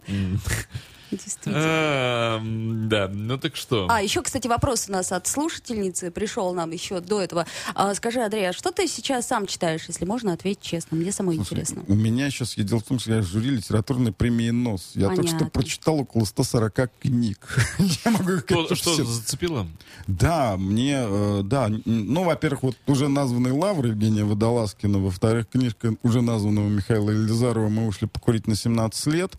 Действительно. 1.12 2.38
Эм, 2.39 2.89
Да, 2.89 3.07
ну 3.07 3.38
так 3.38 3.55
что? 3.55 3.88
А, 3.89 4.01
еще, 4.01 4.22
кстати, 4.22 4.47
вопрос 4.47 4.86
у 4.89 4.91
нас 4.91 5.12
от 5.12 5.28
слушательницы 5.28 6.12
пришел 6.12 6.53
нам 6.53 6.72
еще 6.72 6.99
до 6.99 7.22
этого. 7.22 7.45
А, 7.74 7.93
скажи, 7.95 8.22
Андрей, 8.22 8.49
а 8.49 8.53
что 8.53 8.72
ты 8.72 8.88
сейчас 8.88 9.28
сам 9.28 9.47
читаешь, 9.47 9.86
если 9.88 10.05
можно 10.05 10.34
ответить 10.34 10.62
честно? 10.62 10.97
Мне 10.97 11.12
самой 11.12 11.38
интересно. 11.38 11.84
У 11.88 11.95
меня 11.95 12.30
сейчас, 12.30 12.57
я 12.57 12.64
дело 12.64 12.80
в 12.80 12.84
том, 12.84 12.99
что 12.99 13.14
я 13.14 13.22
жюри 13.22 13.49
литературной 13.49 14.12
премии 14.12 14.51
НОС. 14.51 14.91
Я 14.93 15.07
только 15.07 15.24
что 15.24 15.32
Понятно. 15.32 15.49
прочитал 15.49 15.99
около 15.99 16.26
140 16.26 16.91
книг. 16.99 17.57
Я 18.05 18.12
могу 18.12 18.32
их 18.34 18.45
Что, 18.78 19.03
зацепило? 19.03 19.68
Да, 20.07 20.57
мне, 20.57 20.99
э, 21.01 21.41
да, 21.43 21.70
ну, 21.86 22.24
во-первых, 22.24 22.64
вот 22.64 22.76
уже 22.88 23.07
названный 23.07 23.51
Лавр 23.51 23.88
Евгения 23.88 24.24
Водолазкина, 24.24 24.99
во-вторых, 24.99 25.47
книжка 25.49 25.95
уже 26.03 26.22
названного 26.22 26.68
Михаила 26.68 27.10
Елизарова 27.12 27.70
«Мы 27.70 27.88
ушли 27.88 28.07
покурить 28.07 28.47
на 28.47 28.55
17 28.55 29.07
лет», 29.07 29.34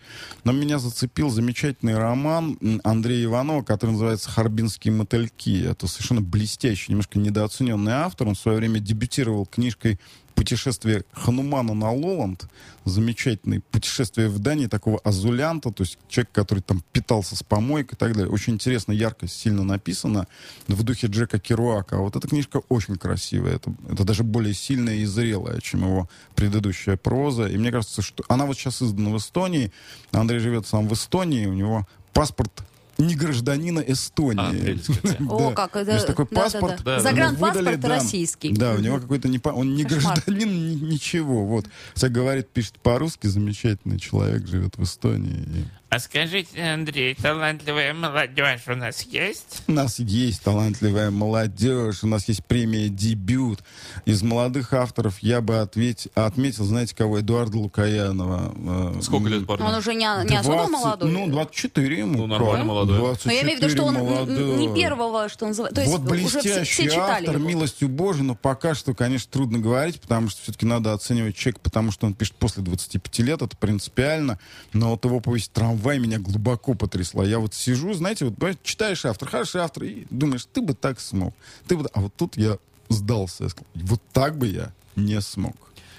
но 0.44 0.52
меня 0.52 0.78
зацепил 0.78 1.30
замечательный 1.30 1.59
роман 1.96 2.58
м, 2.60 2.80
Андрея 2.84 3.24
Иванова, 3.24 3.62
который 3.62 3.92
называется 3.92 4.30
«Харбинские 4.30 4.92
мотыльки». 4.92 5.64
Это 5.64 5.86
совершенно 5.86 6.20
блестящий, 6.20 6.92
немножко 6.92 7.18
недооцененный 7.18 7.92
автор. 7.92 8.28
Он 8.28 8.34
в 8.34 8.38
свое 8.38 8.58
время 8.58 8.80
дебютировал 8.80 9.46
книжкой 9.46 9.98
путешествие 10.34 11.04
Ханумана 11.12 11.74
на 11.74 11.92
Лоланд, 11.92 12.46
замечательное 12.84 13.60
путешествие 13.70 14.28
в 14.28 14.38
Дании 14.38 14.66
такого 14.66 14.98
азулянта, 15.04 15.70
то 15.70 15.82
есть 15.82 15.98
человек, 16.08 16.30
который 16.32 16.60
там 16.60 16.82
питался 16.92 17.36
с 17.36 17.42
помойкой 17.42 17.94
и 17.94 17.98
так 17.98 18.14
далее. 18.14 18.30
Очень 18.30 18.54
интересно, 18.54 18.92
ярко, 18.92 19.28
сильно 19.28 19.62
написано 19.62 20.26
в 20.68 20.82
духе 20.82 21.06
Джека 21.08 21.38
Керуака. 21.38 21.96
А 21.96 22.00
вот 22.00 22.16
эта 22.16 22.26
книжка 22.26 22.62
очень 22.68 22.96
красивая. 22.96 23.56
Это, 23.56 23.72
это 23.90 24.04
даже 24.04 24.24
более 24.24 24.54
сильная 24.54 24.96
и 24.96 25.04
зрелая, 25.04 25.60
чем 25.60 25.82
его 25.82 26.08
предыдущая 26.34 26.96
проза. 26.96 27.46
И 27.46 27.56
мне 27.56 27.70
кажется, 27.70 28.02
что 28.02 28.24
она 28.28 28.46
вот 28.46 28.56
сейчас 28.56 28.82
издана 28.82 29.10
в 29.10 29.18
Эстонии. 29.18 29.72
Андрей 30.12 30.40
живет 30.40 30.66
сам 30.66 30.88
в 30.88 30.92
Эстонии, 30.94 31.46
у 31.46 31.54
него 31.54 31.86
паспорт 32.12 32.62
не 33.00 33.14
гражданина 33.14 33.80
Эстонии. 33.80 34.80
А. 35.18 35.24
О, 35.30 35.52
как 35.52 35.76
это- 35.76 36.06
такой 36.06 36.26
да, 36.30 36.34
да, 36.36 36.42
паспорт. 36.42 37.02
Загранпаспорт 37.02 37.84
российский. 37.84 38.52
Да, 38.52 38.74
у 38.74 38.78
него 38.78 38.98
какой-то 38.98 39.28
не 39.28 39.40
он 39.42 39.74
не 39.74 39.84
гражданин, 39.84 40.48
ни- 40.48 40.92
ничего. 40.92 41.44
Вот. 41.44 41.66
Хотя 41.94 42.08
говорит, 42.08 42.48
пишет 42.48 42.78
по-русски, 42.80 43.26
замечательный 43.26 43.98
человек, 43.98 44.46
живет 44.46 44.76
в 44.76 44.82
Эстонии. 44.82 45.68
А 45.90 45.98
скажите, 45.98 46.62
Андрей, 46.62 47.16
талантливая 47.16 47.92
молодежь 47.92 48.60
у 48.68 48.76
нас 48.76 49.02
есть? 49.02 49.62
У 49.66 49.72
нас 49.72 49.98
есть 49.98 50.40
талантливая 50.40 51.10
молодежь, 51.10 52.04
у 52.04 52.06
нас 52.06 52.28
есть 52.28 52.44
премия 52.44 52.88
«Дебют». 52.88 53.58
Из 54.04 54.22
молодых 54.22 54.72
авторов 54.72 55.18
я 55.18 55.40
бы 55.40 55.58
ответь- 55.58 56.06
отметил, 56.14 56.64
знаете 56.64 56.94
кого, 56.94 57.18
Эдуарда 57.18 57.58
Лукаянова. 57.58 58.94
Э, 58.98 59.02
Сколько 59.02 59.30
лет 59.30 59.48
парню? 59.48 59.66
Он 59.66 59.74
уже 59.74 59.94
не, 59.94 60.04
не 60.28 60.36
особо 60.36 60.68
20, 60.68 60.70
молодой. 60.70 61.10
Ну, 61.10 61.26
24 61.26 61.98
ему. 61.98 62.18
Ну, 62.18 62.26
нормально 62.28 62.64
молодой. 62.66 63.16
Но 63.24 63.32
я 63.32 63.42
имею 63.42 63.58
в 63.58 63.62
виду, 63.62 63.70
что 63.70 63.82
он 63.82 63.94
молодой. 63.94 64.56
не 64.58 64.72
первого, 64.72 65.28
что 65.28 65.48
называется. 65.48 65.74
То 65.74 65.80
есть 65.80 65.98
вот 65.98 66.08
уже 66.08 66.28
все, 66.28 66.40
блестящий 66.42 66.82
все 66.82 66.90
читали 66.90 67.26
автор, 67.26 67.36
его. 67.36 67.48
милостью 67.48 67.88
Божией, 67.88 68.26
но 68.26 68.36
пока 68.36 68.76
что, 68.76 68.94
конечно, 68.94 69.28
трудно 69.32 69.58
говорить, 69.58 70.00
потому 70.00 70.30
что 70.30 70.40
все-таки 70.40 70.66
надо 70.66 70.92
оценивать 70.92 71.34
человека, 71.34 71.58
потому 71.64 71.90
что 71.90 72.06
он 72.06 72.14
пишет 72.14 72.36
после 72.36 72.62
25 72.62 73.18
лет, 73.18 73.42
это 73.42 73.56
принципиально. 73.56 74.38
Но 74.72 74.90
вот 74.90 75.04
его 75.04 75.18
повесть 75.18 75.50
«Трамвай» 75.52 75.79
меня 75.98 76.18
глубоко 76.18 76.74
потрясла. 76.74 77.24
Я 77.24 77.38
вот 77.38 77.54
сижу, 77.54 77.92
знаете, 77.92 78.26
вот 78.26 78.62
читаешь 78.62 79.04
автор, 79.04 79.28
хороший 79.28 79.60
автор, 79.60 79.84
и 79.84 80.06
думаешь, 80.10 80.46
ты 80.52 80.60
бы 80.60 80.74
так 80.74 81.00
смог. 81.00 81.34
Ты 81.66 81.76
бы... 81.76 81.88
А 81.92 82.00
вот 82.00 82.14
тут 82.14 82.36
я 82.36 82.58
сдался. 82.88 83.44
Я 83.44 83.48
сказал, 83.50 83.66
вот 83.74 84.02
так 84.12 84.38
бы 84.38 84.48
я 84.48 84.72
не 84.96 85.20
смог. 85.20 85.56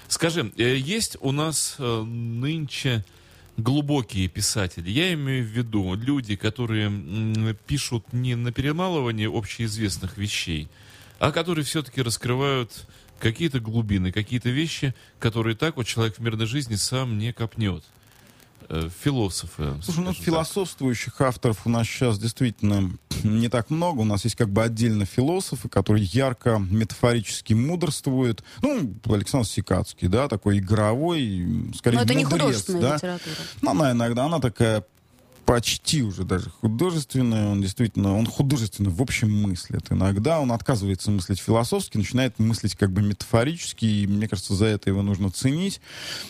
Скажи, 0.08 0.52
э, 0.56 0.76
есть 0.76 1.16
у 1.20 1.32
нас 1.32 1.76
э, 1.78 2.02
нынче 2.02 3.04
глубокие 3.56 4.28
писатели. 4.28 4.90
Я 4.90 5.12
имею 5.14 5.44
в 5.44 5.48
виду 5.48 5.94
люди, 5.94 6.36
которые 6.36 6.90
пишут 7.66 8.12
не 8.12 8.34
на 8.34 8.52
перемалывание 8.52 9.30
общеизвестных 9.30 10.16
вещей, 10.16 10.68
а 11.18 11.32
которые 11.32 11.64
все-таки 11.64 12.02
раскрывают 12.02 12.86
какие-то 13.18 13.60
глубины, 13.60 14.10
какие-то 14.10 14.50
вещи, 14.50 14.94
которые 15.18 15.54
так 15.54 15.76
вот 15.76 15.86
человек 15.86 16.16
в 16.16 16.20
мирной 16.20 16.46
жизни 16.46 16.74
сам 16.74 17.18
не 17.18 17.32
копнет. 17.32 17.84
Э, 18.68 18.88
Философы. 19.02 19.74
Слушай, 19.82 20.00
ну 20.00 20.14
так. 20.14 20.22
философствующих 20.22 21.20
авторов 21.20 21.66
у 21.66 21.70
нас 21.70 21.86
сейчас 21.86 22.18
действительно 22.18 22.92
не 23.22 23.48
так 23.48 23.70
много. 23.70 24.00
У 24.00 24.04
нас 24.04 24.24
есть 24.24 24.36
как 24.36 24.48
бы 24.48 24.62
отдельно 24.62 25.04
философы, 25.04 25.68
которые 25.68 26.04
ярко 26.04 26.58
метафорически 26.58 27.54
мудрствуют. 27.54 28.42
Ну, 28.62 28.94
Александр 29.06 29.46
Сикацкий, 29.46 30.08
да, 30.08 30.28
такой 30.28 30.58
игровой, 30.58 31.72
скорее 31.76 31.96
Но 31.96 32.02
это 32.02 32.14
не 32.14 32.24
мудрец, 32.24 32.40
художественная 32.40 32.80
да. 32.80 32.94
литература. 32.96 33.36
Ну, 33.60 33.70
она 33.70 33.92
иногда, 33.92 34.24
она 34.24 34.40
такая 34.40 34.84
почти 35.44 36.02
уже 36.02 36.24
даже 36.24 36.50
художественная, 36.50 37.48
он 37.48 37.60
действительно, 37.60 38.16
он 38.16 38.26
художественно 38.26 38.90
в 38.90 39.00
общем 39.02 39.30
мыслит. 39.30 39.86
Иногда 39.90 40.40
он 40.40 40.52
отказывается 40.52 41.10
мыслить 41.10 41.40
философски, 41.40 41.96
начинает 41.96 42.38
мыслить 42.38 42.74
как 42.76 42.92
бы 42.92 43.02
метафорически, 43.02 43.84
и 43.84 44.06
мне 44.06 44.28
кажется, 44.28 44.54
за 44.54 44.66
это 44.66 44.90
его 44.90 45.02
нужно 45.02 45.30
ценить. 45.30 45.80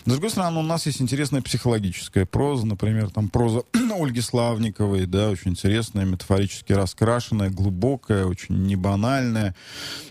С 0.04 0.10
другой 0.10 0.30
стороны, 0.30 0.58
у 0.58 0.62
нас 0.62 0.86
есть 0.86 1.00
интересная 1.00 1.42
психологическая 1.42 2.26
проза, 2.26 2.66
например, 2.66 3.10
там 3.10 3.28
проза 3.28 3.62
Ольги 3.72 4.20
Славниковой, 4.20 5.06
да, 5.06 5.30
очень 5.30 5.52
интересная, 5.52 6.04
метафорически 6.04 6.72
раскрашенная, 6.72 7.50
глубокая, 7.50 8.24
очень 8.24 8.66
небанальная. 8.66 9.54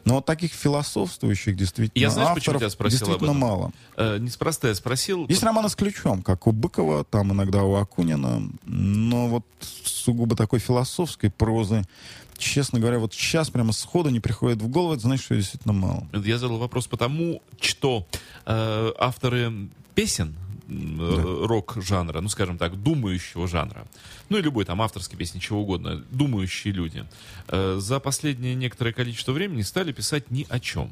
Но 0.06 0.16
вот 0.16 0.26
таких 0.26 0.52
философствующих 0.52 1.56
действительно 1.56 2.02
Я 2.02 2.10
знаешь, 2.10 2.36
почему 2.36 2.56
авторов 2.56 2.62
тебя 2.62 2.70
спросил 2.70 3.00
действительно 3.00 3.34
мало. 3.34 3.72
Э, 3.98 4.18
Неспроста 4.20 4.68
я 4.68 4.76
спросил. 4.76 5.28
Есть 5.28 5.44
романы 5.44 5.70
с 5.70 5.76
ключом, 5.76 6.22
как 6.22 6.48
у 6.48 6.52
Быкова, 6.52 7.04
там 7.04 7.34
иногда 7.34 7.64
у 7.64 7.76
Акунина, 7.76 8.44
но 8.92 9.28
вот 9.28 9.46
сугубо 9.84 10.36
такой 10.36 10.60
философской 10.60 11.30
прозы, 11.30 11.84
честно 12.38 12.80
говоря, 12.80 13.00
вот 13.00 13.14
сейчас 13.14 13.50
прямо 13.50 13.72
сходу 13.72 14.10
не 14.10 14.20
приходит 14.20 14.62
в 14.62 14.68
голову, 14.68 14.94
это 14.94 15.04
значит, 15.04 15.26
что 15.26 15.36
действительно 15.36 15.74
мало. 15.74 16.08
Я 16.14 16.38
задал 16.38 16.58
вопрос 16.58 16.88
потому, 16.88 17.42
что 17.60 18.06
э, 18.46 18.92
авторы 18.98 19.70
песен 19.96 20.36
э, 20.72 21.46
рок-жанра, 21.46 22.22
ну, 22.22 22.30
скажем 22.30 22.58
так, 22.58 22.82
думающего 22.82 23.48
жанра, 23.48 23.86
ну 24.30 24.38
и 24.38 24.42
любой 24.42 24.66
там 24.66 24.82
авторской 24.82 25.18
песни, 25.18 25.40
чего 25.40 25.62
угодно, 25.62 26.04
думающие 26.12 26.74
люди, 26.74 27.06
э, 27.48 27.78
за 27.80 28.00
последнее 28.00 28.56
некоторое 28.56 28.94
количество 28.94 29.32
времени 29.32 29.62
стали 29.62 29.92
писать 29.92 30.32
ни 30.32 30.46
о 30.50 30.60
чем. 30.60 30.92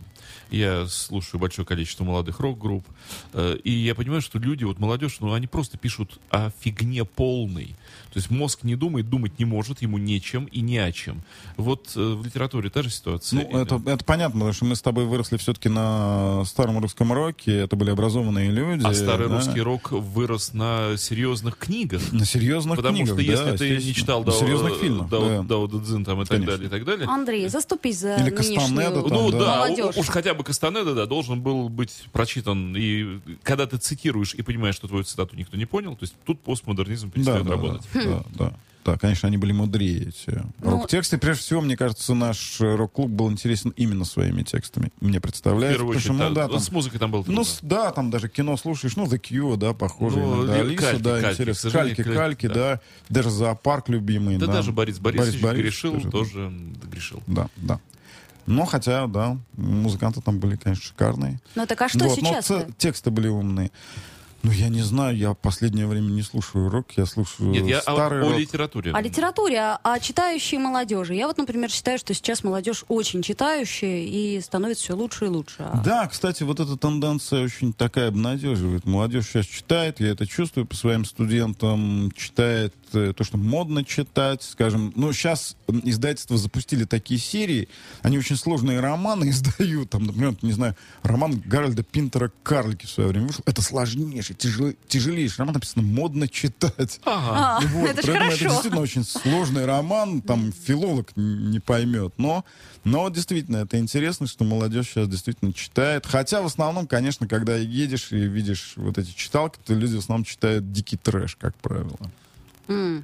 Я 0.51 0.87
слушаю 0.87 1.39
большое 1.39 1.65
количество 1.65 2.03
молодых 2.03 2.39
рок-групп, 2.39 2.85
э, 3.33 3.57
и 3.63 3.71
я 3.71 3.95
понимаю, 3.95 4.21
что 4.21 4.39
люди, 4.39 4.63
вот 4.63 4.79
молодежь, 4.79 5.17
ну, 5.19 5.33
они 5.33 5.47
просто 5.47 5.77
пишут 5.77 6.19
о 6.29 6.51
фигне 6.59 7.05
полной. 7.05 7.75
То 8.11 8.17
есть 8.17 8.29
мозг 8.31 8.63
не 8.63 8.75
думает, 8.75 9.09
думать 9.09 9.37
не 9.39 9.45
может, 9.45 9.81
ему 9.81 9.97
нечем 9.97 10.45
и 10.45 10.61
не 10.61 10.79
о 10.79 10.91
чем. 10.91 11.21
Вот 11.57 11.95
в 11.95 12.25
литературе 12.25 12.69
та 12.69 12.81
же 12.81 12.89
ситуация. 12.89 13.47
Ну, 13.51 13.59
это, 13.59 13.81
это 13.85 14.03
понятно, 14.03 14.39
потому 14.39 14.53
что 14.53 14.65
мы 14.65 14.75
с 14.75 14.81
тобой 14.81 15.05
выросли 15.05 15.37
все-таки 15.37 15.69
на 15.69 16.43
старом 16.45 16.79
русском 16.79 17.13
роке, 17.13 17.59
это 17.59 17.75
были 17.75 17.91
образованные 17.91 18.49
люди. 18.49 18.85
А 18.85 18.93
старый 18.93 19.29
да, 19.29 19.35
русский 19.35 19.61
рок 19.69 19.91
вырос 19.91 20.53
на 20.53 20.97
серьезных 20.97 21.57
книгах. 21.57 22.01
На 22.11 22.25
серьезных 22.25 22.77
Потому 22.77 22.95
книгах, 22.95 23.13
что 23.13 23.21
если 23.21 23.51
да, 23.51 23.57
ты 23.57 23.77
не 23.77 23.93
читал 23.93 24.23
Дао, 24.23 24.33
серьезных 24.33 24.75
фильмах, 24.77 25.09
Дао- 25.09 25.43
да. 25.43 25.43
Дао 25.43 25.67
Дэ 25.67 25.83
Цзин 25.85 26.03
там 26.05 26.21
и 26.21 26.25
так 26.25 26.29
Конечно. 26.29 26.51
далее, 26.53 26.67
и 26.67 26.69
так 26.71 26.85
далее. 26.85 27.07
Андрей, 27.07 27.47
заступись 27.49 27.99
за 27.99 28.15
Или 28.15 28.31
Кастанеда 28.31 29.01
там, 29.03 29.09
Ну 29.11 29.31
да. 29.31 29.39
да, 29.39 29.55
молодежь. 29.57 29.95
уж 29.97 30.07
хотя 30.07 30.33
бы 30.33 30.43
Кастанеда, 30.43 30.95
да, 30.95 31.05
должен 31.05 31.39
был 31.41 31.69
быть 31.69 32.05
прочитан. 32.11 32.75
И 32.75 33.19
когда 33.43 33.67
ты 33.67 33.77
цитируешь 33.77 34.33
и 34.33 34.41
понимаешь, 34.41 34.75
что 34.75 34.87
твою 34.87 35.03
цитату 35.03 35.35
никто 35.35 35.55
не 35.55 35.65
понял, 35.65 35.91
то 35.95 36.03
есть 36.03 36.15
тут 36.25 36.39
постмодернизм 36.39 37.07
Да, 37.09 37.13
перестает 37.13 37.45
да, 37.45 37.51
работать. 37.51 37.81
да, 37.93 38.01
да, 38.03 38.23
да. 38.33 38.53
Да, 38.91 38.97
конечно, 38.97 39.27
они 39.27 39.37
были 39.37 39.51
мудрее, 39.51 40.07
эти 40.09 40.41
Ну, 40.61 40.71
рок-тексты. 40.71 41.17
Прежде 41.19 41.43
всего, 41.43 41.61
мне 41.61 41.77
кажется, 41.77 42.15
наш 42.15 42.59
э, 42.59 42.75
рок-клуб 42.75 43.09
был 43.11 43.29
интересен 43.31 43.71
именно 43.77 44.03
своими 44.03 44.41
текстами. 44.43 44.91
Мне 44.99 45.19
В 45.19 45.21
представляется. 45.21 45.77
первую 45.77 45.95
потому 45.95 45.99
очередь, 45.99 46.17
что, 46.17 46.29
ну, 46.29 46.35
да, 46.35 46.47
да, 46.47 46.53
там- 46.53 46.59
с 46.59 46.71
музыкой 46.71 46.99
там 46.99 47.11
было 47.11 47.23
Ну, 47.27 47.43
с- 47.43 47.59
да, 47.61 47.91
там 47.91 48.09
даже 48.09 48.29
кино 48.29 48.57
слушаешь, 48.57 48.95
ну, 48.95 49.05
The 49.05 49.19
Cure, 49.21 49.57
да, 49.57 49.73
похоже 49.73 50.17
Ну, 50.19 50.37
иногда. 50.37 50.55
ли- 50.55 50.61
Алиса, 50.69 50.81
кальки, 50.81 51.01
да, 51.03 51.21
кальки, 51.21 51.33
интересно. 51.35 51.71
Кальки, 51.71 51.95
кальки, 52.03 52.15
кальки, 52.17 52.47
да. 52.47 52.53
да. 52.53 52.81
Даже 53.09 53.29
зоопарк 53.29 53.89
любимый, 53.89 54.37
да, 54.37 54.47
да. 54.47 54.53
даже 54.53 54.71
Борис 54.71 54.97
Борисович, 54.97 55.41
Борисович 55.41 55.65
грешил, 55.65 55.91
тоже, 55.93 56.05
да. 56.05 56.11
тоже 56.11 56.51
грешил. 56.91 57.23
Да, 57.27 57.47
да. 57.57 57.79
Но 58.47 58.65
хотя, 58.65 59.05
да, 59.05 59.37
музыканты 59.55 60.21
там 60.21 60.39
были, 60.39 60.55
конечно, 60.55 60.83
шикарные. 60.83 61.39
Ну 61.53 61.67
так 61.67 61.79
а 61.83 61.89
что 61.89 61.99
Вот, 62.05 62.19
но 62.21 62.27
сейчас? 62.29 62.45
ц- 62.45 62.67
тексты 62.79 63.11
были 63.11 63.27
умные. 63.27 63.69
Ну, 64.43 64.51
я 64.51 64.69
не 64.69 64.81
знаю, 64.81 65.17
я 65.17 65.31
в 65.31 65.37
последнее 65.37 65.85
время 65.85 66.09
не 66.09 66.21
слушаю 66.21 66.69
рок, 66.69 66.91
я 66.95 67.05
слушаю 67.05 67.49
Нет, 67.49 67.65
я 67.65 67.79
о, 67.79 67.81
старый 67.81 68.21
о 68.21 68.29
рок. 68.29 68.39
литературе. 68.39 68.91
О 68.93 69.01
литературе, 69.01 69.59
о, 69.59 69.79
о 69.83 69.99
читающей 69.99 70.57
молодежи. 70.57 71.13
Я 71.13 71.27
вот, 71.27 71.37
например, 71.37 71.69
считаю, 71.69 71.99
что 71.99 72.13
сейчас 72.13 72.43
молодежь 72.43 72.85
очень 72.87 73.21
читающая 73.21 74.03
и 74.05 74.39
становится 74.41 74.83
все 74.85 74.95
лучше 74.95 75.25
и 75.25 75.27
лучше. 75.27 75.55
А 75.59 75.81
Да, 75.83 76.07
кстати, 76.07 76.43
вот 76.43 76.59
эта 76.59 76.77
тенденция 76.77 77.43
очень 77.43 77.73
такая 77.73 78.07
обнадеживает. 78.07 78.85
Молодежь 78.85 79.25
сейчас 79.27 79.45
читает, 79.45 79.99
я 79.99 80.09
это 80.09 80.25
чувствую 80.25 80.65
по 80.65 80.75
своим 80.75 81.03
студентам, 81.05 82.11
читает 82.15 82.73
то, 82.91 83.23
что 83.23 83.37
модно 83.37 83.83
читать, 83.83 84.43
скажем. 84.43 84.91
Ну, 84.95 85.11
сейчас 85.13 85.55
издательства 85.67 86.37
запустили 86.37 86.83
такие 86.85 87.19
серии, 87.19 87.67
они 88.01 88.17
очень 88.17 88.35
сложные 88.35 88.79
романы 88.79 89.29
издают. 89.29 89.89
Там, 89.89 90.03
например, 90.05 90.35
не 90.41 90.51
знаю, 90.51 90.75
роман 91.03 91.41
Гарольда 91.45 91.83
Пинтера 91.83 92.31
«Карлики» 92.43 92.85
в 92.85 92.89
свое 92.89 93.09
время 93.09 93.27
вышел. 93.27 93.43
Это 93.45 93.61
сложнейший, 93.61 94.35
тяжел- 94.35 94.75
тяжелейший 94.87 95.39
роман, 95.39 95.53
написано 95.55 95.83
«модно 95.83 96.27
читать». 96.27 96.99
Ага. 97.05 97.57
А, 97.57 97.59
Вот, 97.73 97.89
это 97.89 98.01
же 98.01 98.07
поэтому 98.07 98.15
это 98.15 98.37
хорошо. 98.37 98.45
действительно 98.49 98.81
очень 98.81 99.03
сложный 99.03 99.65
роман, 99.65 100.21
там 100.21 100.51
филолог 100.51 101.11
не 101.15 101.59
поймет. 101.59 102.13
Но, 102.17 102.43
но 102.83 103.09
действительно, 103.09 103.57
это 103.57 103.77
интересно, 103.79 104.27
что 104.27 104.43
молодежь 104.43 104.87
сейчас 104.87 105.07
действительно 105.07 105.53
читает. 105.53 106.05
Хотя 106.05 106.41
в 106.41 106.45
основном, 106.45 106.87
конечно, 106.87 107.27
когда 107.27 107.55
едешь 107.55 108.11
и 108.11 108.17
видишь 108.17 108.73
вот 108.75 108.97
эти 108.97 109.11
читалки, 109.15 109.57
то 109.65 109.73
люди 109.73 109.95
в 109.95 109.99
основном 109.99 110.25
читают 110.25 110.71
дикий 110.71 110.97
трэш, 110.97 111.35
как 111.35 111.55
правило. 111.55 111.97
М. 112.69 113.03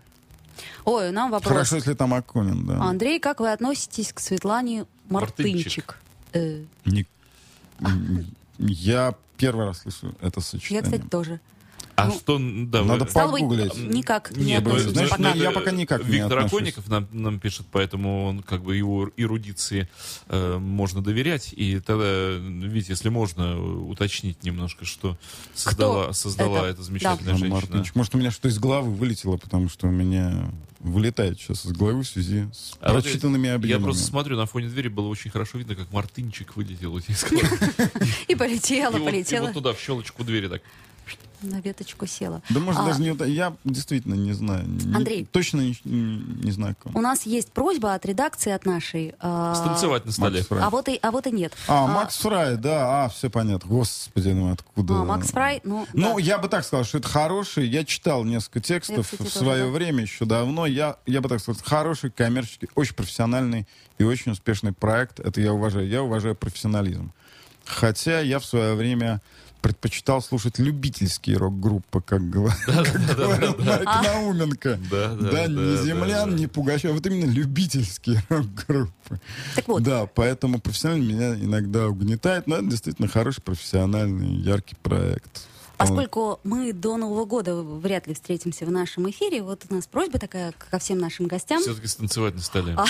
Ой, 0.85 1.11
нам 1.11 1.31
вопрос. 1.31 1.51
Хорошо, 1.51 1.75
если 1.77 1.93
там 1.95 2.13
Акунин, 2.13 2.65
да. 2.65 2.81
Андрей, 2.81 3.19
как 3.19 3.39
вы 3.39 3.51
относитесь 3.51 4.13
к 4.13 4.19
Светлане 4.19 4.85
Мартынчик. 5.09 5.45
Мартынчик? 5.55 5.97
Э, 6.33 6.63
Не- 6.85 7.05
Я 8.57 9.15
первый 9.37 9.65
раз 9.65 9.79
слышу 9.81 10.15
это 10.21 10.39
я, 10.39 10.41
сочетание. 10.41 10.83
кстати, 10.83 11.01
тоже. 11.09 11.39
А 11.97 12.07
Ну, 12.07 12.13
что, 12.13 12.37
да, 12.37 12.81
вы- 12.81 12.87
Надо 12.89 13.05
быть, 13.05 13.13
погуглить. 13.13 13.77
никак 13.77 14.35
не 14.35 14.45
Нет, 14.47 14.63
ну, 14.63 14.69
относитесь 14.71 14.93
знаешь, 14.93 15.09
пока. 15.09 15.33
ну, 15.33 15.41
я 15.41 15.51
пока 15.51 15.71
никак 15.71 16.03
не 16.03 16.11
Виктор 16.11 16.39
отношусь. 16.39 16.53
Аконников 16.53 16.87
нам, 16.89 17.07
нам 17.13 17.39
пишет, 17.39 17.65
поэтому 17.71 18.25
он 18.25 18.43
как 18.43 18.63
бы 18.63 18.75
его 18.75 19.09
эрудиции 19.15 19.87
э, 20.27 20.57
можно 20.57 21.01
доверять. 21.01 21.53
И 21.53 21.79
тогда, 21.79 22.33
видите, 22.37 22.91
если 22.91 23.07
можно 23.07 23.57
уточнить 23.85 24.43
немножко, 24.43 24.83
что 24.83 25.17
создала, 25.53 26.11
создала 26.11 26.59
это? 26.59 26.67
эта 26.67 26.83
замечательная 26.83 27.33
Анна 27.33 27.39
женщина. 27.39 27.55
Мартынчик. 27.61 27.95
Может, 27.95 28.15
у 28.15 28.17
меня 28.17 28.31
что 28.31 28.49
из 28.49 28.59
головы 28.59 28.91
вылетело, 28.93 29.37
потому 29.37 29.69
что 29.69 29.87
у 29.87 29.91
меня 29.91 30.51
вылетает 30.81 31.39
сейчас 31.39 31.65
из 31.65 31.71
головы 31.71 32.03
в 32.03 32.07
связи 32.07 32.45
с 32.53 32.73
А 32.81 32.91
вот 32.93 33.03
прочитанными 33.03 33.47
я, 33.47 33.55
объемами. 33.55 33.79
я 33.79 33.83
просто 33.85 34.03
смотрю, 34.03 34.35
на 34.35 34.45
фоне 34.45 34.67
двери 34.67 34.89
было 34.89 35.07
очень 35.07 35.31
хорошо 35.31 35.57
видно, 35.57 35.75
как 35.75 35.91
Мартынчик 35.93 36.57
вылетел 36.57 36.93
у 36.93 36.99
тебя 36.99 37.15
из 37.15 37.23
головы. 37.23 37.49
И 38.27 38.35
полетела, 38.35 38.91
вот- 38.91 39.01
и 39.01 39.05
полетела. 39.05 39.45
вот 39.45 39.53
туда, 39.53 39.73
в 39.73 39.79
щелочку 39.79 40.25
двери 40.25 40.49
так. 40.49 40.61
На 41.41 41.59
веточку 41.61 42.05
села. 42.07 42.41
Да, 42.49 42.59
может, 42.59 42.81
А, 42.81 42.85
даже 42.85 43.01
не... 43.01 43.15
Я 43.31 43.55
действительно 43.63 44.13
не 44.15 44.33
знаю. 44.33 44.65
Не- 44.67 44.95
Андрей. 44.95 45.25
Точно 45.25 45.61
не, 45.61 45.77
не- 45.83 46.17
не 46.43 46.51
знаю, 46.51 46.75
кому. 46.81 46.97
У 46.97 47.01
нас 47.01 47.25
есть 47.25 47.51
просьба 47.51 47.93
от 47.93 48.05
редакции, 48.05 48.51
от 48.51 48.65
нашей. 48.65 49.13
а, 49.19 49.53
Станцевать 49.55 50.05
на 50.05 50.11
столе. 50.11 50.37
Макс 50.37 50.47
Фрай. 50.47 50.63
А 50.63 50.69
вот 50.69 50.87
и, 50.89 50.99
а 51.01 51.11
вот 51.11 51.27
и 51.27 51.31
нет. 51.31 51.53
А, 51.67 51.87
Макс 51.87 52.17
Фрай, 52.17 52.57
да, 52.57 53.05
а, 53.05 53.09
все 53.09 53.29
понятно. 53.29 53.69
Господи, 53.69 54.29
ну 54.29 54.51
откуда... 54.51 54.95
А, 55.01 55.03
Макс 55.03 55.27
Фрай, 55.31 55.61
ну, 55.63 55.85
Ну, 55.93 56.15
да. 56.15 56.21
я 56.21 56.37
бы 56.37 56.47
так 56.47 56.63
сказал, 56.65 56.85
что 56.85 56.97
это 56.99 57.07
хороший. 57.07 57.67
Я 57.67 57.83
читал 57.85 58.23
несколько 58.23 58.59
текстов 58.61 58.97
Я, 58.97 59.03
кстати, 59.03 59.21
в 59.21 59.25
тоже, 59.33 59.37
свое 59.45 59.63
да. 59.65 59.69
время, 59.71 60.01
еще 60.03 60.25
давно. 60.25 60.65
Я, 60.65 60.97
я 61.05 61.21
бы 61.21 61.29
так 61.29 61.39
сказал, 61.41 61.61
хороший, 61.63 62.11
коммерческий, 62.11 62.69
очень 62.75 62.95
профессиональный 62.95 63.67
и 63.97 64.03
очень 64.03 64.31
успешный 64.31 64.73
проект. 64.73 65.19
Это 65.19 65.41
я 65.41 65.53
уважаю. 65.53 65.87
Я 65.87 66.01
уважаю 66.03 66.35
профессионализм. 66.35 67.11
Хотя 67.65 68.19
я 68.19 68.39
в 68.39 68.45
свое 68.45 68.75
время 68.75 69.21
предпочитал 69.65 70.21
слушать 70.21 70.59
любительские 70.59 71.37
рок-группы, 71.37 71.99
как 71.99 72.21
говор- 72.21 72.53
как 72.67 73.15
говорил 73.17 73.55
Майк 73.57 73.83
Науменко. 73.85 74.79
Да, 74.91 75.47
не 75.47 75.77
землян, 75.83 76.35
не 76.35 76.45
Пугачев, 76.45 76.91
вот 76.91 77.03
именно 77.07 77.25
любительские 77.31 78.21
рок-группы. 78.29 79.19
Так 79.55 79.67
вот, 79.67 79.81
Да, 79.81 80.05
поэтому 80.05 80.59
профессионально 80.59 81.03
меня 81.03 81.33
иногда 81.35 81.87
угнетает, 81.87 82.45
но 82.45 82.57
это 82.57 82.67
действительно 82.67 83.07
хороший, 83.07 83.41
профессиональный, 83.41 84.35
яркий 84.35 84.75
проект. 84.83 85.47
Поскольку 85.77 86.39
мы 86.43 86.73
до 86.73 86.97
Нового 86.97 87.25
года 87.25 87.55
вряд 87.55 88.07
ли 88.07 88.13
встретимся 88.13 88.65
в 88.65 88.71
нашем 88.71 89.09
эфире, 89.09 89.41
вот 89.43 89.63
у 89.69 89.73
нас 89.73 89.87
просьба 89.87 90.19
такая 90.19 90.53
ко 90.71 90.79
всем 90.79 90.97
нашим 90.99 91.27
гостям. 91.27 91.61
Все-таки 91.61 91.87
станцевать 91.87 92.33
на 92.35 92.41
столе. 92.41 92.73
А, 92.77 92.85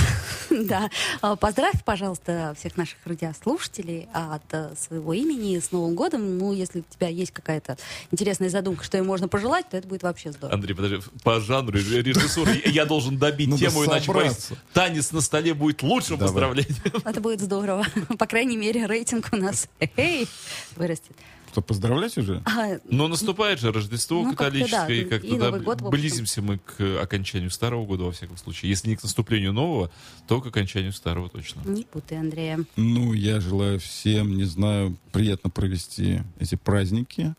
Да, 0.50 0.90
А, 1.22 1.36
поздравь, 1.36 1.84
пожалуйста, 1.84 2.56
всех 2.58 2.78
наших 2.78 2.98
радиослушателей 3.06 4.08
от 4.14 4.44
э, 4.52 4.74
своего 4.78 5.14
имени 5.14 5.60
с 5.60 5.72
Новым 5.72 5.96
годом. 5.96 6.38
Ну, 6.38 6.54
если 6.54 6.80
у 6.82 6.84
тебя 6.84 7.08
есть 7.08 7.32
какая-то 7.32 7.78
интересная 8.12 8.50
задумка, 8.50 8.84
что 8.84 8.98
им 8.98 9.06
можно 9.08 9.28
пожелать, 9.28 9.70
то 9.70 9.78
это 9.78 9.88
будет 9.88 10.04
вообще 10.04 10.32
здорово. 10.32 10.54
Андрей, 10.56 10.74
подожди, 10.76 11.00
по 11.24 11.40
жанру 11.40 11.74
ре- 11.74 12.02
режиссуры 12.02 12.62
я 12.66 12.86
должен 12.86 13.18
добить 13.18 13.50
Надо 13.50 13.62
тему, 13.62 13.86
иначе 13.86 14.12
боюсь, 14.12 14.32
собраться. 14.34 14.58
танец 14.74 15.12
на 15.12 15.22
столе 15.22 15.54
будет 15.54 15.82
лучшим 15.82 16.18
Давай. 16.18 16.28
поздравлением. 16.28 16.76
Это 17.04 17.22
будет 17.22 17.42
здорово. 17.42 17.86
По 18.18 18.26
крайней 18.28 18.58
мере, 18.58 18.86
рейтинг 18.86 19.30
у 19.32 19.38
нас 19.38 19.68
эй, 19.98 20.28
вырастет. 20.76 21.16
Что, 21.56 21.62
поздравлять 21.62 22.18
уже? 22.18 22.41
А, 22.43 22.80
Но 22.84 23.08
наступает 23.08 23.62
же 23.62 23.72
Рождество 23.72 24.24
Ну, 24.24 24.32
католическое, 24.36 24.88
да, 24.88 24.93
и 24.93 25.06
как-то 25.06 25.38
да, 25.38 25.51
год, 25.58 25.82
близимся 25.84 26.41
мы 26.41 26.58
к 26.58 27.01
окончанию 27.01 27.49
старого 27.49 27.86
года, 27.86 28.03
во 28.03 28.12
всяком 28.12 28.36
случае. 28.36 28.72
Если 28.72 28.89
не 28.89 28.97
к 28.97 29.03
наступлению 29.03 29.53
нового, 29.53 29.89
то 30.28 30.41
к 30.41 30.47
окончанию 30.47 30.91
старого 30.91 31.30
точно. 31.30 31.62
не 31.64 31.86
путай, 31.86 32.20
Андрея. 32.20 32.60
Ну, 32.76 33.14
я 33.14 33.39
желаю 33.39 33.80
всем, 33.80 34.36
не 34.36 34.43
знаю, 34.43 34.97
приятно 35.14 35.49
провести 35.49 36.24
эти 36.41 36.56
праздники 36.56 37.34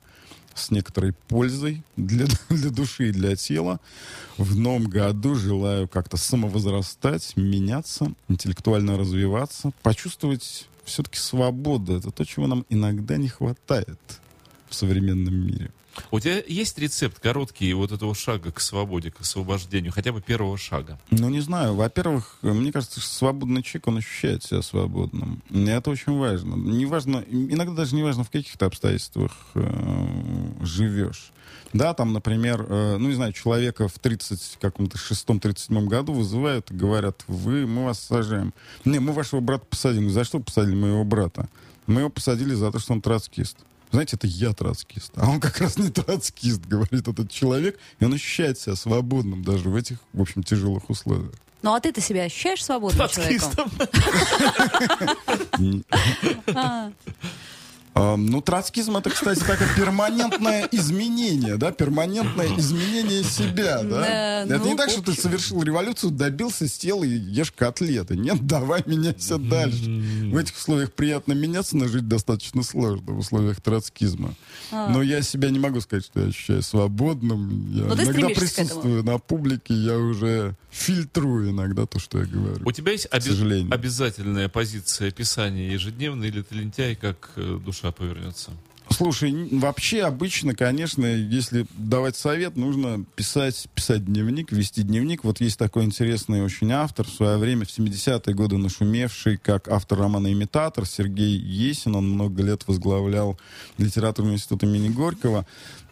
с 0.55 0.71
некоторой 0.71 1.13
пользой 1.29 1.83
для, 1.99 2.25
для 2.49 2.71
души 2.71 3.11
и 3.11 3.13
для 3.13 3.37
тела. 3.37 3.81
В 4.39 4.57
новом 4.57 4.85
году 4.85 5.35
желаю 5.35 5.89
как-то 5.89 6.17
самовозрастать, 6.17 7.37
меняться, 7.37 8.15
интеллектуально 8.29 8.97
развиваться, 8.97 9.73
почувствовать 9.83 10.69
все-таки 10.87 11.19
свободу. 11.19 11.97
Это 11.97 12.11
то, 12.11 12.25
чего 12.25 12.47
нам 12.47 12.65
иногда 12.71 13.17
не 13.17 13.29
хватает 13.29 14.01
в 14.69 14.75
современном 14.75 15.35
мире. 15.35 15.71
У 16.11 16.21
тебя 16.21 16.43
есть 16.47 16.79
рецепт 16.79 17.19
короткий 17.19 17.73
вот 17.73 17.93
этого 17.93 18.15
шага 18.15 18.53
к 18.53 18.61
свободе, 18.61 19.11
к 19.11 19.21
освобождению, 19.21 19.93
хотя 19.93 20.13
бы 20.13 20.21
первого 20.21 20.59
шага? 20.59 20.99
Ну, 21.11 21.29
не 21.29 21.41
знаю. 21.41 21.75
Во-первых, 21.75 22.39
мне 22.43 22.73
кажется, 22.73 23.01
что 23.01 23.11
свободный 23.11 23.63
человек, 23.63 23.89
он 23.89 23.97
ощущает 23.99 24.43
себя 24.43 24.63
свободным. 24.63 25.43
И 25.51 25.65
это 25.65 25.91
очень 25.91 26.17
важно. 26.19 26.55
Не 26.55 26.87
важно, 26.87 27.25
иногда 27.29 27.73
даже 27.73 27.95
не 27.95 28.03
важно, 28.03 28.25
в 28.25 28.31
каких-то 28.31 28.67
обстоятельствах 28.67 29.33
э, 29.55 30.07
живешь. 30.61 31.33
Да, 31.73 31.95
там, 31.95 32.13
например, 32.13 32.65
э, 32.69 32.97
ну, 32.99 33.09
не 33.09 33.15
знаю, 33.15 33.33
человека 33.33 33.89
в 33.89 33.99
30, 33.99 34.59
каком-то 34.61 34.99
шестом, 34.99 35.41
37 35.41 35.87
году 35.87 36.13
вызывают 36.13 36.71
и 36.71 36.75
говорят, 36.75 37.25
вы, 37.27 37.67
мы 37.67 37.85
вас 37.85 38.01
сажаем. 38.01 38.55
Не, 38.85 38.99
мы 38.99 39.13
вашего 39.13 39.41
брата 39.41 39.67
посадили. 39.69 40.09
За 40.09 40.25
что 40.25 40.41
посадили 40.41 40.75
моего 40.75 41.05
брата? 41.05 41.49
Мы 41.87 42.01
его 42.01 42.11
посадили 42.11 42.55
за 42.55 42.73
то, 42.73 42.79
что 42.79 42.93
он 42.93 43.03
троцкист. 43.03 43.59
Знаете, 43.91 44.17
это 44.17 44.27
я 44.27 44.53
троцкист. 44.53 45.13
А 45.17 45.29
он 45.29 45.41
как 45.41 45.59
раз 45.59 45.79
не 45.79 45.91
троцкист, 45.91 46.61
говорит 46.67 47.09
этот 47.09 47.31
человек. 47.31 47.79
И 47.99 48.05
он 48.05 48.15
ощущает 48.15 48.59
себя 48.59 48.77
свободным 48.77 49.43
даже 49.43 49.69
в 49.69 49.77
этих, 49.77 49.99
в 50.13 50.21
общем, 50.21 50.43
тяжелых 50.43 50.91
условиях. 50.91 51.33
Ну, 51.63 51.75
а 51.75 51.81
ты-то 51.81 52.01
себя 52.01 52.25
ощущаешь 52.25 52.65
свободным 52.65 53.09
человеком? 53.09 53.71
А, 57.97 58.13
А, 58.13 58.17
Ну, 58.17 58.43
троцкизм 58.43 58.97
это, 58.99 59.09
кстати, 59.09 59.41
такое 59.41 59.69
перманентное 59.75 60.69
изменение, 60.71 61.57
да, 61.57 61.73
перманентное 61.73 62.47
изменение 62.59 63.25
себя, 63.25 63.83
да. 63.83 64.45
Это 64.45 64.59
ну, 64.59 64.71
не 64.71 64.77
так, 64.77 64.91
в 64.91 64.93
что 64.93 65.03
ты 65.03 65.15
совершил 65.15 65.63
революцию, 65.63 66.11
добился, 66.11 66.69
сел 66.69 67.03
и 67.03 67.09
ешь 67.09 67.53
котлеты. 67.53 68.17
Нет, 68.17 68.47
давай 68.47 68.83
меняйся 68.87 69.39
дальше. 69.39 69.85
В 70.31 70.37
этих 70.37 70.57
условиях 70.57 70.93
приятно 70.93 71.33
меняться, 71.33 71.77
но 71.77 71.89
жить 71.89 72.07
достаточно 72.07 72.63
сложно 72.63 73.13
в 73.13 73.19
условиях 73.19 73.61
троцкизма. 73.63 74.35
Но 74.71 75.03
я 75.03 75.23
себя 75.23 75.51
не 75.51 75.59
могу 75.59 75.81
сказать, 75.81 76.05
что 76.05 76.21
я 76.21 76.27
ощущаю 76.27 76.63
свободным. 76.63 77.73
Я 77.73 77.85
А. 77.85 77.95
Иногда 77.95 78.29
присутствую 78.29 79.05
на 79.05 79.19
публике, 79.19 79.73
я 79.73 79.97
уже 79.97 80.55
фильтрую 80.77 81.51
иногда 81.51 81.87
то, 81.87 81.99
что 81.99 82.19
я 82.19 82.27
говорю. 82.27 82.67
У 82.67 82.73
тебя 82.73 82.93
есть 82.93 83.09
оби- 83.13 83.21
сожалению. 83.21 83.73
обязательная 83.73 84.49
позиция 84.49 85.11
писания 85.11 85.71
ежедневно, 85.73 86.25
или 86.25 86.43
ты 86.43 86.55
лентяй, 86.55 86.95
как 86.95 87.31
э, 87.37 87.59
душа 87.65 87.93
повернется? 87.93 88.51
Слушай, 88.89 89.49
вообще 89.51 90.05
обычно, 90.05 90.55
конечно, 90.55 91.05
если 91.07 91.67
давать 91.77 92.15
совет, 92.17 92.57
нужно 92.57 93.05
писать, 93.17 93.67
писать 93.75 94.05
дневник, 94.05 94.53
вести 94.53 94.83
дневник. 94.83 95.25
Вот 95.25 95.41
есть 95.41 95.59
такой 95.59 95.85
интересный 95.85 96.41
очень 96.43 96.71
автор 96.71 97.05
в 97.05 97.11
свое 97.11 97.37
время, 97.37 97.65
в 97.67 97.69
70-е 97.77 98.33
годы 98.35 98.59
нашумевший, 98.59 99.39
как 99.39 99.67
автор 99.67 99.99
романа 99.99 100.33
«Имитатор» 100.33 100.87
Сергей 100.87 101.37
Есин. 101.37 101.97
Он 101.97 102.09
много 102.09 102.45
лет 102.45 102.63
возглавлял 102.69 103.37
литературный 103.77 104.35
институт 104.35 104.63
имени 104.63 104.89
Горького. 104.89 105.47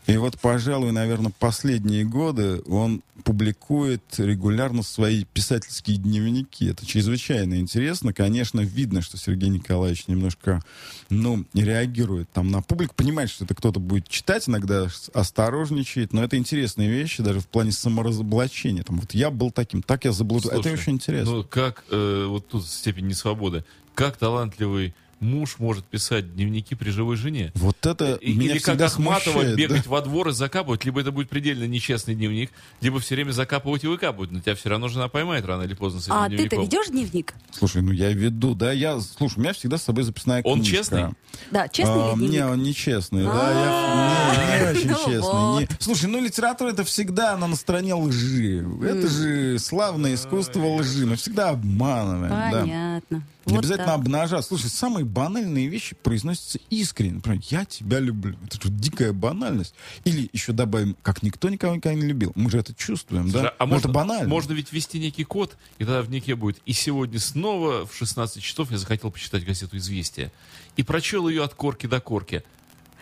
И 0.07 0.17
вот, 0.19 0.39
пожалуй, 0.39 0.93
наверное, 0.93 1.33
последние 1.39 2.05
годы 2.05 2.63
он 2.67 3.03
публикует 3.25 4.03
регулярно 4.19 4.83
свои 4.83 5.25
писательские 5.25 5.97
дневники. 5.97 6.67
Это 6.67 6.85
чрезвычайно 6.85 7.59
интересно. 7.59 8.13
Конечно, 8.13 8.61
видно, 8.61 9.01
что 9.01 9.17
Сергей 9.17 9.49
Николаевич 9.49 10.07
немножко, 10.07 10.63
ну, 11.09 11.47
реагирует 11.55 12.29
там 12.33 12.51
на 12.51 12.61
публику. 12.61 12.95
Понимает, 12.95 13.31
что 13.31 13.47
это 13.47 13.55
кто-то 13.55 13.81
будет 13.81 14.07
читать, 14.07 14.47
иногда 14.47 14.89
осторожничает. 15.15 16.13
Но 16.13 16.23
это 16.23 16.37
интересные 16.37 16.91
вещи 16.91 17.23
даже 17.23 17.41
в 17.41 17.49
плане 17.49 17.73
саморазоблачения. 17.73 18.83
Там, 18.83 19.01
вот 19.01 19.15
я 19.15 19.31
был 19.31 19.51
таким, 19.51 19.83
так 19.83 20.05
я 20.05 20.13
заблудил. 20.13 20.51
Это 20.51 20.71
очень 20.71 20.95
интересно. 20.95 21.37
Ну, 21.37 21.45
как, 21.45 21.85
э, 21.91 22.27
вот 22.29 22.47
тут 22.49 22.67
степень 22.67 23.07
несвободы, 23.07 23.65
как 23.95 24.19
талантливый 24.19 24.95
муж 25.25 25.57
может 25.59 25.85
писать 25.87 26.35
дневники 26.35 26.75
при 26.75 26.91
живой 26.91 27.17
жене. 27.17 27.51
Вот 27.55 27.85
это 27.87 28.15
И- 28.17 28.35
меня 28.35 28.53
Или 28.53 28.59
как 28.59 28.75
всегда 28.75 28.87
Ахматова 28.87 29.33
смущает, 29.33 29.57
бегать 29.57 29.85
да. 29.85 29.91
во 29.91 30.01
двор 30.03 30.29
и 30.29 30.33
закапывать, 30.33 30.85
либо 30.85 31.01
это 31.01 31.11
будет 31.13 31.29
предельно 31.29 31.65
нечестный 31.65 32.15
дневник, 32.15 32.51
либо 32.81 33.01
все 33.01 33.15
время 33.15 33.33
закапывать 33.33 33.85
и 33.85 33.87
выкапывать. 33.87 34.31
Но 34.31 34.41
тебя 34.41 34.55
все 34.55 34.69
равно 34.69 34.89
жена 34.89 35.09
поймает 35.09 35.45
рано 35.47 35.63
или 35.63 35.75
поздно 35.75 36.01
с 36.01 36.05
этим 36.05 36.13
А 36.15 36.25
ты-то 36.29 36.37
дневником. 36.37 36.63
ведешь 36.65 36.87
дневник? 36.89 37.35
Слушай, 37.51 37.83
ну 37.83 37.93
я 37.93 38.13
веду, 38.13 38.55
да, 38.55 38.73
я, 38.73 39.01
слушай, 39.01 39.39
у 39.39 39.41
меня 39.41 39.53
всегда 39.53 39.79
с 39.79 39.83
собой 39.83 40.05
записная 40.05 40.43
Он 40.45 40.59
книжка. 40.61 40.77
честный? 40.77 41.05
Да, 41.51 41.69
честный 41.69 41.95
А, 41.95 42.11
ли 42.11 42.15
дневник? 42.17 42.31
Не, 42.31 42.47
он 42.47 42.63
нечестный, 42.63 43.25
да, 43.25 43.51
я 43.51 44.73
не, 44.73 44.75
не 44.75 44.79
очень 44.79 44.91
Ну 44.91 44.97
честный. 44.97 45.21
вот. 45.21 45.61
не- 45.61 45.69
Слушай, 45.81 46.07
ну 46.11 46.21
литература 46.23 46.71
это 46.71 46.85
всегда 46.85 47.35
она 47.35 47.47
на 47.47 47.57
стороне 47.57 47.95
лжи. 47.95 48.65
Это 48.85 49.09
же 49.09 49.59
славное 49.59 50.15
искусство 50.15 50.65
лжи. 50.77 51.07
Мы 51.07 51.17
всегда 51.17 51.51
обманываем. 51.51 52.31
да. 52.53 52.61
Понятно. 52.61 53.23
Не 53.47 53.59
обязательно 53.59 53.93
обнажать. 53.95 54.45
Слушай, 54.47 54.71
самые 54.71 55.05
банальные 55.15 55.69
вещи 55.69 55.95
произносятся 55.95 56.59
искренне. 56.71 57.15
Например, 57.15 57.41
я 57.49 57.65
тебя 57.65 58.01
люблю. 58.01 58.37
Это 58.45 58.61
же 58.61 58.69
дикая 58.69 59.13
банальность. 59.13 59.75
Или 60.05 60.29
еще 60.33 60.53
добавим, 60.53 60.97
как 61.03 61.23
никто 61.23 61.49
никого 61.49 61.77
никогда 61.77 61.95
не 61.99 62.07
любил. 62.07 62.33
Мы 62.35 62.51
же 62.51 62.59
это 62.59 62.75
чувствуем, 62.75 63.31
Слушай, 63.31 63.45
да? 63.45 63.55
а 63.59 63.65
Ну, 63.65 63.73
можно, 63.73 63.87
это 63.87 63.89
банально. 63.95 64.29
можно 64.29 64.53
ведь 64.53 64.73
ввести 64.73 64.99
некий 64.99 65.25
код, 65.25 65.57
и 65.79 65.85
тогда 65.85 66.03
в 66.03 66.11
нике 66.11 66.35
будет 66.35 66.59
«И 66.67 66.73
сегодня 66.73 67.21
снова 67.21 67.87
в 67.87 67.95
16 67.95 68.43
часов 68.43 68.71
я 68.73 68.79
захотел 68.79 69.11
почитать 69.11 69.45
газету 69.45 69.77
«Известия». 69.77 70.33
И 70.77 70.83
прочел 70.83 71.29
ее 71.29 71.45
от 71.45 71.55
корки 71.55 71.87
до 71.87 72.01
корки. 72.01 72.43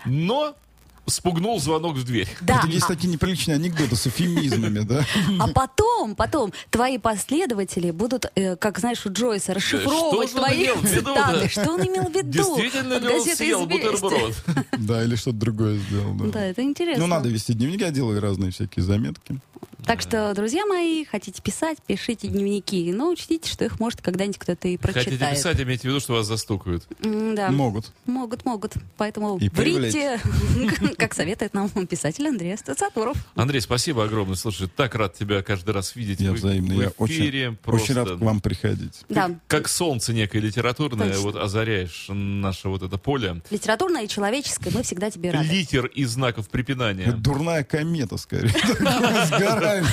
Но 0.04 0.54
спугнул 1.06 1.60
звонок 1.60 1.96
в 1.96 2.04
дверь. 2.04 2.28
Да, 2.40 2.58
Это 2.58 2.68
есть 2.68 2.86
такие 2.86 3.08
неприличные 3.12 3.56
анекдоты 3.56 3.96
с 3.96 4.06
эфемизмами, 4.06 4.80
да? 4.80 5.04
а 5.40 5.48
потом, 5.48 6.14
потом 6.14 6.52
твои 6.70 6.98
последователи 6.98 7.90
будут, 7.90 8.26
э, 8.34 8.56
как 8.56 8.78
знаешь, 8.78 9.04
у 9.06 9.12
Джойса, 9.12 9.54
расшифровывать 9.54 10.30
Что 10.30 10.38
твои 10.38 10.66
цитаты. 10.86 11.40
да? 11.40 11.48
Что 11.48 11.72
он 11.72 11.80
имел 11.80 12.04
в 12.04 12.14
виду? 12.14 12.30
Действительно 12.30 12.98
ли 12.98 13.08
он 13.08 13.24
съел 13.24 13.66
бутерброд? 13.66 14.34
Да, 14.78 15.02
или 15.04 15.16
что-то 15.16 15.36
другое 15.36 15.78
сделал, 15.78 16.14
да. 16.14 16.24
Да, 16.26 16.44
это 16.44 16.62
интересно. 16.62 17.02
Ну, 17.02 17.08
надо 17.08 17.28
вести 17.28 17.52
дневник, 17.52 17.80
я 17.80 17.90
делаю 17.90 18.20
разные 18.20 18.50
всякие 18.52 18.84
заметки. 18.84 19.40
Так 19.84 20.00
что, 20.00 20.32
друзья 20.34 20.64
мои, 20.64 21.04
хотите 21.04 21.42
писать, 21.42 21.78
пишите 21.84 22.28
дневники. 22.28 22.92
Но 22.92 23.08
учтите, 23.10 23.50
что 23.50 23.64
их 23.64 23.80
может 23.80 24.00
когда-нибудь 24.00 24.38
кто-то 24.38 24.68
и 24.68 24.76
прочитает. 24.76 25.18
Хотите 25.18 25.30
писать, 25.34 25.60
имейте 25.60 25.82
в 25.82 25.84
виду, 25.86 25.98
что 25.98 26.12
вас 26.14 26.26
застукают. 26.26 26.84
Да. 27.00 27.50
Могут. 27.50 27.92
Могут, 28.06 28.44
могут. 28.44 28.74
Поэтому 28.96 29.38
И 29.38 29.48
врите, 29.48 30.20
как 30.96 31.14
советует 31.14 31.54
нам 31.54 31.68
писатель 31.86 32.26
Андрей 32.28 32.56
Стацатуров. 32.56 33.16
Андрей, 33.34 33.60
спасибо 33.60 34.04
огромное. 34.04 34.36
Слушай, 34.36 34.68
так 34.68 34.94
рад 34.94 35.14
тебя 35.14 35.42
каждый 35.42 35.70
раз 35.74 35.96
видеть 35.96 36.20
Я 36.20 36.32
в, 36.32 36.34
взаимно. 36.34 36.74
в 36.74 36.80
Я 36.80 36.88
эфире. 37.06 37.48
очень, 37.50 37.56
Просто 37.58 37.92
очень 37.92 37.94
рад 38.10 38.18
к 38.18 38.22
вам 38.22 38.40
приходить. 38.40 39.02
Да, 39.08 39.30
Как 39.46 39.68
солнце 39.68 40.12
некое 40.12 40.40
литературное, 40.40 41.08
Точно. 41.08 41.22
вот 41.22 41.36
озаряешь 41.36 42.06
наше 42.08 42.68
вот 42.68 42.82
это 42.82 42.96
поле. 42.98 43.42
литературное 43.50 44.04
и 44.04 44.08
человеческое, 44.08 44.70
мы 44.72 44.82
всегда 44.82 45.10
тебе 45.10 45.30
рады. 45.30 45.46
Литер 45.48 45.86
и 45.86 46.04
знаков 46.04 46.44
Это 46.46 46.52
препинания. 46.52 47.12
дурная 47.12 47.64
комета, 47.64 48.16
скорее. 48.16 48.50
Сгораем. 49.26 49.86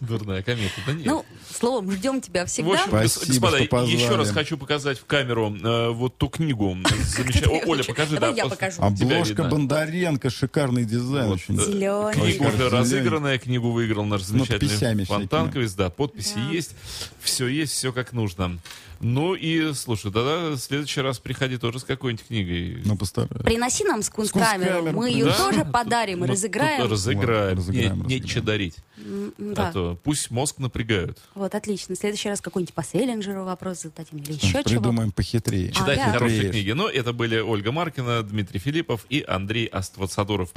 Дурная 0.00 0.42
комета. 0.42 0.74
Да 0.86 0.92
нет. 0.92 1.06
Ну, 1.06 1.24
словом, 1.58 1.90
ждем 1.92 2.20
тебя 2.20 2.46
всегда. 2.46 2.78
Спасибо, 2.86 3.50
господа, 3.50 3.82
еще 3.84 4.16
раз 4.16 4.30
хочу 4.30 4.56
показать 4.56 4.98
в 4.98 5.04
камеру 5.06 5.54
э, 5.56 5.90
вот 5.90 6.16
ту 6.18 6.28
книгу. 6.28 6.76
Оля, 7.66 7.84
покажи. 7.84 8.14
Давай 8.14 8.34
да, 8.34 8.42
я 8.42 8.48
покажу. 8.48 8.76
тебя 8.94 9.16
Обложка. 9.18 9.44
Бондаренко, 9.44 10.30
шикарный 10.38 10.84
дизайн. 10.84 11.26
Вот, 11.26 11.34
очень. 11.34 11.60
Зелёный. 11.60 12.14
Книга 12.14 12.48
уже 12.48 12.68
разыгранная, 12.68 13.38
книгу 13.38 13.70
выиграл 13.70 14.04
наш 14.04 14.22
замечательный 14.22 14.70
подписями 14.70 15.04
фонтанковец, 15.04 15.72
да, 15.74 15.90
подписи 15.90 16.38
есть, 16.52 16.74
все 17.20 17.46
есть, 17.46 17.72
все 17.72 17.92
как 17.92 18.12
нужно. 18.12 18.58
Ну 19.00 19.34
и, 19.34 19.72
слушай, 19.74 20.10
тогда 20.12 20.50
в 20.50 20.56
следующий 20.58 21.00
раз 21.00 21.18
приходи 21.18 21.56
тоже 21.56 21.78
с 21.78 21.84
какой-нибудь 21.84 22.26
книгой. 22.26 22.82
Ну, 22.84 22.96
постараюсь. 22.96 23.44
Приноси 23.44 23.84
нам 23.84 24.02
скунст-камеру, 24.02 24.70
Скунст-камеру, 24.70 24.96
мы 24.98 25.10
ее 25.10 25.24
Да? 25.26 25.36
тоже 25.38 25.64
подарим 25.64 26.18
и 26.18 26.26
Ну, 26.26 26.32
разыграем. 26.32 26.82
тут 26.82 26.90
Разыграем. 26.90 27.56
Ладно, 27.56 27.56
разыграем, 27.56 27.90
Не- 27.92 27.94
разыграем. 27.94 28.06
Нечего 28.08 28.42
дарить. 28.44 28.76
А 28.98 29.30
Да, 29.54 29.72
то 29.72 29.98
пусть 30.02 30.30
мозг 30.32 30.58
напрягают. 30.58 31.18
вот, 31.34 31.54
отлично. 31.54 31.94
В 31.94 31.98
следующий 31.98 32.28
раз 32.28 32.40
какой-нибудь 32.40 32.74
по 32.74 32.82
Селлинджеру 32.82 33.44
вопрос 33.44 33.82
зададим 33.82 34.18
или 34.18 34.32
еще 34.32 34.48
чего. 34.48 34.62
Придумаем 34.64 35.12
похитрее. 35.12 35.70
Читайте 35.70 36.02
Ага. 36.02 36.12
хорошие 36.14 36.36
Хитреешь. 36.42 36.54
книги. 36.54 36.70
Но 36.72 36.88
это 36.88 37.12
были 37.12 37.38
Ольга 37.38 37.70
Маркина, 37.70 38.22
Дмитрий 38.24 38.58
Филиппов 38.58 39.06
и 39.08 39.24
Андрей 39.26 39.66
Аствацадуров. 39.66 40.50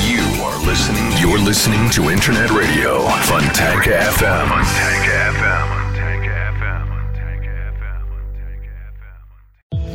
You 0.00 0.22
are 0.40 0.64
listening. 0.64 1.10
You're 1.20 1.44
listening 1.44 1.90
to 1.90 2.08
Internet 2.12 2.50
Radio 2.50 3.08
Funtank 3.26 3.86
FM. 3.86 4.48
Funtank 4.48 4.48
FM. 4.48 4.48
Funtank 4.48 5.06
FM. 5.40 5.81